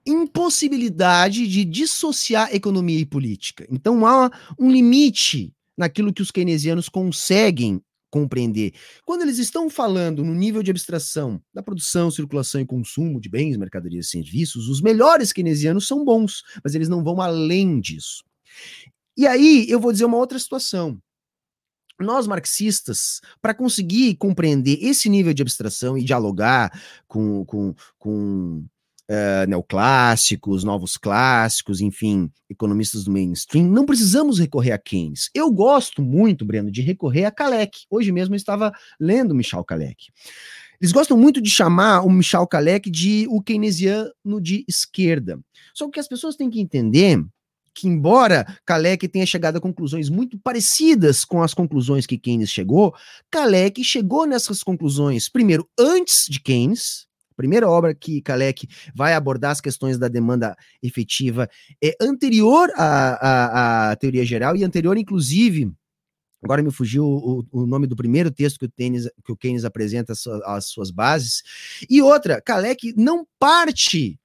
impossibilidade 0.06 1.48
de 1.48 1.64
dissociar 1.64 2.54
economia 2.56 3.00
e 3.00 3.06
política. 3.06 3.68
Então 3.70 4.06
há 4.06 4.32
um 4.58 4.72
limite 4.72 5.54
naquilo 5.78 6.14
que 6.14 6.22
os 6.22 6.32
keynesianos 6.32 6.90
conseguem 6.90 7.82
compreender. 8.10 8.74
Quando 9.06 9.22
eles 9.22 9.38
estão 9.38 9.70
falando 9.70 10.24
no 10.24 10.34
nível 10.34 10.64
de 10.64 10.72
abstração 10.72 11.42
da 11.54 11.62
produção, 11.62 12.10
circulação 12.10 12.62
e 12.62 12.66
consumo 12.66 13.20
de 13.20 13.30
bens, 13.30 13.58
mercadorias 13.58 14.08
e 14.08 14.10
serviços, 14.10 14.70
os 14.70 14.82
melhores 14.82 15.34
keynesianos 15.34 15.88
são 15.88 16.04
bons, 16.04 16.44
mas 16.64 16.74
eles 16.74 16.90
não 16.90 17.04
vão 17.04 17.22
além 17.22 17.80
disso. 17.80 18.24
E 19.16 19.28
aí 19.28 19.70
eu 19.70 19.80
vou 19.80 19.92
dizer 19.92 20.06
uma 20.06 20.18
outra 20.18 20.40
situação. 20.40 21.00
Nós 22.00 22.28
marxistas, 22.28 23.20
para 23.42 23.56
conseguir 23.56 24.16
compreender 24.18 24.78
esse 24.82 25.10
nível 25.10 25.34
de 25.34 25.42
abstração 25.42 25.98
e 25.98 26.04
dialogar 26.04 26.72
com, 27.08 27.44
com, 27.46 27.74
com 27.98 28.66
uh, 29.10 29.48
neoclássicos, 29.48 30.64
novos 30.64 30.98
clássicos, 30.98 31.82
enfim, 31.82 32.30
economistas 32.50 33.04
do 33.04 33.12
mainstream, 33.12 33.68
não 33.68 33.86
precisamos 33.86 34.40
recorrer 34.40 34.72
a 34.72 34.78
Keynes. 34.78 35.30
Eu 35.34 35.52
gosto 35.52 36.02
muito, 36.02 36.46
Breno, 36.46 36.72
de 36.72 36.82
recorrer 36.82 37.26
a 37.26 37.32
Kalec. 37.32 37.86
Hoje 37.90 38.12
mesmo 38.12 38.36
eu 38.36 38.38
estava 38.38 38.72
lendo 39.00 39.36
Michel 39.36 39.64
Kalec. 39.64 40.08
Eles 40.80 40.92
gostam 40.92 41.18
muito 41.18 41.42
de 41.42 41.50
chamar 41.50 42.02
o 42.02 42.10
Michel 42.10 42.46
Kalec 42.46 42.90
de 42.90 43.28
o 43.30 43.42
keynesiano 43.42 44.40
de 44.42 44.64
esquerda. 44.68 45.40
Só 45.74 45.90
que 45.90 46.00
as 46.00 46.08
pessoas 46.08 46.36
têm 46.36 46.50
que 46.50 46.62
entender 46.62 47.20
que, 47.74 47.88
embora 47.88 48.46
Kalec 48.66 49.08
tenha 49.08 49.26
chegado 49.26 49.58
a 49.58 49.62
conclusões 49.62 50.10
muito 50.10 50.38
parecidas 50.40 51.24
com 51.24 51.42
as 51.42 51.54
conclusões 51.54 52.06
que 52.06 52.18
Keynes 52.18 52.50
chegou, 52.50 52.94
Kalec 53.30 53.84
chegou 53.84 54.26
nessas 54.26 54.64
conclusões, 54.64 55.30
primeiro, 55.30 55.68
antes 55.80 56.26
de 56.28 56.40
Keynes, 56.40 57.07
primeira 57.38 57.70
obra 57.70 57.94
que 57.94 58.22
Kalec 58.22 58.68
vai 58.94 59.14
abordar 59.14 59.52
as 59.52 59.62
questões 59.62 59.98
da 59.98 60.08
demanda 60.08 60.58
efetiva 60.82 61.48
é 61.82 61.96
anterior 62.02 62.70
à, 62.76 63.90
à, 63.90 63.92
à 63.92 63.96
teoria 63.96 64.26
geral 64.26 64.56
e 64.58 64.64
anterior, 64.64 64.98
inclusive, 64.98 65.72
agora 66.44 66.64
me 66.64 66.72
fugiu 66.72 67.06
o, 67.06 67.46
o, 67.52 67.68
nome 67.68 67.86
do 67.86 67.96
primeiro 67.96 68.32
texto 68.32 68.60
que 68.60 68.66
o, 68.66 68.72
Keynes, 68.72 69.08
que 69.24 69.32
o 69.32 69.38
Keynes 69.38 69.64
apresenta 69.64 70.14
as, 70.14 70.26
as 70.28 70.66
suas 70.66 70.90
bases. 70.90 71.44
E 71.90 72.02
outra, 72.02 72.42
Kalec 72.42 72.94
não 72.98 73.26
parte 73.40 74.20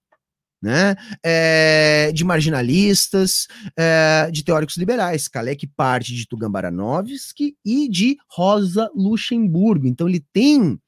né, 0.63 0.95
é, 1.23 2.13
de 2.13 2.25
marginalistas, 2.25 3.49
é, 3.77 4.31
de 4.31 4.45
teóricos 4.45 4.77
liberais. 4.77 5.29
Kalec 5.29 5.67
parte 5.77 6.15
de 6.15 6.27
Tugan 6.27 6.51
Baranovsky 6.51 7.57
e 7.65 7.89
de 7.89 8.17
Rosa 8.29 8.89
Luxemburgo. 8.95 9.87
Então 9.87 10.09
ele 10.09 10.25
tem 10.33 10.81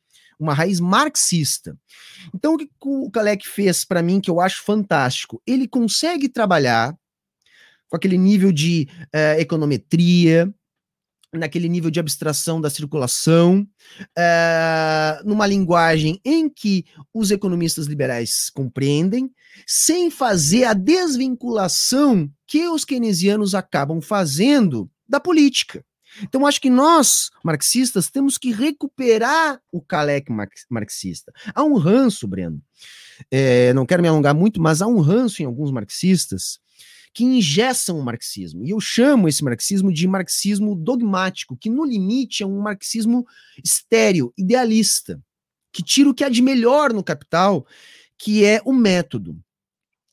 uma 0.45 0.55
raiz 0.55 0.79
marxista. 0.81 1.77
Então, 2.35 2.55
o 2.55 2.59
que 2.59 2.69
o 2.83 3.11
Kalec 3.11 3.47
fez 3.47 3.85
para 3.85 4.03
mim, 4.03 4.21
que 4.21 4.31
eu 4.31 4.41
acho 4.41 4.63
fantástico, 4.63 5.43
ele 5.47 5.67
consegue 5.67 6.29
trabalhar 6.29 6.97
com 7.89 7.97
aquele 7.97 8.19
nível 8.19 8.53
de 8.53 8.89
uh, 9.15 9.41
econometria, 9.41 10.53
naquele 11.39 11.69
nível 11.69 11.91
de 11.91 12.01
abstração 12.01 12.61
da 12.61 12.71
circulação, 12.71 13.67
uh, 14.01 15.25
numa 15.29 15.47
linguagem 15.47 16.21
em 16.25 16.49
que 16.49 16.85
os 17.13 17.31
economistas 17.31 17.87
liberais 17.87 18.51
compreendem, 18.51 19.31
sem 19.67 20.11
fazer 20.11 20.65
a 20.65 20.75
desvinculação 20.75 22.31
que 22.47 22.69
os 22.69 22.85
keynesianos 22.85 23.55
acabam 23.55 24.01
fazendo 24.01 24.91
da 25.09 25.21
política. 25.21 25.85
Então, 26.23 26.47
acho 26.47 26.61
que 26.61 26.71
nós, 26.71 27.31
marxistas, 27.43 28.11
temos 28.11 28.39
que 28.39 28.53
recuperar 28.53 29.61
o 29.73 29.81
Kalec 29.81 30.31
marxista. 30.71 31.33
Há 31.55 31.65
um 31.65 31.77
ranço, 31.77 32.27
Breno, 32.27 32.63
é, 33.31 33.73
não 33.73 33.87
quero 33.87 34.03
me 34.03 34.09
alongar 34.09 34.35
muito, 34.35 34.61
mas 34.61 34.83
há 34.83 34.87
um 34.87 35.01
ranço 35.01 35.43
em 35.43 35.47
alguns 35.47 35.71
marxistas 35.71 36.59
que 37.13 37.25
engessam 37.25 37.99
o 37.99 38.05
marxismo. 38.05 38.65
E 38.65 38.71
eu 38.71 38.81
chamo 38.81 39.29
esse 39.29 39.45
marxismo 39.45 39.93
de 39.93 40.07
marxismo 40.09 40.75
dogmático, 40.75 41.57
que 41.57 41.71
no 41.71 41.85
limite 41.85 42.43
é 42.43 42.47
um 42.47 42.61
marxismo 42.61 43.25
estéreo, 43.63 44.33
idealista, 44.37 45.23
que 45.73 45.83
tira 45.83 46.11
o 46.11 46.15
que 46.15 46.25
há 46.25 46.29
de 46.29 46.43
melhor 46.43 46.93
no 46.93 47.05
capital, 47.05 47.65
que 48.19 48.45
é 48.45 48.61
o 48.65 48.73
método. 48.73 49.39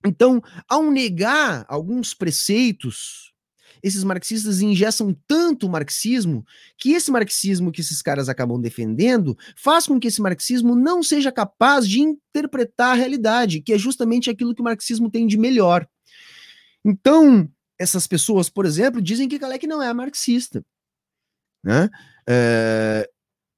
Então, 0.05 0.41
ao 0.67 0.89
negar 0.91 1.65
alguns 1.67 2.13
preceitos 2.13 3.30
esses 3.83 4.03
marxistas 4.03 4.61
ingessam 4.61 5.15
tanto 5.27 5.67
o 5.67 5.69
marxismo 5.69 6.45
que 6.77 6.91
esse 6.91 7.11
marxismo 7.11 7.71
que 7.71 7.81
esses 7.81 8.01
caras 8.01 8.29
acabam 8.29 8.59
defendendo 8.59 9.37
faz 9.55 9.87
com 9.87 9.99
que 9.99 10.07
esse 10.07 10.21
marxismo 10.21 10.75
não 10.75 11.01
seja 11.01 11.31
capaz 11.31 11.87
de 11.87 11.99
interpretar 11.99 12.91
a 12.91 12.95
realidade, 12.95 13.61
que 13.61 13.73
é 13.73 13.77
justamente 13.77 14.29
aquilo 14.29 14.53
que 14.53 14.61
o 14.61 14.65
marxismo 14.65 15.09
tem 15.09 15.25
de 15.27 15.37
melhor. 15.37 15.87
Então, 16.83 17.49
essas 17.79 18.07
pessoas, 18.07 18.49
por 18.49 18.65
exemplo, 18.65 19.01
dizem 19.01 19.27
que 19.27 19.39
Kaleck 19.39 19.65
não 19.67 19.81
é 19.81 19.93
marxista. 19.93 20.63
Né? 21.63 21.89
É, 22.27 23.09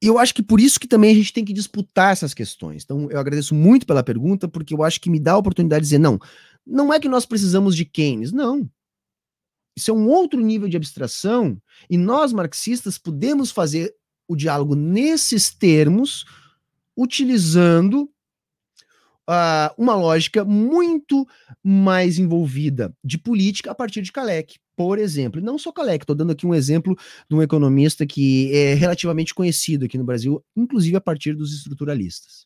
eu 0.01 0.17
acho 0.17 0.33
que 0.35 0.43
por 0.43 0.59
isso 0.59 0.79
que 0.79 0.87
também 0.87 1.11
a 1.11 1.15
gente 1.15 1.31
tem 1.31 1.45
que 1.45 1.53
disputar 1.53 2.11
essas 2.11 2.33
questões. 2.33 2.83
Então, 2.83 3.09
eu 3.09 3.19
agradeço 3.19 3.55
muito 3.55 3.85
pela 3.85 4.03
pergunta, 4.03 4.47
porque 4.47 4.73
eu 4.73 4.83
acho 4.83 4.99
que 4.99 5.09
me 5.09 5.19
dá 5.19 5.33
a 5.33 5.37
oportunidade 5.37 5.81
de 5.81 5.87
dizer, 5.87 5.99
não, 5.99 6.19
não 6.65 6.93
é 6.93 6.99
que 6.99 7.07
nós 7.07 7.25
precisamos 7.25 7.75
de 7.75 7.85
Keynes, 7.85 8.31
não. 8.31 8.69
Isso 9.75 9.91
é 9.91 9.93
um 9.93 10.07
outro 10.07 10.39
nível 10.39 10.69
de 10.69 10.77
abstração, 10.77 11.57
e 11.89 11.97
nós, 11.97 12.31
marxistas, 12.31 12.97
podemos 12.97 13.51
fazer 13.51 13.93
o 14.27 14.35
diálogo 14.35 14.75
nesses 14.75 15.49
termos, 15.53 16.25
utilizando 16.95 18.09
uh, 19.29 19.73
uma 19.77 19.95
lógica 19.95 20.45
muito 20.45 21.27
mais 21.63 22.19
envolvida 22.19 22.95
de 23.03 23.17
política 23.17 23.71
a 23.71 23.75
partir 23.75 24.01
de 24.01 24.11
Kaleck, 24.11 24.57
por 24.75 24.99
exemplo. 24.99 25.39
E 25.39 25.43
não 25.43 25.57
só 25.57 25.71
Kaleck, 25.71 26.03
estou 26.03 26.15
dando 26.15 26.31
aqui 26.31 26.45
um 26.45 26.53
exemplo 26.53 26.95
de 27.29 27.35
um 27.35 27.41
economista 27.41 28.05
que 28.05 28.51
é 28.53 28.73
relativamente 28.73 29.33
conhecido 29.33 29.85
aqui 29.85 29.97
no 29.97 30.03
Brasil, 30.03 30.43
inclusive 30.55 30.95
a 30.95 31.01
partir 31.01 31.33
dos 31.33 31.53
estruturalistas. 31.53 32.45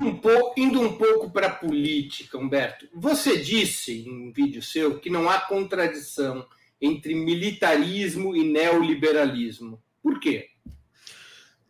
Um 0.00 0.16
pouco, 0.16 0.60
indo 0.60 0.80
um 0.80 0.96
pouco 0.96 1.30
para 1.30 1.48
a 1.48 1.54
política, 1.54 2.38
Humberto, 2.38 2.88
você 2.94 3.38
disse 3.38 4.04
em 4.06 4.28
um 4.28 4.32
vídeo 4.32 4.62
seu 4.62 4.98
que 4.98 5.10
não 5.10 5.28
há 5.28 5.40
contradição 5.40 6.46
entre 6.80 7.14
militarismo 7.14 8.34
e 8.36 8.44
neoliberalismo. 8.44 9.82
Por 10.02 10.18
quê? 10.18 10.48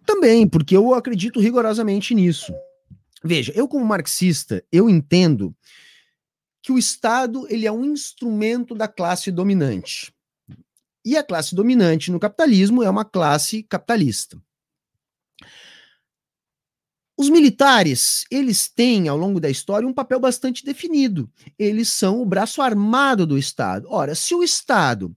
Também, 0.05 0.49
porque 0.49 0.77
eu 0.77 0.95
acredito 0.95 1.41
rigorosamente 1.41 2.15
nisso. 2.15 2.53
Veja, 3.23 3.53
eu 3.55 3.69
como 3.69 3.85
marxista, 3.85 4.65
eu 4.73 4.91
entendo 4.91 5.55
que 6.63 6.73
o 6.73 6.79
Estado 6.79 7.47
ele 7.49 7.67
é 7.67 7.73
um 7.73 7.85
instrumento 7.85 8.75
da 8.75 8.89
classe 8.89 9.31
dominante. 9.31 10.13
E 11.05 11.17
a 11.17 11.23
classe 11.23 11.55
dominante 11.55 12.11
no 12.11 12.21
capitalismo 12.21 12.83
é 12.83 12.89
uma 12.89 13.05
classe 13.05 13.63
capitalista. 13.63 14.41
Os 17.23 17.31
militares, 17.31 18.25
eles 18.33 18.68
têm, 18.68 19.07
ao 19.07 19.16
longo 19.16 19.39
da 19.39 19.49
história, 19.49 19.87
um 19.87 19.95
papel 19.95 20.18
bastante 20.18 20.64
definido. 20.64 21.31
Eles 21.57 21.89
são 21.89 22.20
o 22.20 22.27
braço 22.27 22.61
armado 22.61 23.25
do 23.25 23.39
Estado. 23.39 23.87
Ora, 23.89 24.12
se 24.16 24.35
o 24.35 24.43
Estado 24.43 25.16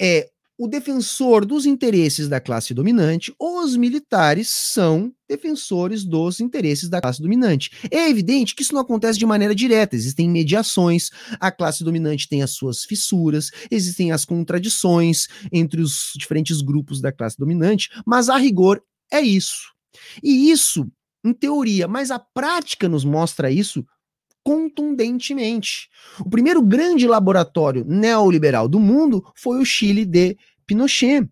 é 0.00 0.28
o 0.58 0.66
defensor 0.66 1.46
dos 1.46 1.64
interesses 1.64 2.26
da 2.26 2.40
classe 2.40 2.74
dominante, 2.74 3.32
os 3.38 3.76
militares 3.76 4.48
são 4.48 5.14
defensores 5.28 6.04
dos 6.04 6.40
interesses 6.40 6.88
da 6.88 7.00
classe 7.00 7.22
dominante. 7.22 7.70
É 7.88 8.10
evidente 8.10 8.52
que 8.52 8.62
isso 8.62 8.74
não 8.74 8.80
acontece 8.80 9.16
de 9.16 9.26
maneira 9.26 9.54
direta, 9.54 9.94
existem 9.94 10.28
mediações, 10.28 11.08
a 11.38 11.52
classe 11.52 11.84
dominante 11.84 12.28
tem 12.28 12.42
as 12.42 12.50
suas 12.50 12.82
fissuras, 12.82 13.52
existem 13.70 14.10
as 14.10 14.24
contradições 14.24 15.28
entre 15.52 15.80
os 15.80 16.10
diferentes 16.16 16.60
grupos 16.60 17.00
da 17.00 17.12
classe 17.12 17.38
dominante, 17.38 17.90
mas 18.04 18.28
a 18.28 18.36
rigor 18.36 18.82
é 19.12 19.20
isso. 19.20 19.73
E 20.22 20.50
isso, 20.50 20.90
em 21.24 21.32
teoria, 21.32 21.88
mas 21.88 22.10
a 22.10 22.18
prática 22.18 22.88
nos 22.88 23.04
mostra 23.04 23.50
isso 23.50 23.84
contundentemente. 24.44 25.88
O 26.20 26.28
primeiro 26.28 26.62
grande 26.62 27.06
laboratório 27.08 27.84
neoliberal 27.84 28.68
do 28.68 28.78
mundo 28.78 29.24
foi 29.34 29.58
o 29.58 29.64
Chile 29.64 30.04
de 30.04 30.36
Pinochet. 30.66 31.28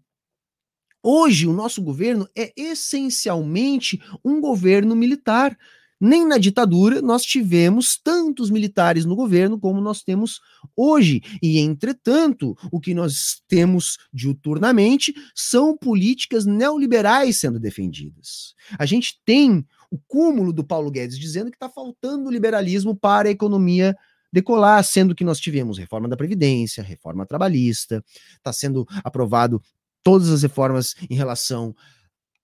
Hoje, 1.03 1.47
o 1.47 1.53
nosso 1.53 1.83
governo 1.83 2.29
é 2.37 2.53
essencialmente 2.57 4.01
um 4.25 4.41
governo 4.41 4.97
militar. 4.97 5.59
Nem 6.05 6.27
na 6.27 6.37
ditadura 6.37 7.01
nós 7.01 7.23
tivemos 7.23 7.97
tantos 7.97 8.51
militares 8.51 9.05
no 9.05 9.15
governo 9.15 9.57
como 9.57 9.81
nós 9.81 10.03
temos 10.03 10.41
hoje. 10.77 11.23
E, 11.41 11.61
entretanto, 11.61 12.57
o 12.73 12.81
que 12.81 12.93
nós 12.93 13.41
temos 13.47 13.99
diuturnamente 14.13 15.15
são 15.33 15.77
políticas 15.77 16.45
neoliberais 16.45 17.37
sendo 17.37 17.61
defendidas. 17.61 18.57
A 18.77 18.85
gente 18.85 19.21
tem 19.25 19.65
o 19.93 19.99
cúmulo 20.09 20.53
do 20.53 20.65
Paulo 20.65 20.91
Guedes 20.91 21.17
dizendo 21.17 21.53
que 21.53 21.57
está 21.57 21.69
faltando 21.69 22.33
liberalismo 22.33 22.97
para 22.97 23.29
a 23.29 23.33
economia 23.33 23.97
decolar, 24.33 24.83
sendo 24.83 25.15
que 25.15 25.23
nós 25.23 25.39
tivemos 25.39 25.79
reforma 25.79 26.09
da 26.09 26.17
Previdência, 26.17 26.83
reforma 26.83 27.25
trabalhista, 27.25 28.05
está 28.39 28.53
sendo 28.53 28.85
aprovado 29.05 29.63
todas 30.03 30.31
as 30.31 30.43
reformas 30.43 30.97
em 31.09 31.15
relação 31.15 31.77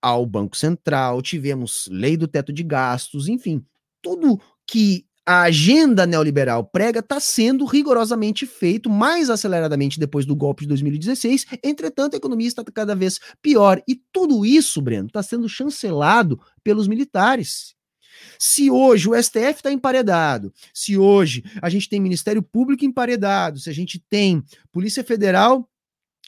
ao 0.00 0.24
Banco 0.24 0.56
Central, 0.56 1.20
tivemos 1.22 1.88
lei 1.90 2.16
do 2.16 2.28
teto 2.28 2.52
de 2.52 2.62
gastos, 2.62 3.28
enfim, 3.28 3.64
tudo 4.02 4.40
que 4.66 5.06
a 5.28 5.42
agenda 5.42 6.06
neoliberal 6.06 6.64
prega 6.64 7.00
está 7.00 7.20
sendo 7.20 7.66
rigorosamente 7.66 8.46
feito 8.46 8.88
mais 8.88 9.28
aceleradamente 9.28 10.00
depois 10.00 10.24
do 10.24 10.34
golpe 10.34 10.62
de 10.62 10.68
2016. 10.68 11.44
Entretanto, 11.62 12.14
a 12.14 12.16
economia 12.16 12.48
está 12.48 12.64
cada 12.64 12.94
vez 12.94 13.20
pior. 13.42 13.82
E 13.86 14.00
tudo 14.10 14.46
isso, 14.46 14.80
Breno, 14.80 15.08
está 15.08 15.22
sendo 15.22 15.46
chancelado 15.46 16.40
pelos 16.64 16.88
militares. 16.88 17.74
Se 18.38 18.70
hoje 18.70 19.06
o 19.06 19.22
STF 19.22 19.56
está 19.56 19.70
emparedado, 19.70 20.50
se 20.72 20.96
hoje 20.96 21.44
a 21.60 21.68
gente 21.68 21.90
tem 21.90 22.00
Ministério 22.00 22.42
Público 22.42 22.86
emparedado, 22.86 23.60
se 23.60 23.68
a 23.68 23.74
gente 23.74 24.02
tem 24.08 24.42
Polícia 24.72 25.04
Federal 25.04 25.68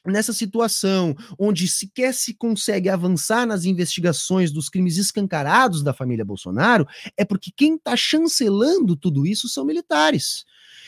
nessa 0.06 0.32
situação 0.32 1.14
onde 1.38 1.68
sequer 1.68 2.14
se 2.14 2.34
consegue 2.34 2.88
avançar 2.88 3.46
nas 3.46 3.64
investigações 3.64 4.50
dos 4.50 4.68
crimes 4.68 4.96
escancarados 4.96 5.82
da 5.82 5.92
família 5.92 6.24
Bolsonaro, 6.24 6.86
é 7.16 7.24
porque 7.24 7.50
quem 7.54 7.74
está 7.74 7.96
chancelando 7.96 8.96
tudo 8.96 9.26
isso 9.26 9.48
são 9.48 9.64
militares. 9.64 10.44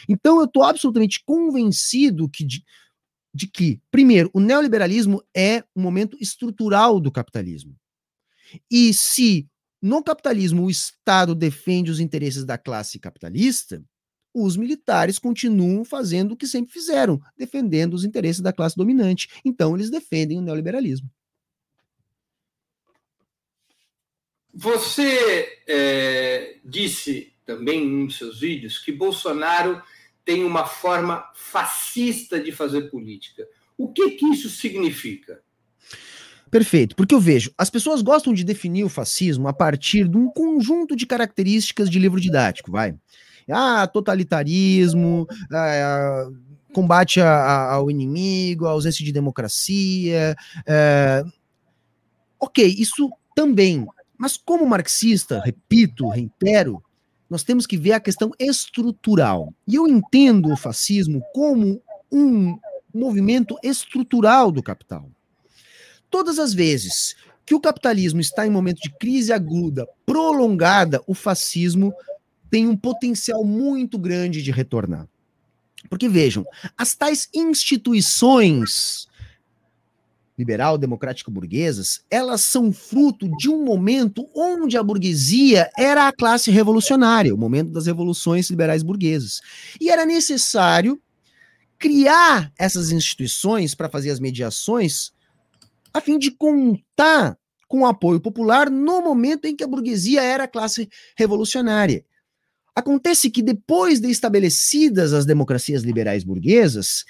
Então 0.08 0.38
eu 0.38 0.44
estou 0.44 0.62
absolutamente 0.62 1.22
convencido 1.24 2.28
que 2.28 2.44
de, 2.44 2.64
de 3.34 3.46
que, 3.46 3.80
primeiro, 3.90 4.30
o 4.32 4.40
neoliberalismo 4.40 5.22
é 5.34 5.62
um 5.76 5.82
momento 5.82 6.16
estrutural 6.20 7.00
do 7.00 7.12
capitalismo. 7.12 7.76
E 8.70 8.92
se 8.92 9.48
no 9.80 10.02
capitalismo 10.02 10.64
o 10.64 10.70
Estado 10.70 11.34
defende 11.34 11.90
os 11.90 12.00
interesses 12.00 12.44
da 12.44 12.56
classe 12.56 12.98
capitalista, 12.98 13.82
os 14.34 14.56
militares 14.56 15.18
continuam 15.18 15.84
fazendo 15.84 16.32
o 16.32 16.36
que 16.36 16.46
sempre 16.46 16.72
fizeram, 16.72 17.20
defendendo 17.36 17.94
os 17.94 18.04
interesses 18.04 18.40
da 18.40 18.52
classe 18.52 18.76
dominante. 18.76 19.28
Então, 19.44 19.74
eles 19.74 19.90
defendem 19.90 20.38
o 20.38 20.42
neoliberalismo. 20.42 21.10
Você 24.54 25.60
é, 25.66 26.56
disse 26.64 27.32
também 27.44 27.84
em 27.84 28.02
um 28.02 28.06
dos 28.06 28.18
seus 28.18 28.40
vídeos 28.40 28.78
que 28.78 28.92
Bolsonaro 28.92 29.82
tem 30.24 30.44
uma 30.44 30.66
forma 30.66 31.24
fascista 31.34 32.38
de 32.38 32.52
fazer 32.52 32.90
política. 32.90 33.46
O 33.76 33.92
que, 33.92 34.10
que 34.12 34.26
isso 34.26 34.48
significa? 34.48 35.42
Perfeito, 36.50 36.94
porque 36.94 37.14
eu 37.14 37.20
vejo, 37.20 37.50
as 37.56 37.70
pessoas 37.70 38.02
gostam 38.02 38.34
de 38.34 38.44
definir 38.44 38.84
o 38.84 38.88
fascismo 38.90 39.48
a 39.48 39.54
partir 39.54 40.06
de 40.06 40.18
um 40.18 40.28
conjunto 40.28 40.94
de 40.94 41.06
características 41.06 41.88
de 41.88 41.98
livro 41.98 42.20
didático, 42.20 42.70
vai. 42.70 42.94
Ah, 43.50 43.86
totalitarismo, 43.86 45.26
ah, 45.52 46.28
combate 46.72 47.20
a, 47.20 47.30
a, 47.30 47.72
ao 47.74 47.90
inimigo, 47.90 48.66
a 48.66 48.70
ausência 48.70 49.04
de 49.04 49.12
democracia. 49.12 50.34
É... 50.66 51.22
Ok, 52.40 52.64
isso 52.66 53.10
também. 53.36 53.86
Mas 54.18 54.36
como 54.36 54.66
marxista, 54.66 55.40
repito, 55.40 56.08
reitero, 56.08 56.82
nós 57.28 57.42
temos 57.42 57.66
que 57.66 57.76
ver 57.76 57.92
a 57.92 58.00
questão 58.00 58.32
estrutural. 58.38 59.52
E 59.66 59.76
eu 59.76 59.86
entendo 59.86 60.52
o 60.52 60.56
fascismo 60.56 61.22
como 61.32 61.80
um 62.10 62.58
movimento 62.92 63.56
estrutural 63.62 64.50
do 64.50 64.62
capital. 64.62 65.08
Todas 66.10 66.38
as 66.38 66.52
vezes 66.52 67.14
que 67.44 67.54
o 67.54 67.60
capitalismo 67.60 68.20
está 68.20 68.46
em 68.46 68.50
momento 68.50 68.80
de 68.80 68.90
crise 68.90 69.32
aguda, 69.32 69.86
prolongada, 70.04 71.02
o 71.06 71.14
fascismo 71.14 71.92
tem 72.52 72.68
um 72.68 72.76
potencial 72.76 73.42
muito 73.44 73.98
grande 73.98 74.42
de 74.42 74.50
retornar. 74.50 75.08
Porque 75.88 76.06
vejam, 76.06 76.44
as 76.76 76.94
tais 76.94 77.26
instituições 77.32 79.08
liberal 80.36 80.76
democrático 80.76 81.30
burguesas, 81.30 82.04
elas 82.10 82.42
são 82.42 82.70
fruto 82.70 83.26
de 83.38 83.48
um 83.48 83.64
momento 83.64 84.28
onde 84.34 84.76
a 84.76 84.82
burguesia 84.82 85.70
era 85.78 86.06
a 86.06 86.12
classe 86.12 86.50
revolucionária, 86.50 87.34
o 87.34 87.38
momento 87.38 87.70
das 87.70 87.86
revoluções 87.86 88.50
liberais 88.50 88.82
burguesas. 88.82 89.40
E 89.80 89.88
era 89.88 90.04
necessário 90.04 91.00
criar 91.78 92.52
essas 92.58 92.90
instituições 92.90 93.74
para 93.74 93.88
fazer 93.88 94.10
as 94.10 94.20
mediações 94.20 95.10
a 95.94 96.02
fim 96.02 96.18
de 96.18 96.30
contar 96.30 97.38
com 97.66 97.80
o 97.80 97.86
apoio 97.86 98.20
popular 98.20 98.70
no 98.70 99.00
momento 99.00 99.46
em 99.46 99.56
que 99.56 99.64
a 99.64 99.68
burguesia 99.68 100.22
era 100.22 100.44
a 100.44 100.48
classe 100.48 100.86
revolucionária. 101.16 102.04
Acontece 102.74 103.30
que 103.30 103.42
depois 103.42 104.00
de 104.00 104.08
estabelecidas 104.08 105.12
as 105.12 105.26
democracias 105.26 105.82
liberais 105.82 106.24
burguesas, 106.24 107.04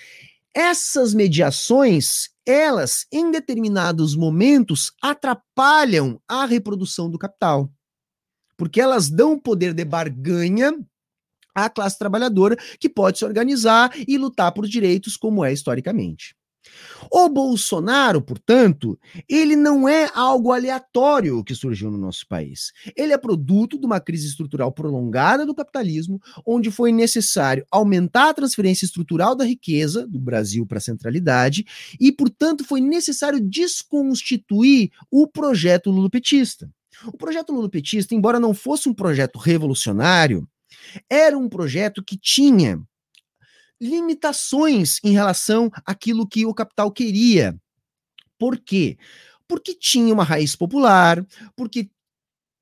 essas 0.55 1.15
mediações, 1.15 2.31
elas, 2.45 3.07
em 3.13 3.31
determinados 3.31 4.17
momentos, 4.17 4.93
atrapalham 5.01 6.21
a 6.29 6.45
reprodução 6.45 7.09
do 7.09 7.19
capital. 7.19 7.73
Porque 8.57 8.81
elas 8.81 9.09
dão 9.09 9.39
poder 9.39 9.73
de 9.73 9.85
barganha 9.85 10.73
à 11.55 11.71
classe 11.71 11.99
trabalhadora, 11.99 12.57
que 12.79 12.89
pode 12.89 13.19
se 13.19 13.25
organizar 13.25 13.93
e 14.07 14.19
lutar 14.19 14.53
por 14.53 14.67
direitos, 14.67 15.17
como 15.17 15.45
é 15.45 15.53
historicamente. 15.53 16.35
O 17.11 17.29
Bolsonaro, 17.29 18.23
portanto, 18.23 18.99
ele 19.29 19.57
não 19.57 19.89
é 19.89 20.09
algo 20.15 20.53
aleatório 20.53 21.43
que 21.45 21.55
surgiu 21.55 21.91
no 21.91 21.99
nosso 21.99 22.27
país. 22.27 22.73
Ele 22.97 23.13
é 23.13 23.19
produto 23.19 23.79
de 23.79 23.85
uma 23.85 24.01
crise 24.01 24.27
estrutural 24.27 24.73
prolongada 24.73 25.45
do 25.45 25.55
capitalismo, 25.55 26.21
onde 26.47 26.71
foi 26.71 26.93
necessário 26.93 27.67
aumentar 27.71 28.31
a 28.31 28.35
transferência 28.35 28.85
estrutural 28.85 29.35
da 29.35 29.45
riqueza 29.45 30.07
do 30.07 30.19
Brasil 30.19 30.65
para 30.65 30.79
a 30.79 30.81
centralidade 30.81 31.65
e, 32.01 32.13
portanto, 32.13 32.65
foi 32.65 32.81
necessário 32.81 33.41
desconstituir 33.41 34.91
o 35.11 35.27
projeto 35.27 35.91
lulopetista. 35.91 36.71
O 37.07 37.17
projeto 37.17 37.53
lulopetista, 37.53 38.15
embora 38.15 38.39
não 38.39 38.55
fosse 38.55 38.89
um 38.89 38.95
projeto 38.95 39.39
revolucionário, 39.39 40.49
era 41.11 41.37
um 41.37 41.49
projeto 41.49 42.03
que 42.03 42.17
tinha 42.17 42.81
limitações 43.83 44.99
em 45.03 45.11
relação 45.11 45.69
àquilo 45.85 46.27
que 46.27 46.47
o 46.47 46.55
capital 46.55 46.91
queria. 46.93 47.57
Por 48.39 48.57
quê? 48.57 48.97
Porque 49.49 49.75
tinha 49.75 50.15
uma 50.15 50.23
raiz 50.23 50.55
popular, 50.55 51.25
porque 51.57 51.91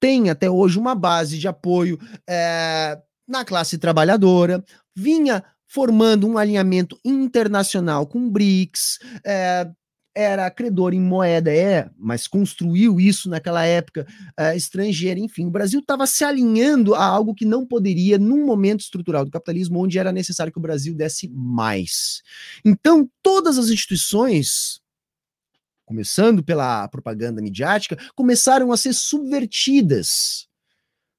tem 0.01 0.31
até 0.31 0.49
hoje 0.49 0.79
uma 0.79 0.95
base 0.95 1.39
de 1.39 1.47
apoio 1.47 1.99
é, 2.27 2.99
na 3.29 3.45
classe 3.45 3.77
trabalhadora, 3.77 4.65
vinha 4.97 5.45
formando 5.67 6.27
um 6.27 6.39
alinhamento 6.39 6.99
internacional 7.05 8.07
com 8.07 8.27
o 8.27 8.31
BRICS, 8.31 8.99
é, 9.25 9.71
era 10.15 10.51
credor 10.51 10.93
em 10.93 11.01
moeda, 11.01 11.55
é, 11.55 11.89
mas 11.97 12.27
construiu 12.27 13.01
isso 13.01 13.29
naquela 13.29 13.65
época 13.65 14.07
uh, 14.39 14.57
estrangeira, 14.57 15.21
enfim, 15.21 15.47
o 15.47 15.51
Brasil 15.51 15.81
estava 15.81 16.07
se 16.07 16.25
alinhando 16.25 16.95
a 16.95 17.05
algo 17.05 17.35
que 17.35 17.45
não 17.45 17.65
poderia 17.65 18.19
num 18.19 18.45
momento 18.45 18.81
estrutural 18.81 19.25
do 19.25 19.31
capitalismo 19.31 19.83
onde 19.83 19.99
era 19.99 20.13
necessário 20.13 20.53
que 20.53 20.59
o 20.59 20.63
Brasil 20.63 20.95
desse 20.95 21.29
mais. 21.29 22.23
Então, 22.65 23.09
todas 23.23 23.57
as 23.57 23.69
instituições, 23.69 24.81
começando 25.87 26.43
pela 26.43 26.89
propaganda 26.89 27.41
midiática, 27.41 27.97
começaram 28.15 28.73
a 28.73 28.77
ser 28.77 28.93
subvertidas 28.93 30.49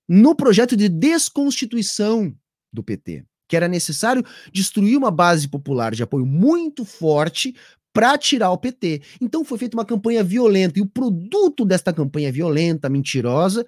no 0.07 0.35
projeto 0.35 0.75
de 0.75 0.89
desconstituição 0.89 2.35
do 2.73 2.83
PT 2.83 3.25
que 3.47 3.57
era 3.57 3.67
necessário 3.67 4.23
destruir 4.53 4.95
uma 4.95 5.11
base 5.11 5.45
popular 5.45 5.93
de 5.93 6.01
apoio 6.01 6.25
muito 6.25 6.85
forte 6.85 7.53
para 7.93 8.17
tirar 8.17 8.51
o 8.51 8.57
PT. 8.57 9.01
Então 9.19 9.43
foi 9.43 9.57
feita 9.57 9.75
uma 9.75 9.85
campanha 9.85 10.23
violenta 10.23 10.79
e 10.79 10.81
o 10.81 10.87
produto 10.87 11.65
desta 11.65 11.93
campanha 11.93 12.31
violenta, 12.31 12.89
mentirosa, 12.89 13.65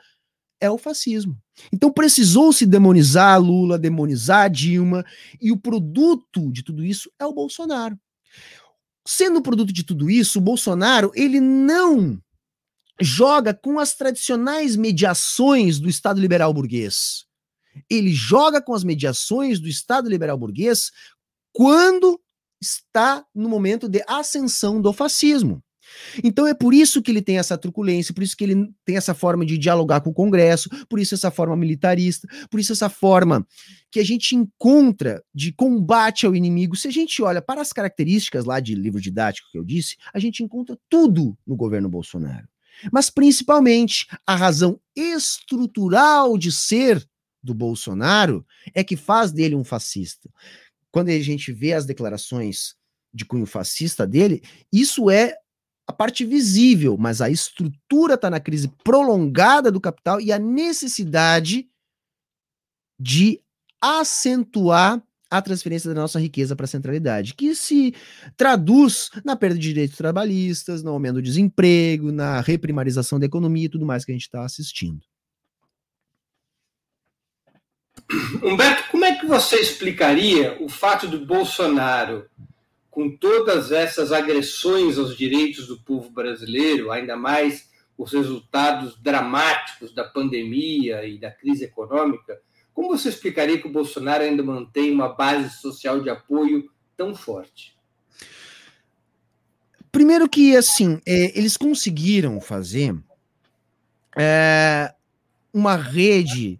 é 0.59 0.69
o 0.69 0.78
fascismo. 0.78 1.38
Então 1.71 1.91
precisou-se 1.91 2.65
demonizar 2.65 3.41
Lula, 3.41 3.78
demonizar 3.78 4.49
Dilma, 4.49 5.05
e 5.41 5.51
o 5.51 5.57
produto 5.57 6.51
de 6.51 6.63
tudo 6.63 6.84
isso 6.84 7.11
é 7.19 7.26
o 7.26 7.34
Bolsonaro. 7.34 7.97
Sendo 9.05 9.41
produto 9.41 9.74
de 9.74 9.84
tudo 9.84 10.09
isso, 10.09 10.39
o 10.39 10.41
Bolsonaro, 10.41 11.11
ele 11.13 11.41
não 11.41 12.17
joga 13.01 13.53
com 13.53 13.80
as 13.80 13.95
tradicionais 13.95 14.78
mediações 14.78 15.80
do 15.80 15.89
Estado 15.89 16.21
liberal 16.21 16.53
burguês. 16.53 17.26
Ele 17.89 18.13
joga 18.13 18.61
com 18.61 18.74
as 18.74 18.84
mediações 18.84 19.59
do 19.59 19.67
Estado 19.67 20.07
liberal 20.07 20.38
burguês 20.38 20.91
quando 21.51 22.19
está 22.64 23.26
no 23.36 23.49
momento 23.49 23.89
de 23.89 24.03
ascensão 24.07 24.82
do 24.82 24.93
fascismo. 24.93 25.61
Então 26.24 26.47
é 26.47 26.53
por 26.53 26.74
isso 26.74 27.01
que 27.01 27.11
ele 27.11 27.22
tem 27.22 27.38
essa 27.38 27.57
truculência, 27.57 28.14
por 28.14 28.24
isso 28.24 28.36
que 28.36 28.43
ele 28.43 28.68
tem 28.86 28.95
essa 28.95 29.14
forma 29.14 29.45
de 29.45 29.57
dialogar 29.57 30.01
com 30.01 30.09
o 30.09 30.14
Congresso, 30.14 30.70
por 30.89 30.99
isso 30.99 31.14
essa 31.14 31.30
forma 31.30 31.55
militarista, 31.55 32.28
por 32.49 32.59
isso 32.59 32.72
essa 32.72 32.89
forma 32.89 33.45
que 33.91 33.99
a 33.99 34.03
gente 34.03 34.36
encontra 34.36 35.22
de 35.34 35.51
combate 35.51 36.26
ao 36.26 36.36
inimigo. 36.36 36.76
Se 36.76 36.88
a 36.88 36.91
gente 36.91 37.22
olha 37.22 37.41
para 37.41 37.61
as 37.61 37.72
características 37.72 38.45
lá 38.45 38.59
de 38.59 38.74
livro 38.76 39.01
didático 39.01 39.49
que 39.51 39.57
eu 39.57 39.64
disse, 39.64 39.97
a 40.14 40.20
gente 40.20 40.41
encontra 40.41 40.78
tudo 40.89 41.38
no 41.45 41.55
governo 41.55 41.89
Bolsonaro. 41.89 42.47
Mas 42.91 43.09
principalmente 43.09 44.07
a 44.26 44.36
razão 44.36 44.80
estrutural 44.95 46.38
de 46.38 46.51
ser 46.51 47.05
do 47.41 47.53
Bolsonaro 47.53 48.45
é 48.74 48.84
que 48.84 48.95
faz 48.95 49.32
dele 49.32 49.53
um 49.53 49.64
fascista 49.66 50.30
quando 50.93 51.09
a 51.09 51.19
gente 51.19 51.51
vê 51.51 51.73
as 51.73 51.87
declarações 51.87 52.75
de 53.11 53.25
cunho 53.25 53.47
fascista 53.47 54.05
dele, 54.05 54.43
isso 54.71 55.09
é 55.09 55.35
a 55.87 55.91
parte 55.91 56.23
visível, 56.23 56.95
mas 56.97 57.19
a 57.19 57.31
estrutura 57.31 58.13
está 58.13 58.29
na 58.29 58.39
crise 58.39 58.71
prolongada 58.83 59.71
do 59.71 59.81
capital 59.81 60.21
e 60.21 60.31
a 60.31 60.37
necessidade 60.37 61.67
de 62.99 63.41
acentuar 63.81 65.03
a 65.31 65.41
transferência 65.41 65.91
da 65.91 65.99
nossa 65.99 66.19
riqueza 66.19 66.55
para 66.55 66.65
a 66.65 66.67
centralidade, 66.67 67.33
que 67.33 67.55
se 67.55 67.95
traduz 68.37 69.09
na 69.25 69.35
perda 69.35 69.55
de 69.55 69.67
direitos 69.67 69.97
trabalhistas, 69.97 70.83
no 70.83 70.91
aumento 70.91 71.15
do 71.15 71.21
desemprego, 71.23 72.11
na 72.11 72.39
reprimarização 72.39 73.19
da 73.19 73.25
economia 73.25 73.65
e 73.65 73.69
tudo 73.69 73.85
mais 73.85 74.05
que 74.05 74.11
a 74.11 74.15
gente 74.15 74.27
está 74.27 74.45
assistindo. 74.45 75.01
Humberto, 78.43 78.89
como 78.91 79.05
é 79.05 79.16
que 79.16 79.26
você 79.26 79.57
explicaria 79.57 80.57
o 80.59 80.70
fato 80.70 81.07
do 81.07 81.26
Bolsonaro, 81.26 82.30
com 82.89 83.09
todas 83.09 83.72
essas 83.72 84.11
agressões 84.11 84.97
aos 84.97 85.18
direitos 85.18 85.68
do 85.68 85.80
povo 85.80 86.09
brasileiro, 86.09 86.91
ainda 86.91 87.16
mais 87.16 87.70
os 87.97 88.11
resultados 88.14 88.95
dramáticos 89.01 89.93
da 89.93 90.03
pandemia 90.03 91.05
e 91.05 91.18
da 91.18 91.32
crise 91.32 91.64
econômica, 91.64 92.39
como 92.74 92.89
você 92.89 93.09
explicaria 93.09 93.59
que 93.59 93.68
o 93.68 93.72
Bolsonaro 93.72 94.24
ainda 94.24 94.43
mantém 94.43 94.91
uma 94.91 95.09
base 95.09 95.49
social 95.59 96.01
de 96.01 96.09
apoio 96.09 96.70
tão 96.97 97.16
forte? 97.16 97.76
Primeiro 99.91 100.28
que, 100.28 100.55
assim, 100.55 100.99
é, 101.05 101.38
eles 101.38 101.55
conseguiram 101.55 102.41
fazer 102.41 102.95
é, 104.18 104.93
uma 105.53 105.76
rede 105.76 106.59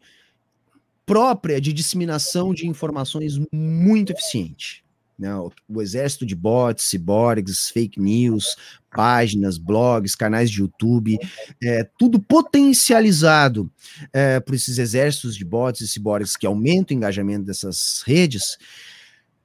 própria 1.06 1.60
de 1.60 1.74
disseminação 1.74 2.54
de 2.54 2.68
informações 2.68 3.39
muito 3.51 4.12
eficiente. 4.12 4.84
Né? 5.18 5.34
O, 5.36 5.51
o 5.70 5.82
exército 5.82 6.26
de 6.26 6.36
bots, 6.36 6.86
ciborgues, 6.86 7.70
fake 7.70 7.99
news, 7.99 8.56
páginas, 8.89 9.58
blogs, 9.58 10.16
canais 10.16 10.49
de 10.49 10.62
YouTube, 10.62 11.18
é, 11.62 11.88
tudo 11.97 12.20
potencializado 12.20 13.72
é, 14.12 14.39
por 14.39 14.56
esses 14.56 14.78
exércitos 14.78 15.36
de 15.36 15.45
bots 15.45 15.82
e 15.82 15.88
ciborgues 15.88 16.36
que 16.36 16.45
aumentam 16.45 16.95
o 16.95 16.97
engajamento 16.97 17.45
dessas 17.45 18.04
redes, 18.06 18.58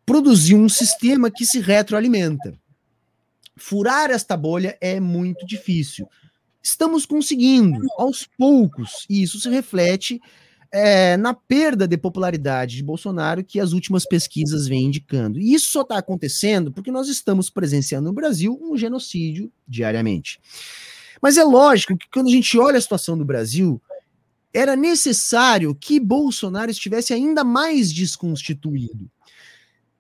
produziu 0.04 0.58
um 0.58 0.68
sistema 0.68 1.30
que 1.30 1.44
se 1.44 1.60
retroalimenta. 1.60 2.58
Furar 3.56 4.10
esta 4.10 4.36
bolha 4.36 4.76
é 4.80 5.00
muito 5.00 5.44
difícil. 5.44 6.08
Estamos 6.62 7.04
conseguindo, 7.04 7.86
aos 7.96 8.26
poucos, 8.38 9.06
e 9.08 9.22
isso 9.22 9.40
se 9.40 9.48
reflete 9.48 10.20
é, 10.70 11.16
na 11.16 11.32
perda 11.32 11.88
de 11.88 11.96
popularidade 11.96 12.76
de 12.76 12.82
Bolsonaro 12.82 13.44
que 13.44 13.58
as 13.58 13.72
últimas 13.72 14.04
pesquisas 14.04 14.68
vêm 14.68 14.86
indicando. 14.86 15.38
E 15.38 15.54
isso 15.54 15.70
só 15.70 15.82
está 15.82 15.98
acontecendo 15.98 16.70
porque 16.72 16.90
nós 16.90 17.08
estamos 17.08 17.48
presenciando 17.48 18.08
no 18.08 18.14
Brasil 18.14 18.58
um 18.60 18.76
genocídio 18.76 19.50
diariamente. 19.66 20.40
Mas 21.20 21.36
é 21.36 21.44
lógico 21.44 21.96
que 21.96 22.06
quando 22.12 22.28
a 22.28 22.32
gente 22.32 22.58
olha 22.58 22.78
a 22.78 22.80
situação 22.80 23.16
do 23.16 23.24
Brasil, 23.24 23.80
era 24.52 24.76
necessário 24.76 25.74
que 25.74 25.98
Bolsonaro 25.98 26.70
estivesse 26.70 27.12
ainda 27.12 27.42
mais 27.42 27.92
desconstituído. 27.92 29.10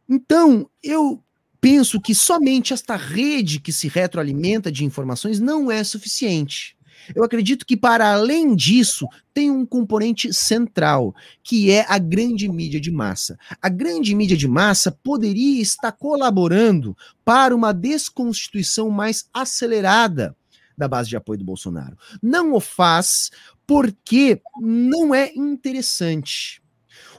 Então, 0.08 0.68
eu 0.82 1.22
penso 1.60 2.00
que 2.00 2.14
somente 2.14 2.72
esta 2.72 2.96
rede 2.96 3.60
que 3.60 3.72
se 3.72 3.88
retroalimenta 3.88 4.70
de 4.70 4.84
informações 4.84 5.40
não 5.40 5.70
é 5.70 5.82
suficiente. 5.82 6.77
Eu 7.14 7.24
acredito 7.24 7.66
que, 7.66 7.76
para 7.76 8.12
além 8.12 8.54
disso, 8.54 9.06
tem 9.32 9.50
um 9.50 9.64
componente 9.64 10.32
central, 10.32 11.14
que 11.42 11.70
é 11.70 11.84
a 11.88 11.98
grande 11.98 12.48
mídia 12.48 12.80
de 12.80 12.90
massa. 12.90 13.38
A 13.60 13.68
grande 13.68 14.14
mídia 14.14 14.36
de 14.36 14.48
massa 14.48 14.90
poderia 15.02 15.60
estar 15.62 15.92
colaborando 15.92 16.96
para 17.24 17.54
uma 17.54 17.72
desconstituição 17.72 18.90
mais 18.90 19.28
acelerada 19.32 20.36
da 20.76 20.86
base 20.86 21.08
de 21.08 21.16
apoio 21.16 21.38
do 21.38 21.44
Bolsonaro. 21.44 21.96
Não 22.22 22.52
o 22.52 22.60
faz 22.60 23.30
porque 23.66 24.40
não 24.60 25.14
é 25.14 25.32
interessante. 25.34 26.62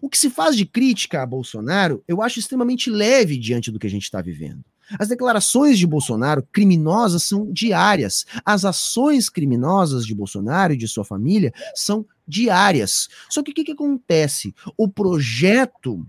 O 0.01 0.09
que 0.09 0.17
se 0.17 0.29
faz 0.29 0.55
de 0.55 0.65
crítica 0.65 1.21
a 1.21 1.25
Bolsonaro, 1.25 2.03
eu 2.07 2.21
acho 2.21 2.39
extremamente 2.39 2.89
leve 2.89 3.37
diante 3.37 3.69
do 3.69 3.77
que 3.77 3.87
a 3.87 3.89
gente 3.89 4.03
está 4.03 4.21
vivendo. 4.21 4.63
As 4.97 5.07
declarações 5.07 5.77
de 5.77 5.85
Bolsonaro 5.85 6.41
criminosas 6.51 7.23
são 7.23 7.51
diárias. 7.51 8.25
As 8.45 8.65
ações 8.65 9.29
criminosas 9.29 10.05
de 10.05 10.15
Bolsonaro 10.15 10.73
e 10.73 10.77
de 10.77 10.87
sua 10.87 11.03
família 11.03 11.53
são 11.75 12.05
diárias. 12.27 13.09
Só 13.29 13.43
que 13.43 13.51
o 13.51 13.53
que, 13.53 13.63
que 13.63 13.71
acontece? 13.73 14.53
O 14.77 14.87
projeto 14.87 16.05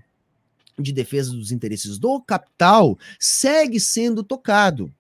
de 0.79 0.93
defesa 0.93 1.33
dos 1.33 1.53
interesses 1.53 1.99
do 1.99 2.21
capital 2.21 2.99
segue 3.19 3.79
sendo 3.79 4.23
tocado. 4.23 4.93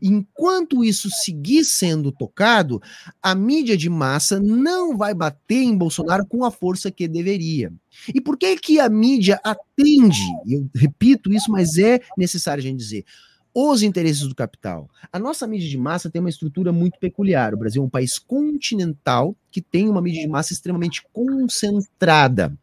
Enquanto 0.00 0.84
isso 0.84 1.08
seguir 1.10 1.64
sendo 1.64 2.12
tocado, 2.12 2.80
a 3.22 3.34
mídia 3.34 3.76
de 3.76 3.88
massa 3.88 4.40
não 4.40 4.96
vai 4.96 5.14
bater 5.14 5.62
em 5.62 5.76
Bolsonaro 5.76 6.26
com 6.26 6.44
a 6.44 6.50
força 6.50 6.90
que 6.90 7.06
deveria. 7.08 7.72
E 8.14 8.20
por 8.20 8.36
que 8.36 8.56
que 8.56 8.80
a 8.80 8.88
mídia 8.88 9.40
atende? 9.44 10.22
Eu 10.46 10.68
repito 10.74 11.32
isso, 11.32 11.50
mas 11.50 11.76
é 11.78 12.00
necessário 12.16 12.60
a 12.60 12.64
gente 12.64 12.78
dizer 12.78 13.04
os 13.54 13.82
interesses 13.82 14.26
do 14.26 14.34
capital. 14.34 14.88
A 15.12 15.18
nossa 15.18 15.46
mídia 15.46 15.68
de 15.68 15.76
massa 15.76 16.10
tem 16.10 16.20
uma 16.20 16.30
estrutura 16.30 16.72
muito 16.72 16.98
peculiar. 16.98 17.52
O 17.52 17.58
Brasil 17.58 17.82
é 17.82 17.84
um 17.84 17.90
país 17.90 18.18
continental 18.18 19.36
que 19.50 19.60
tem 19.60 19.88
uma 19.88 20.00
mídia 20.00 20.22
de 20.22 20.28
massa 20.28 20.52
extremamente 20.52 21.02
concentrada, 21.12 22.56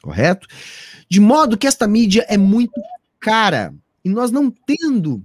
correto? 0.00 0.46
De 1.08 1.20
modo 1.20 1.58
que 1.58 1.66
esta 1.66 1.88
mídia 1.88 2.24
é 2.28 2.36
muito 2.36 2.80
cara. 3.18 3.74
E 4.04 4.08
nós 4.08 4.30
não 4.30 4.50
tendo 4.50 5.22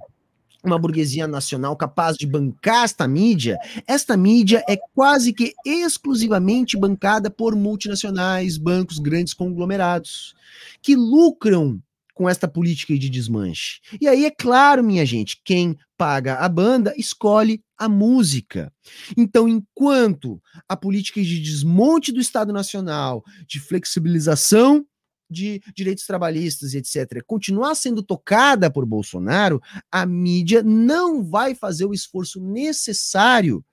uma 0.63 0.79
burguesia 0.79 1.27
nacional 1.27 1.75
capaz 1.75 2.15
de 2.15 2.25
bancar 2.25 2.85
esta 2.85 3.07
mídia, 3.07 3.57
esta 3.87 4.15
mídia 4.15 4.63
é 4.67 4.77
quase 4.95 5.33
que 5.33 5.53
exclusivamente 5.65 6.77
bancada 6.77 7.29
por 7.29 7.55
multinacionais, 7.55 8.57
bancos, 8.57 8.99
grandes 8.99 9.33
conglomerados, 9.33 10.33
que 10.81 10.95
lucram 10.95 11.81
com 12.13 12.29
esta 12.29 12.47
política 12.47 12.97
de 12.97 13.09
desmanche. 13.09 13.79
E 13.99 14.07
aí, 14.07 14.25
é 14.25 14.31
claro, 14.31 14.83
minha 14.83 15.05
gente, 15.05 15.41
quem 15.43 15.75
paga 15.97 16.35
a 16.35 16.47
banda 16.47 16.93
escolhe 16.95 17.61
a 17.77 17.89
música. 17.89 18.71
Então, 19.17 19.47
enquanto 19.47 20.41
a 20.69 20.77
política 20.77 21.21
de 21.21 21.39
desmonte 21.39 22.11
do 22.11 22.19
Estado 22.19 22.53
Nacional, 22.53 23.23
de 23.47 23.59
flexibilização 23.59 24.85
de 25.29 25.61
direitos 25.75 26.05
trabalhistas 26.05 26.73
etc., 26.73 27.23
continuar 27.25 27.75
sendo 27.75 28.03
tocada 28.03 28.69
por 28.69 28.85
Bolsonaro, 28.85 29.61
a 29.91 30.05
mídia 30.05 30.61
não 30.63 31.23
vai 31.23 31.55
fazer 31.55 31.85
o 31.85 31.93
esforço 31.93 32.39
necessário 32.41 33.63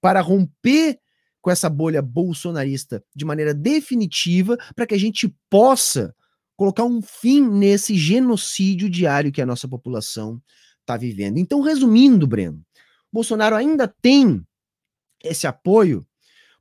para 0.00 0.20
romper 0.20 0.98
com 1.40 1.50
essa 1.50 1.68
bolha 1.68 2.02
bolsonarista 2.02 3.02
de 3.14 3.24
maneira 3.24 3.54
definitiva 3.54 4.56
para 4.74 4.86
que 4.86 4.94
a 4.94 4.98
gente 4.98 5.34
possa 5.48 6.14
colocar 6.56 6.84
um 6.84 7.00
fim 7.00 7.48
nesse 7.48 7.96
genocídio 7.96 8.90
diário 8.90 9.30
que 9.30 9.40
a 9.40 9.46
nossa 9.46 9.68
população 9.68 10.42
está 10.80 10.96
vivendo. 10.96 11.38
Então, 11.38 11.60
resumindo, 11.60 12.26
Breno, 12.26 12.64
Bolsonaro 13.12 13.54
ainda 13.54 13.86
tem 13.86 14.44
esse 15.22 15.46
apoio 15.46 16.06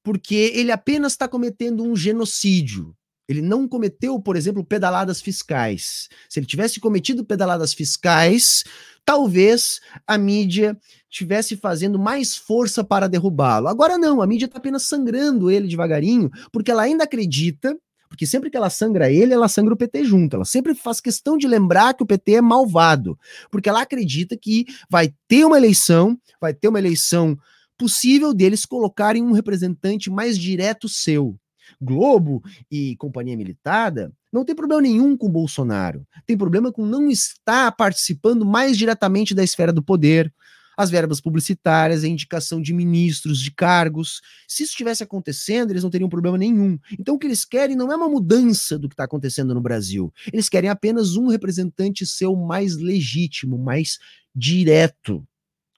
porque 0.04 0.54
ele 0.56 0.72
apenas 0.72 1.14
está 1.14 1.28
cometendo 1.28 1.84
um 1.84 1.96
genocídio. 1.96 2.96
Ele 3.28 3.42
não 3.42 3.68
cometeu, 3.68 4.20
por 4.20 4.36
exemplo, 4.36 4.64
pedaladas 4.64 5.22
fiscais. 5.22 6.08
Se 6.30 6.40
ele 6.40 6.46
tivesse 6.46 6.80
cometido 6.80 7.26
pedaladas 7.26 7.74
fiscais, 7.74 8.64
talvez 9.04 9.82
a 10.06 10.18
mídia 10.18 10.78
tivesse 11.10 11.58
fazendo 11.58 11.98
mais 12.00 12.36
força 12.36 12.84
para 12.84 13.08
derrubá-lo. 13.08 13.68
Agora 13.68 13.98
não, 13.98 14.22
a 14.22 14.28
mídia 14.28 14.46
está 14.46 14.58
apenas 14.58 14.84
sangrando 14.84 15.50
ele 15.52 15.68
devagarinho, 15.68 16.30
porque 16.52 16.72
ela 16.72 16.84
ainda 16.84 17.04
acredita, 17.04 17.78
porque 18.10 18.26
sempre 18.26 18.50
que 18.50 18.58
ela 18.58 18.70
sangra 18.70 19.12
ele, 19.12 19.34
ela 19.34 19.48
sangra 19.48 19.74
o 19.74 19.78
PT 19.78 20.06
junto. 20.06 20.36
Ela 20.36 20.46
sempre 20.46 20.74
faz 20.74 21.02
questão 21.02 21.38
de 21.38 21.48
lembrar 21.48 21.94
que 21.94 22.04
o 22.04 22.06
PT 22.06 22.36
é 22.36 22.42
malvado, 22.42 23.18
porque 23.52 23.70
ela 23.70 23.82
acredita 23.82 24.38
que 24.38 24.66
vai 24.90 25.14
ter 25.28 25.46
uma 25.46 25.58
eleição, 25.58 26.18
vai 26.40 26.54
ter 26.54 26.68
uma 26.68 26.80
eleição 26.80 27.38
possível 27.78 28.34
deles 28.34 28.66
colocarem 28.66 29.22
um 29.22 29.32
representante 29.32 30.10
mais 30.10 30.38
direto 30.38 30.90
seu. 30.90 31.38
Globo 31.82 32.42
e 32.72 32.96
companhia 32.98 33.38
militada, 33.38 34.12
não 34.32 34.44
tem 34.44 34.56
problema 34.56 34.82
nenhum 34.82 35.16
com 35.18 35.30
Bolsonaro. 35.30 36.06
Tem 36.26 36.38
problema 36.38 36.72
com 36.72 36.86
não 36.86 37.10
estar 37.10 37.72
participando 37.74 38.46
mais 38.46 38.78
diretamente 38.78 39.34
da 39.34 39.44
esfera 39.44 39.72
do 39.74 39.84
poder, 39.84 40.34
as 40.78 40.92
verbas 40.92 41.20
publicitárias, 41.20 42.04
a 42.04 42.08
indicação 42.08 42.62
de 42.62 42.72
ministros, 42.72 43.40
de 43.40 43.50
cargos. 43.50 44.22
Se 44.48 44.62
isso 44.62 44.74
estivesse 44.74 45.02
acontecendo, 45.02 45.72
eles 45.72 45.82
não 45.82 45.90
teriam 45.90 46.08
problema 46.08 46.38
nenhum. 46.38 46.78
Então, 47.00 47.16
o 47.16 47.20
que 47.20 47.26
eles 47.26 47.44
querem 47.44 47.76
não 47.76 47.92
é 47.92 47.96
uma 47.96 48.08
mudança 48.08 48.78
do 48.78 48.88
que 48.88 48.94
está 48.94 49.06
acontecendo 49.06 49.56
no 49.56 49.62
Brasil. 49.62 50.14
Eles 50.32 50.48
querem 50.48 50.70
apenas 50.70 51.16
um 51.16 51.28
representante 51.30 52.06
seu 52.06 52.36
mais 52.36 52.78
legítimo, 52.78 53.58
mais 53.58 53.98
direto. 54.36 55.28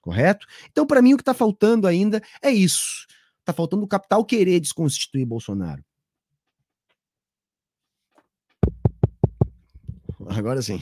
Correto? 0.02 0.46
Então, 0.70 0.86
para 0.86 1.00
mim, 1.00 1.14
o 1.14 1.16
que 1.16 1.22
está 1.22 1.34
faltando 1.34 1.86
ainda 1.86 2.22
é 2.42 2.50
isso. 2.50 3.06
Está 3.50 3.56
faltando 3.56 3.82
o 3.82 3.88
capital 3.88 4.24
querer 4.24 4.60
desconstituir 4.60 5.26
Bolsonaro. 5.26 5.84
Agora 10.28 10.62
sim. 10.62 10.80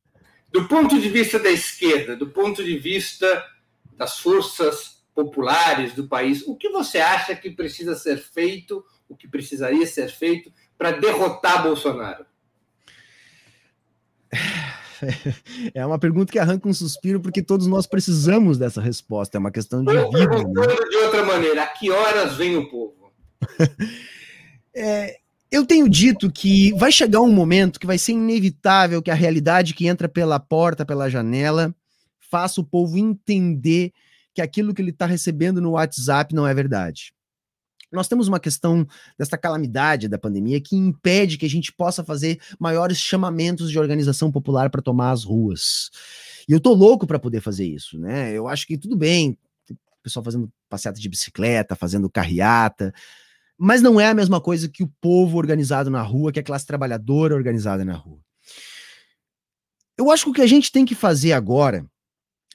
Do 0.52 0.68
ponto 0.68 1.00
de 1.00 1.08
vista 1.08 1.38
da 1.38 1.50
esquerda, 1.50 2.14
do 2.14 2.28
ponto 2.28 2.62
de 2.62 2.76
vista 2.76 3.42
das 3.96 4.18
forças 4.18 5.02
populares 5.14 5.94
do 5.94 6.08
país, 6.08 6.42
o 6.46 6.56
que 6.56 6.68
você 6.68 6.98
acha 6.98 7.34
que 7.36 7.50
precisa 7.50 7.94
ser 7.94 8.18
feito, 8.18 8.84
o 9.08 9.16
que 9.16 9.28
precisaria 9.28 9.86
ser 9.86 10.10
feito 10.10 10.52
para 10.76 10.90
derrotar 10.90 11.62
Bolsonaro? 11.62 12.26
É 15.74 15.84
uma 15.84 15.98
pergunta 15.98 16.32
que 16.32 16.38
arranca 16.38 16.68
um 16.68 16.74
suspiro, 16.74 17.20
porque 17.20 17.42
todos 17.42 17.66
nós 17.66 17.86
precisamos 17.86 18.58
dessa 18.58 18.80
resposta. 18.80 19.36
É 19.36 19.40
uma 19.40 19.50
questão 19.50 19.84
de 19.84 19.92
vida. 19.92 20.38
Né? 20.38 20.66
De 20.90 20.96
outra 20.96 21.24
maneira, 21.24 21.62
a 21.62 21.66
que 21.66 21.90
horas 21.90 22.36
vem 22.36 22.56
o 22.56 22.68
povo? 22.70 23.12
é, 24.74 25.16
eu 25.50 25.66
tenho 25.66 25.88
dito 25.88 26.30
que 26.30 26.72
vai 26.74 26.92
chegar 26.92 27.20
um 27.20 27.32
momento 27.32 27.80
que 27.80 27.86
vai 27.86 27.98
ser 27.98 28.12
inevitável 28.12 29.02
que 29.02 29.10
a 29.10 29.14
realidade 29.14 29.74
que 29.74 29.86
entra 29.86 30.08
pela 30.08 30.38
porta, 30.38 30.84
pela 30.84 31.10
janela, 31.10 31.74
faça 32.30 32.60
o 32.60 32.64
povo 32.64 32.96
entender 32.96 33.92
que 34.32 34.40
aquilo 34.40 34.72
que 34.72 34.80
ele 34.80 34.90
está 34.90 35.06
recebendo 35.06 35.60
no 35.60 35.72
WhatsApp 35.72 36.34
não 36.34 36.46
é 36.46 36.54
verdade. 36.54 37.12
Nós 37.92 38.08
temos 38.08 38.28
uma 38.28 38.38
questão 38.38 38.86
desta 39.18 39.36
calamidade 39.36 40.08
da 40.08 40.18
pandemia 40.18 40.60
que 40.60 40.76
impede 40.76 41.36
que 41.36 41.46
a 41.46 41.50
gente 41.50 41.72
possa 41.72 42.04
fazer 42.04 42.40
maiores 42.58 42.98
chamamentos 42.98 43.70
de 43.70 43.78
organização 43.78 44.30
popular 44.30 44.70
para 44.70 44.82
tomar 44.82 45.10
as 45.10 45.24
ruas. 45.24 45.90
E 46.48 46.52
eu 46.52 46.60
tô 46.60 46.72
louco 46.72 47.06
para 47.06 47.18
poder 47.18 47.40
fazer 47.40 47.66
isso, 47.66 47.98
né? 47.98 48.32
Eu 48.32 48.46
acho 48.46 48.66
que 48.66 48.78
tudo 48.78 48.96
bem, 48.96 49.36
o 49.70 50.02
pessoal 50.02 50.24
fazendo 50.24 50.50
passeata 50.68 51.00
de 51.00 51.08
bicicleta, 51.08 51.74
fazendo 51.74 52.08
carreata, 52.08 52.92
mas 53.58 53.82
não 53.82 54.00
é 54.00 54.08
a 54.08 54.14
mesma 54.14 54.40
coisa 54.40 54.68
que 54.68 54.82
o 54.82 54.92
povo 55.00 55.36
organizado 55.36 55.90
na 55.90 56.00
rua, 56.00 56.32
que 56.32 56.40
a 56.40 56.44
classe 56.44 56.66
trabalhadora 56.66 57.34
organizada 57.34 57.84
na 57.84 57.94
rua. 57.94 58.20
Eu 59.98 60.10
acho 60.10 60.24
que 60.24 60.30
o 60.30 60.32
que 60.32 60.40
a 60.40 60.46
gente 60.46 60.72
tem 60.72 60.86
que 60.86 60.94
fazer 60.94 61.32
agora 61.32 61.84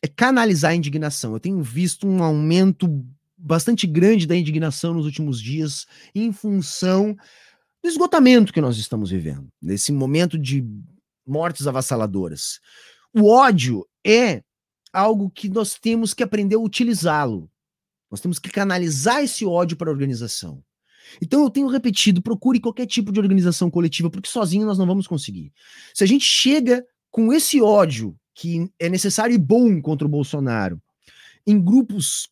é 0.01 0.07
canalizar 0.07 0.71
a 0.71 0.75
indignação. 0.75 1.33
Eu 1.33 1.39
tenho 1.39 1.61
visto 1.61 2.07
um 2.07 2.23
aumento 2.23 3.05
bastante 3.37 3.85
grande 3.85 4.25
da 4.25 4.35
indignação 4.35 4.93
nos 4.93 5.05
últimos 5.05 5.41
dias 5.41 5.85
em 6.13 6.31
função 6.31 7.15
do 7.83 7.89
esgotamento 7.89 8.53
que 8.53 8.61
nós 8.61 8.77
estamos 8.77 9.09
vivendo, 9.09 9.47
nesse 9.61 9.91
momento 9.91 10.37
de 10.37 10.65
mortes 11.25 11.67
avassaladoras. 11.67 12.59
O 13.13 13.29
ódio 13.29 13.85
é 14.05 14.43
algo 14.91 15.29
que 15.29 15.49
nós 15.49 15.75
temos 15.75 16.13
que 16.13 16.23
aprender 16.23 16.55
a 16.55 16.59
utilizá-lo. 16.59 17.49
Nós 18.09 18.21
temos 18.21 18.39
que 18.39 18.49
canalizar 18.49 19.23
esse 19.23 19.45
ódio 19.45 19.75
para 19.75 19.89
a 19.89 19.93
organização. 19.93 20.63
Então 21.21 21.43
eu 21.43 21.49
tenho 21.49 21.67
repetido, 21.67 22.21
procure 22.21 22.59
qualquer 22.59 22.85
tipo 22.85 23.11
de 23.11 23.19
organização 23.19 23.69
coletiva, 23.69 24.09
porque 24.09 24.29
sozinho 24.29 24.65
nós 24.65 24.77
não 24.77 24.87
vamos 24.87 25.07
conseguir. 25.07 25.51
Se 25.93 26.03
a 26.03 26.07
gente 26.07 26.25
chega 26.25 26.85
com 27.11 27.31
esse 27.31 27.61
ódio 27.61 28.17
que 28.33 28.69
é 28.79 28.89
necessário 28.89 29.33
e 29.33 29.37
bom 29.37 29.81
contra 29.81 30.07
o 30.07 30.09
Bolsonaro, 30.09 30.81
em 31.47 31.61
grupos 31.61 32.27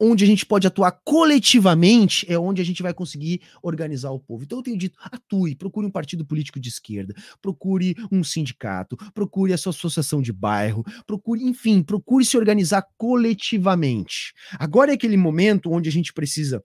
onde 0.00 0.24
a 0.24 0.26
gente 0.26 0.44
pode 0.44 0.66
atuar 0.66 0.92
coletivamente 1.04 2.30
é 2.30 2.38
onde 2.38 2.60
a 2.60 2.64
gente 2.64 2.82
vai 2.82 2.92
conseguir 2.92 3.40
organizar 3.62 4.10
o 4.10 4.20
povo. 4.20 4.44
Então 4.44 4.58
eu 4.58 4.62
tenho 4.62 4.76
dito, 4.76 4.98
atue, 5.00 5.54
procure 5.54 5.86
um 5.86 5.90
partido 5.90 6.24
político 6.24 6.60
de 6.60 6.68
esquerda, 6.68 7.14
procure 7.40 7.94
um 8.12 8.22
sindicato, 8.22 8.96
procure 9.14 9.52
a 9.52 9.58
sua 9.58 9.70
associação 9.70 10.20
de 10.20 10.32
bairro, 10.32 10.84
procure, 11.06 11.42
enfim, 11.42 11.82
procure 11.82 12.24
se 12.24 12.36
organizar 12.36 12.86
coletivamente. 12.96 14.34
Agora 14.58 14.90
é 14.90 14.94
aquele 14.94 15.16
momento 15.16 15.70
onde 15.72 15.88
a 15.88 15.92
gente 15.92 16.12
precisa 16.12 16.62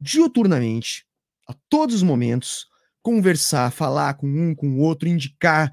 diuturnamente, 0.00 1.06
a 1.48 1.54
todos 1.70 1.94
os 1.94 2.02
momentos, 2.02 2.66
conversar, 3.02 3.70
falar 3.70 4.14
com 4.14 4.26
um, 4.26 4.54
com 4.54 4.68
o 4.68 4.80
outro, 4.80 5.08
indicar 5.08 5.72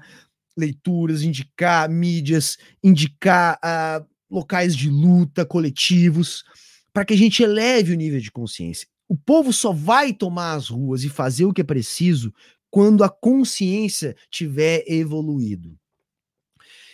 leituras, 0.56 1.22
indicar 1.22 1.90
mídias, 1.90 2.56
indicar 2.82 3.58
uh, 3.58 4.06
locais 4.30 4.76
de 4.76 4.88
luta, 4.88 5.44
coletivos, 5.44 6.44
para 6.92 7.04
que 7.04 7.14
a 7.14 7.16
gente 7.16 7.42
eleve 7.42 7.92
o 7.92 7.96
nível 7.96 8.20
de 8.20 8.30
consciência. 8.30 8.86
O 9.08 9.16
povo 9.16 9.52
só 9.52 9.72
vai 9.72 10.12
tomar 10.12 10.54
as 10.54 10.68
ruas 10.68 11.04
e 11.04 11.08
fazer 11.08 11.44
o 11.44 11.52
que 11.52 11.60
é 11.60 11.64
preciso 11.64 12.32
quando 12.70 13.04
a 13.04 13.08
consciência 13.08 14.16
tiver 14.30 14.84
evoluído. 14.86 15.76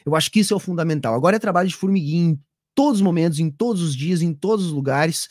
Eu 0.05 0.17
acho 0.17 0.31
que 0.31 0.41
isso 0.41 0.53
é 0.53 0.57
o 0.57 0.61
fundamental. 0.61 1.15
Agora 1.15 1.37
é 1.37 1.39
trabalho 1.39 1.69
de 1.69 1.77
formiguinha 1.77 2.31
em 2.31 2.41
todos 2.75 3.01
os 3.01 3.05
momentos, 3.05 3.39
em 3.39 3.51
todos 3.51 3.83
os 3.83 3.95
dias, 3.95 4.23
em 4.23 4.33
todos 4.33 4.67
os 4.67 4.73
lugares, 4.73 5.29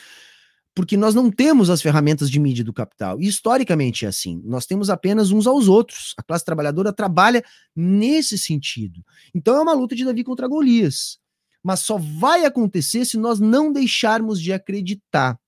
porque 0.74 0.96
nós 0.96 1.14
não 1.14 1.30
temos 1.30 1.70
as 1.70 1.82
ferramentas 1.82 2.30
de 2.30 2.40
mídia 2.40 2.64
do 2.64 2.74
capital. 2.74 3.20
E 3.20 3.28
historicamente 3.28 4.06
é 4.06 4.08
assim. 4.08 4.42
Nós 4.46 4.66
temos 4.66 4.90
apenas 4.90 5.32
uns 5.32 5.48
aos 5.48 5.68
outros. 5.68 6.14
A 6.18 6.24
classe 6.24 6.46
trabalhadora 6.46 6.94
trabalha 6.94 7.44
nesse 7.76 8.38
sentido. 8.38 9.04
Então 9.34 9.56
é 9.56 9.62
uma 9.62 9.74
luta 9.74 9.96
de 9.96 10.06
Davi 10.06 10.24
contra 10.24 10.48
Golias 10.48 11.20
mas 11.64 11.82
só 11.82 11.98
vai 11.98 12.46
acontecer 12.46 13.06
se 13.06 13.18
nós 13.18 13.40
não 13.40 13.72
deixarmos 13.72 14.42
de 14.42 14.54
acreditar. 14.54 15.40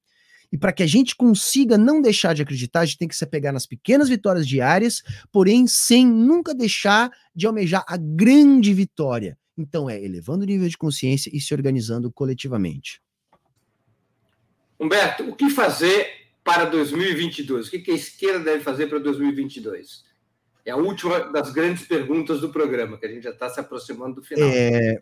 E 0.51 0.57
para 0.57 0.73
que 0.73 0.83
a 0.83 0.87
gente 0.87 1.15
consiga 1.15 1.77
não 1.77 2.01
deixar 2.01 2.33
de 2.33 2.41
acreditar, 2.41 2.81
a 2.81 2.85
gente 2.85 2.97
tem 2.97 3.07
que 3.07 3.15
se 3.15 3.23
apegar 3.23 3.53
nas 3.53 3.65
pequenas 3.65 4.09
vitórias 4.09 4.45
diárias, 4.45 5.01
porém 5.31 5.65
sem 5.65 6.05
nunca 6.05 6.53
deixar 6.53 7.09
de 7.33 7.47
almejar 7.47 7.85
a 7.87 7.95
grande 7.95 8.73
vitória. 8.73 9.37
Então 9.57 9.89
é 9.89 10.03
elevando 10.03 10.43
o 10.43 10.47
nível 10.47 10.67
de 10.67 10.77
consciência 10.77 11.29
e 11.33 11.39
se 11.39 11.53
organizando 11.53 12.11
coletivamente. 12.11 13.01
Humberto, 14.77 15.29
o 15.29 15.35
que 15.35 15.49
fazer 15.49 16.07
para 16.43 16.65
2022? 16.65 17.67
O 17.67 17.71
que 17.71 17.91
a 17.91 17.95
esquerda 17.95 18.43
deve 18.43 18.63
fazer 18.63 18.87
para 18.87 18.99
2022? 18.99 20.03
É 20.65 20.71
a 20.71 20.75
última 20.75 21.31
das 21.31 21.51
grandes 21.51 21.87
perguntas 21.87 22.41
do 22.41 22.49
programa, 22.49 22.97
que 22.97 23.05
a 23.05 23.09
gente 23.09 23.23
já 23.23 23.31
está 23.31 23.49
se 23.49 23.59
aproximando 23.59 24.15
do 24.15 24.23
final. 24.23 24.49
É, 24.49 25.01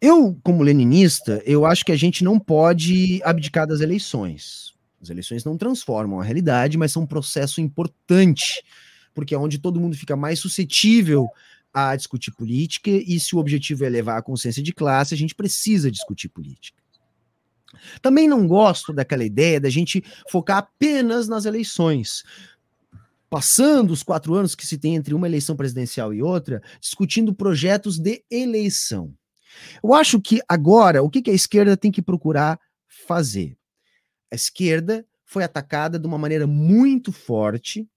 eu, 0.00 0.38
como 0.42 0.62
leninista, 0.62 1.42
eu 1.44 1.66
acho 1.66 1.84
que 1.84 1.92
a 1.92 1.96
gente 1.96 2.22
não 2.22 2.38
pode 2.38 3.20
abdicar 3.24 3.66
das 3.66 3.80
eleições. 3.80 4.74
As 5.00 5.10
eleições 5.10 5.44
não 5.44 5.56
transformam 5.56 6.20
a 6.20 6.24
realidade, 6.24 6.78
mas 6.78 6.92
são 6.92 7.02
um 7.02 7.06
processo 7.06 7.60
importante, 7.60 8.62
porque 9.14 9.34
é 9.34 9.38
onde 9.38 9.58
todo 9.58 9.80
mundo 9.80 9.96
fica 9.96 10.16
mais 10.16 10.38
suscetível 10.38 11.28
a 11.72 11.94
discutir 11.94 12.32
política, 12.32 12.90
e 12.90 13.20
se 13.20 13.36
o 13.36 13.38
objetivo 13.38 13.84
é 13.84 13.88
levar 13.88 14.16
a 14.16 14.22
consciência 14.22 14.62
de 14.62 14.72
classe, 14.72 15.14
a 15.14 15.16
gente 15.16 15.34
precisa 15.34 15.90
discutir 15.90 16.28
política. 16.28 16.82
Também 18.00 18.26
não 18.26 18.46
gosto 18.46 18.92
daquela 18.92 19.24
ideia 19.24 19.60
da 19.60 19.68
gente 19.68 20.02
focar 20.30 20.58
apenas 20.58 21.28
nas 21.28 21.44
eleições, 21.44 22.24
passando 23.28 23.92
os 23.92 24.02
quatro 24.02 24.34
anos 24.34 24.54
que 24.54 24.66
se 24.66 24.78
tem 24.78 24.96
entre 24.96 25.14
uma 25.14 25.26
eleição 25.26 25.54
presidencial 25.54 26.14
e 26.14 26.22
outra, 26.22 26.62
discutindo 26.80 27.34
projetos 27.34 27.98
de 27.98 28.24
eleição. 28.30 29.14
Eu 29.82 29.94
acho 29.94 30.20
que 30.20 30.40
agora, 30.48 31.02
o 31.02 31.10
que, 31.10 31.22
que 31.22 31.30
a 31.30 31.34
esquerda 31.34 31.76
tem 31.76 31.90
que 31.90 32.02
procurar 32.02 32.58
fazer? 32.86 33.56
A 34.30 34.34
esquerda 34.34 35.06
foi 35.24 35.44
atacada 35.44 35.98
de 35.98 36.06
uma 36.06 36.18
maneira 36.18 36.46
muito 36.46 37.12
forte, 37.12 37.88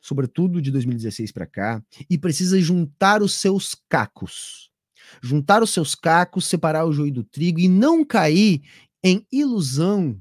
sobretudo 0.00 0.60
de 0.60 0.70
2016 0.70 1.32
para 1.32 1.46
cá, 1.46 1.82
e 2.08 2.18
precisa 2.18 2.60
juntar 2.60 3.22
os 3.22 3.34
seus 3.34 3.74
cacos. 3.88 4.70
Juntar 5.22 5.62
os 5.62 5.70
seus 5.70 5.94
cacos, 5.94 6.46
separar 6.46 6.84
o 6.84 6.92
joio 6.92 7.12
do 7.12 7.24
trigo 7.24 7.60
e 7.60 7.68
não 7.68 8.04
cair 8.04 8.62
em 9.02 9.26
ilusão 9.30 10.20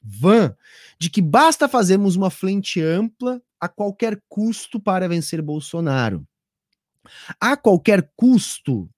vã 0.00 0.54
de 0.98 1.10
que 1.10 1.22
basta 1.22 1.68
fazermos 1.68 2.16
uma 2.16 2.30
frente 2.30 2.80
ampla 2.80 3.40
a 3.60 3.68
qualquer 3.68 4.20
custo 4.28 4.80
para 4.80 5.08
vencer 5.08 5.40
Bolsonaro. 5.40 6.26
A 7.40 7.56
qualquer 7.56 8.10
custo, 8.16 8.88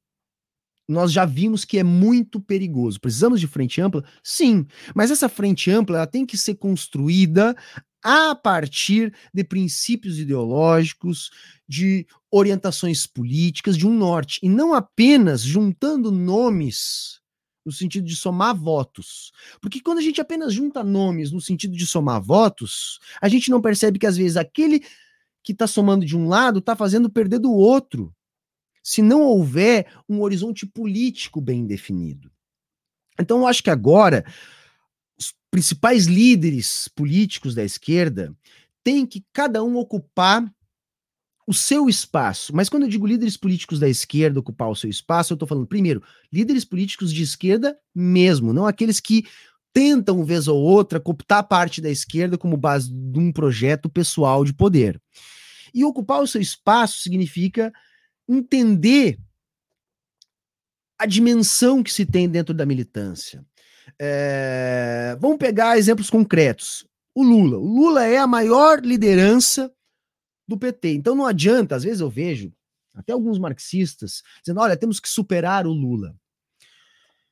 nós 0.89 1.13
já 1.13 1.25
vimos 1.25 1.65
que 1.65 1.79
é 1.79 1.83
muito 1.83 2.41
perigoso. 2.41 3.01
Precisamos 3.01 3.41
de 3.41 3.47
frente 3.47 3.81
ampla? 3.81 4.05
Sim, 4.23 4.67
mas 4.95 5.11
essa 5.11 5.29
frente 5.29 5.71
ampla 5.71 5.97
ela 5.97 6.07
tem 6.07 6.27
que 6.27 6.37
ser 6.37 6.57
construída 6.57 7.57
a 8.03 8.35
partir 8.35 9.15
de 9.33 9.43
princípios 9.43 10.19
ideológicos, 10.19 11.31
de 11.67 12.07
orientações 12.31 13.07
políticas, 13.07 13.79
de 13.79 13.87
um 13.87 13.97
norte, 13.97 14.39
e 14.43 14.49
não 14.49 14.75
apenas 14.75 15.41
juntando 15.41 16.11
nomes 16.11 17.23
no 17.65 17.73
sentido 17.73 18.07
de 18.07 18.15
somar 18.15 18.55
votos. 18.55 19.33
Porque 19.59 19.81
quando 19.81 19.99
a 19.99 20.03
gente 20.03 20.21
apenas 20.21 20.53
junta 20.53 20.85
nomes 20.85 21.33
no 21.33 21.41
sentido 21.41 21.75
de 21.75 21.87
somar 21.87 22.21
votos, 22.21 22.99
a 23.23 23.29
gente 23.29 23.51
não 23.51 23.63
percebe 23.63 23.99
que 23.99 24.07
às 24.07 24.19
vezes 24.19 24.37
aquele 24.37 24.85
que 25.43 25.53
está 25.53 25.67
somando 25.67 26.05
de 26.05 26.15
um 26.15 26.29
lado 26.29 26.59
está 26.59 26.77
fazendo 26.77 27.09
perder 27.09 27.39
do 27.39 27.53
outro 27.53 28.15
se 28.85 29.01
não 29.01 29.23
houver 29.23 29.87
um 30.07 30.21
horizonte 30.21 30.67
político 30.67 31.41
bem 31.41 31.67
definido. 31.67 32.31
Então, 33.19 33.39
eu 33.39 33.47
acho 33.47 33.63
que 33.63 33.71
agora 33.71 34.25
os 35.19 35.33
principais 35.51 36.05
líderes 36.05 36.87
políticos 36.89 37.55
da 37.55 37.65
esquerda 37.65 38.37
têm 38.85 39.07
que 39.07 39.25
cada 39.33 39.65
um 39.65 39.77
ocupar 39.77 40.45
o 41.47 41.55
seu 41.55 41.89
espaço. 41.89 42.55
Mas 42.55 42.69
quando 42.69 42.83
eu 42.83 42.89
digo 42.89 43.07
líderes 43.07 43.37
políticos 43.39 43.79
da 43.79 43.89
esquerda 43.89 44.41
ocupar 44.41 44.69
o 44.69 44.77
seu 44.77 44.91
espaço, 44.91 45.33
eu 45.33 45.37
estou 45.37 45.49
falando, 45.49 45.67
primeiro, 45.67 46.03
líderes 46.31 46.65
políticos 46.65 47.13
de 47.13 47.23
esquerda 47.23 47.77
mesmo, 47.95 48.53
não 48.53 48.67
aqueles 48.67 49.01
que 49.01 49.25
tentam, 49.73 50.25
vez 50.25 50.47
ou 50.47 50.61
outra, 50.63 51.01
cooptar 51.01 51.49
parte 51.49 51.81
da 51.81 51.91
esquerda 51.91 52.37
como 52.37 52.57
base 52.57 52.93
de 52.93 53.19
um 53.19 53.33
projeto 53.33 53.89
pessoal 53.89 54.45
de 54.45 54.53
poder. 54.53 55.01
E 55.73 55.85
ocupar 55.85 56.23
o 56.23 56.27
seu 56.27 56.41
espaço 56.41 57.01
significa 57.01 57.73
entender 58.29 59.19
a 60.99 61.07
dimensão 61.07 61.83
que 61.83 61.93
se 61.93 62.07
tem 62.07 62.29
dentro 62.29 62.55
da 62.55 62.65
militância. 62.65 63.45
É, 63.99 65.17
vamos 65.21 65.39
pegar 65.39 65.79
exemplos 65.79 66.11
concretos. 66.11 66.87
O 67.15 67.23
Lula. 67.23 67.59
O 67.59 67.67
Lula 67.67 68.05
é 68.05 68.19
a 68.19 68.27
maior 68.27 68.81
liderança 68.81 69.73
do 70.49 70.59
PT. 70.59 70.95
Então 70.95 71.15
não 71.15 71.27
adianta, 71.27 71.77
às 71.77 71.85
vezes 71.85 72.01
eu 72.01 72.11
vejo 72.11 72.53
até 72.95 73.13
alguns 73.13 73.39
marxistas 73.39 74.23
dizendo: 74.43 74.61
olha, 74.61 74.77
temos 74.77 75.01
que 75.01 75.09
superar 75.09 75.67
o 75.67 75.73
Lula. 75.73 76.15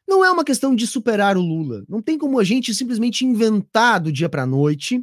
Não 0.07 0.25
é 0.25 0.31
uma 0.31 0.45
questão 0.45 0.75
de 0.75 0.87
superar 0.87 1.37
o 1.37 1.41
Lula. 1.41 1.85
Não 1.89 2.03
tem 2.03 2.19
como 2.19 2.39
a 2.39 2.45
gente 2.45 2.75
simplesmente 2.75 3.25
inventar 3.25 4.01
do 4.01 4.13
dia 4.13 4.29
para 4.29 4.43
a 4.43 4.47
noite 4.47 5.03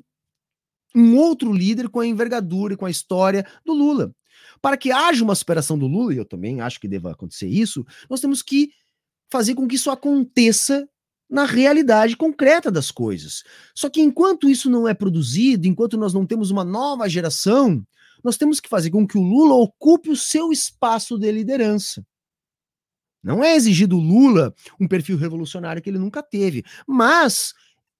um 0.95 1.17
outro 1.17 1.53
líder 1.53 1.89
com 1.89 1.99
a 1.99 2.07
envergadura 2.07 2.73
e 2.73 2.77
com 2.77 2.85
a 2.85 2.91
história 2.91 3.45
do 3.65 3.73
Lula. 3.73 4.13
Para 4.61 4.77
que 4.77 4.91
haja 4.91 5.23
uma 5.23 5.35
superação 5.35 5.77
do 5.77 5.87
Lula, 5.87 6.13
e 6.13 6.17
eu 6.17 6.25
também 6.25 6.61
acho 6.61 6.79
que 6.79 6.87
deva 6.87 7.11
acontecer 7.11 7.47
isso, 7.47 7.85
nós 8.09 8.19
temos 8.19 8.41
que 8.41 8.71
fazer 9.29 9.55
com 9.55 9.67
que 9.67 9.75
isso 9.75 9.91
aconteça 9.91 10.87
na 11.29 11.45
realidade 11.45 12.17
concreta 12.17 12.71
das 12.71 12.89
coisas. 12.89 13.43
Só 13.75 13.89
que 13.89 14.01
enquanto 14.01 14.49
isso 14.49 14.69
não 14.69 14.87
é 14.87 14.93
produzido, 14.93 15.67
enquanto 15.67 15.97
nós 15.97 16.13
não 16.13 16.25
temos 16.25 16.49
uma 16.49 16.63
nova 16.63 17.07
geração, 17.07 17.85
nós 18.23 18.35
temos 18.35 18.59
que 18.59 18.67
fazer 18.67 18.89
com 18.89 19.07
que 19.07 19.17
o 19.17 19.21
Lula 19.21 19.53
ocupe 19.53 20.09
o 20.09 20.15
seu 20.15 20.51
espaço 20.51 21.17
de 21.17 21.31
liderança. 21.31 22.05
Não 23.23 23.43
é 23.43 23.55
exigir 23.55 23.87
do 23.87 23.97
Lula 23.97 24.53
um 24.79 24.87
perfil 24.87 25.17
revolucionário 25.17 25.81
que 25.81 25.89
ele 25.89 25.99
nunca 25.99 26.23
teve, 26.23 26.63
mas 26.87 27.53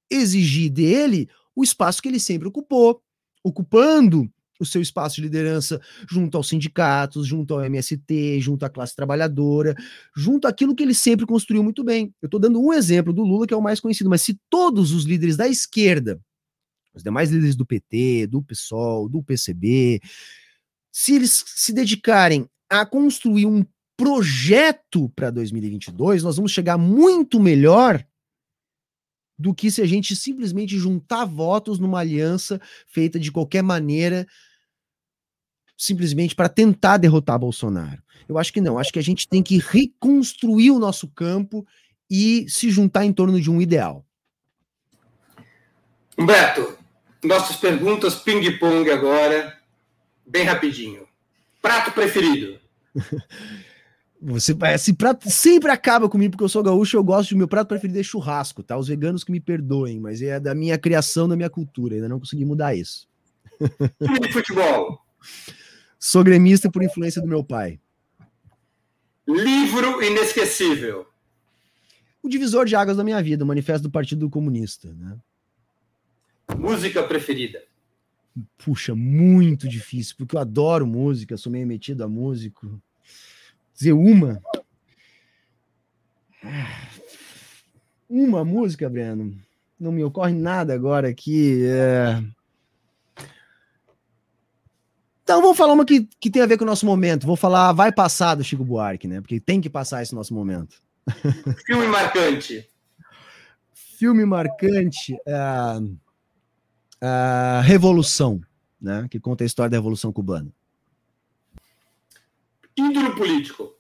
exigir 0.10 0.72
dele 0.72 1.30
o 1.56 1.64
espaço 1.64 2.02
que 2.02 2.08
ele 2.08 2.20
sempre 2.20 2.48
ocupou, 2.48 3.02
ocupando 3.44 4.32
o 4.60 4.66
seu 4.66 4.82
espaço 4.82 5.16
de 5.16 5.22
liderança 5.22 5.82
junto 6.08 6.36
aos 6.36 6.50
sindicatos, 6.50 7.26
junto 7.26 7.54
ao 7.54 7.64
MST, 7.64 8.42
junto 8.42 8.66
à 8.66 8.70
classe 8.70 8.96
trabalhadora, 8.96 9.74
junto 10.16 10.48
àquilo 10.48 10.76
que 10.76 10.84
ele 10.84 10.94
sempre 10.94 11.26
construiu 11.26 11.64
muito 11.64 11.84
bem. 11.84 12.14
Eu 12.22 12.28
estou 12.28 12.40
dando 12.40 12.62
um 12.62 12.74
exemplo 12.74 13.14
do 13.14 13.24
Lula, 13.24 13.48
que 13.48 13.54
é 13.54 13.58
o 13.58 13.62
mais 13.62 13.80
conhecido, 13.80 14.10
mas 14.10 14.22
se 14.22 14.38
todos 14.50 14.92
os 14.92 15.06
líderes 15.06 15.38
da 15.38 15.48
esquerda, 15.48 16.20
os 16.94 17.02
demais 17.02 17.32
líderes 17.32 17.56
do 17.56 17.66
PT, 17.66 18.28
do 18.28 18.42
PSOL, 18.42 19.08
do 19.08 19.24
PCB, 19.24 20.02
se 20.92 21.16
eles 21.16 21.44
se 21.48 21.72
dedicarem 21.72 22.48
a 22.70 22.86
construir 22.86 23.46
um 23.46 23.66
projeto 23.96 25.10
para 25.10 25.30
2022, 25.30 26.24
nós 26.24 26.36
vamos 26.36 26.52
chegar 26.52 26.78
muito 26.78 27.40
melhor 27.40 28.06
do 29.38 29.54
que 29.54 29.72
se 29.72 29.82
a 29.82 29.86
gente 29.86 30.16
simplesmente 30.18 30.78
juntar 30.78 31.24
votos 31.24 31.80
numa 31.80 32.00
aliança 32.00 32.60
feita 32.88 33.18
de 33.18 33.32
qualquer 33.32 33.64
maneira 33.64 34.28
simplesmente 35.80 36.36
para 36.36 36.50
tentar 36.50 36.98
derrotar 36.98 37.40
Bolsonaro. 37.40 38.04
Eu 38.28 38.38
acho 38.38 38.52
que 38.52 38.60
não, 38.60 38.78
acho 38.78 38.92
que 38.92 39.00
a 39.00 39.04
gente 39.04 39.28
tem 39.28 39.42
que 39.42 39.58
reconstruir 39.58 40.72
o 40.72 40.78
nosso 40.78 41.08
campo 41.08 41.66
e 42.12 42.46
se 42.50 42.70
juntar 42.70 43.06
em 43.06 43.14
torno 43.14 43.40
de 43.40 43.50
um 43.50 43.62
ideal. 43.62 44.06
Humberto, 46.18 46.78
nossas 47.24 47.56
perguntas 47.56 48.16
ping-pong 48.16 48.92
agora, 48.92 49.58
bem 50.28 50.44
rapidinho. 50.44 51.08
Prato 51.62 51.92
preferido? 51.94 52.60
Você, 54.22 54.54
esse 54.74 54.92
prato 54.92 55.30
sempre 55.30 55.72
acaba 55.72 56.10
comigo, 56.10 56.32
porque 56.32 56.44
eu 56.44 56.50
sou 56.50 56.62
gaúcho 56.62 56.98
eu 56.98 57.04
gosto 57.04 57.30
de 57.30 57.38
meu 57.38 57.48
prato 57.48 57.70
preferido 57.70 58.02
é 58.02 58.04
churrasco, 58.04 58.62
tá? 58.62 58.78
Os 58.78 58.90
veganos 58.90 59.24
que 59.24 59.32
me 59.32 59.40
perdoem, 59.40 59.98
mas 59.98 60.22
é 60.22 60.42
da 60.42 60.54
minha 60.54 60.78
criação, 60.78 61.26
da 61.26 61.38
minha 61.38 61.50
cultura, 61.50 61.96
ainda 61.96 62.10
não 62.10 62.20
consegui 62.20 62.44
mudar 62.44 62.76
isso. 62.76 63.08
Time 64.04 64.20
de 64.20 64.34
futebol? 64.34 65.02
Sou 66.00 66.24
gremista 66.24 66.72
por 66.72 66.82
influência 66.82 67.22
do 67.22 67.28
meu 67.28 67.44
pai. 67.44 67.78
Livro 69.28 70.02
inesquecível? 70.02 71.06
O 72.24 72.30
divisor 72.30 72.66
de 72.66 72.76
águas 72.76 72.96
da 72.96 73.04
minha 73.04 73.22
vida, 73.22 73.44
o 73.44 73.48
Manifesto 73.48 73.84
do 73.84 73.92
Partido 73.92 74.30
Comunista, 74.30 74.94
né? 74.94 75.18
Música 76.58 77.04
preferida? 77.04 77.62
Puxa, 78.58 78.96
muito 78.96 79.68
difícil, 79.68 80.16
porque 80.18 80.36
eu 80.36 80.40
adoro 80.40 80.88
música, 80.88 81.38
sou 81.38 81.52
meio 81.52 81.68
metido 81.68 82.04
a 82.04 82.08
músico. 82.08 82.82
Dizer 83.74 83.94
uma. 83.94 84.42
Uma 88.10 88.44
música, 88.44 88.90
Breno. 88.90 89.38
Não 89.80 89.92
me 89.92 90.04
ocorre 90.04 90.34
nada 90.34 90.74
agora 90.74 91.10
aqui. 91.10 91.66
É... 91.66 92.24
Então, 95.30 95.44
vou 95.44 95.54
falar 95.54 95.74
uma 95.74 95.86
que, 95.86 96.10
que 96.20 96.28
tem 96.28 96.42
a 96.42 96.48
ver 96.48 96.58
com 96.58 96.64
o 96.64 96.68
nosso 96.68 96.88
momento. 96.88 97.28
Vou 97.28 97.36
falar 97.36 97.72
Vai 97.72 97.92
Passar 97.92 98.34
do 98.34 98.44
Chico 98.44 98.66
Buarque, 98.66 99.08
né? 99.08 99.22
Porque 99.22 99.40
tem 99.40 99.62
que 99.62 99.70
passar 99.70 100.02
esse 100.02 100.16
nosso 100.16 100.34
momento. 100.34 100.82
Filme 101.68 101.86
marcante. 101.86 102.68
Filme 103.72 104.26
marcante. 104.26 105.14
Uh, 105.14 105.86
uh, 107.04 107.62
Revolução, 107.62 108.42
né? 108.82 109.06
Que 109.08 109.20
conta 109.20 109.44
a 109.44 109.46
história 109.46 109.70
da 109.70 109.78
Revolução 109.78 110.12
Cubana. 110.12 110.52
Ídolo 112.76 113.16
político. 113.16 113.72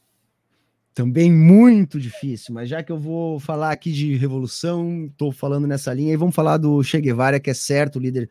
Também 0.93 1.31
muito 1.31 1.99
difícil, 1.99 2.53
mas 2.53 2.69
já 2.69 2.83
que 2.83 2.91
eu 2.91 2.99
vou 2.99 3.39
falar 3.39 3.71
aqui 3.71 3.91
de 3.91 4.15
revolução, 4.15 5.07
estou 5.07 5.31
falando 5.31 5.65
nessa 5.65 5.91
linha, 5.95 6.13
e 6.13 6.17
vamos 6.17 6.35
falar 6.35 6.57
do 6.57 6.83
Che 6.83 7.01
Guevara, 7.01 7.39
que 7.39 7.49
é 7.49 7.55
certo 7.55 7.97
líder 7.97 8.29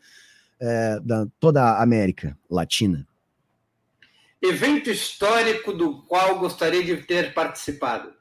é, 0.59 0.99
da 0.99 1.27
toda 1.39 1.63
a 1.63 1.83
América 1.83 2.37
Latina. 2.49 3.07
Evento 4.41 4.89
histórico 4.89 5.73
do 5.73 6.01
qual 6.03 6.39
gostaria 6.39 6.83
de 6.83 6.97
ter 6.97 7.33
participado. 7.33 8.13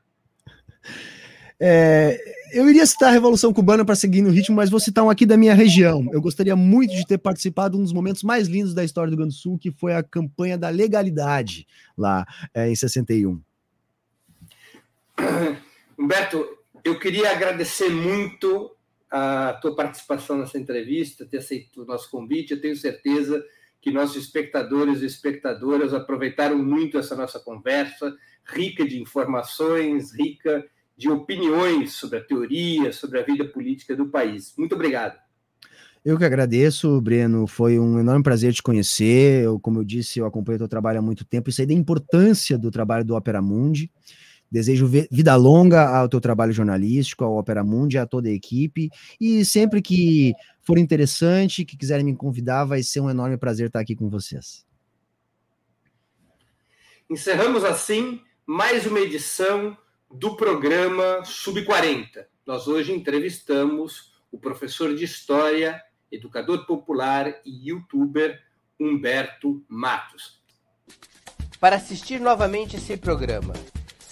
É, 1.61 2.17
eu 2.53 2.71
iria 2.71 2.87
citar 2.87 3.09
a 3.09 3.13
Revolução 3.13 3.53
Cubana 3.53 3.85
para 3.85 3.97
seguir 3.97 4.23
no 4.23 4.31
ritmo, 4.31 4.55
mas 4.55 4.71
vou 4.71 4.79
citar 4.79 5.05
um 5.05 5.11
aqui 5.11 5.27
da 5.27 5.37
minha 5.37 5.55
região. 5.55 6.09
Eu 6.13 6.21
gostaria 6.21 6.55
muito 6.55 6.95
de 6.95 7.05
ter 7.05 7.19
participado 7.19 7.75
de 7.75 7.81
um 7.81 7.83
dos 7.83 7.93
momentos 7.93 8.23
mais 8.23 8.47
lindos 8.47 8.75
da 8.75 8.85
história 8.85 9.11
do 9.11 9.15
Rio 9.15 9.19
Grande 9.19 9.35
do 9.35 9.41
Sul, 9.41 9.59
que 9.59 9.73
foi 9.73 9.93
a 9.93 10.03
campanha 10.03 10.57
da 10.57 10.69
legalidade 10.69 11.67
lá 11.97 12.25
é, 12.55 12.71
em 12.71 12.77
61. 12.77 13.41
Humberto, 15.99 16.47
eu 16.85 16.99
queria 16.99 17.33
agradecer 17.33 17.89
muito 17.89 18.71
a 19.11 19.59
tua 19.61 19.75
participação 19.75 20.39
nessa 20.39 20.59
entrevista, 20.59 21.25
ter 21.25 21.39
aceito 21.39 21.83
o 21.83 21.87
nosso 21.87 22.11
convite. 22.11 22.53
Eu 22.53 22.61
tenho 22.61 22.77
certeza 22.77 23.45
que 23.81 23.91
nossos 23.91 24.17
espectadores 24.17 25.03
e 25.03 25.07
espectadoras 25.07 25.95
aproveitaram 25.95 26.59
muito 26.59 26.99
essa 26.99 27.17
nossa 27.17 27.39
conversa, 27.39 28.15
rica 28.45 28.87
de 28.87 29.01
informações, 29.01 30.13
rica 30.13 30.65
de 30.97 31.09
opiniões 31.09 31.93
sobre 31.93 32.19
a 32.19 32.25
teoria, 32.25 32.93
sobre 32.93 33.21
a 33.21 33.23
vida 33.23 33.45
política 33.45 33.95
do 33.95 34.09
país. 34.09 34.53
Muito 34.59 34.75
obrigado. 34.75 35.17
Eu 36.05 36.17
que 36.17 36.25
agradeço, 36.25 37.01
Breno. 37.01 37.47
Foi 37.47 37.79
um 37.79 37.99
enorme 37.99 38.23
prazer 38.23 38.53
te 38.53 38.63
conhecer. 38.63 39.45
Eu, 39.45 39.61
como 39.61 39.79
eu 39.79 39.85
disse, 39.85 40.19
eu 40.19 40.27
acompanho 40.27 40.57
o 40.57 40.61
teu 40.61 40.69
trabalho 40.69 40.99
há 40.99 41.03
muito 41.03 41.25
tempo 41.25 41.51
e 41.51 41.53
sei 41.53 41.67
da 41.67 41.75
importância 41.75 42.59
do 42.59 42.71
trabalho 42.71 43.05
do 43.05 43.15
Opera 43.15 43.43
Mundi. 43.43 43.91
Desejo 44.51 44.87
vida 44.87 45.37
longa 45.37 45.89
ao 45.89 46.09
teu 46.09 46.21
trabalho 46.21 46.53
jornalístico, 46.53 47.23
ao 47.23 47.37
Opera 47.37 47.63
Mundi, 47.63 47.99
a 47.99 48.07
toda 48.07 48.29
a 48.29 48.33
equipe. 48.33 48.91
E 49.21 49.45
sempre 49.45 49.83
que 49.83 50.33
for 50.63 50.79
interessante, 50.79 51.65
que 51.65 51.77
quiserem 51.77 52.05
me 52.05 52.17
convidar, 52.17 52.65
vai 52.65 52.83
ser 52.83 53.01
um 53.01 53.11
enorme 53.11 53.37
prazer 53.37 53.67
estar 53.67 53.81
aqui 53.81 53.95
com 53.95 54.09
vocês. 54.09 54.67
Encerramos 57.11 57.65
assim 57.65 58.21
mais 58.47 58.87
uma 58.87 59.01
edição 59.01 59.77
do 60.11 60.37
programa 60.37 61.23
Sub-40. 61.25 62.27
Nós 62.47 62.67
hoje 62.67 62.93
entrevistamos 62.93 64.13
o 64.33 64.39
professor 64.39 64.95
de 64.95 65.05
História, 65.05 65.83
educador 66.11 66.65
popular 66.67 67.41
e 67.45 67.69
youtuber 67.69 68.43
Humberto 68.81 69.63
Matos. 69.69 70.41
Para 71.61 71.77
assistir 71.77 72.21
novamente 72.21 72.77
esse 72.77 72.97
programa, 72.97 73.53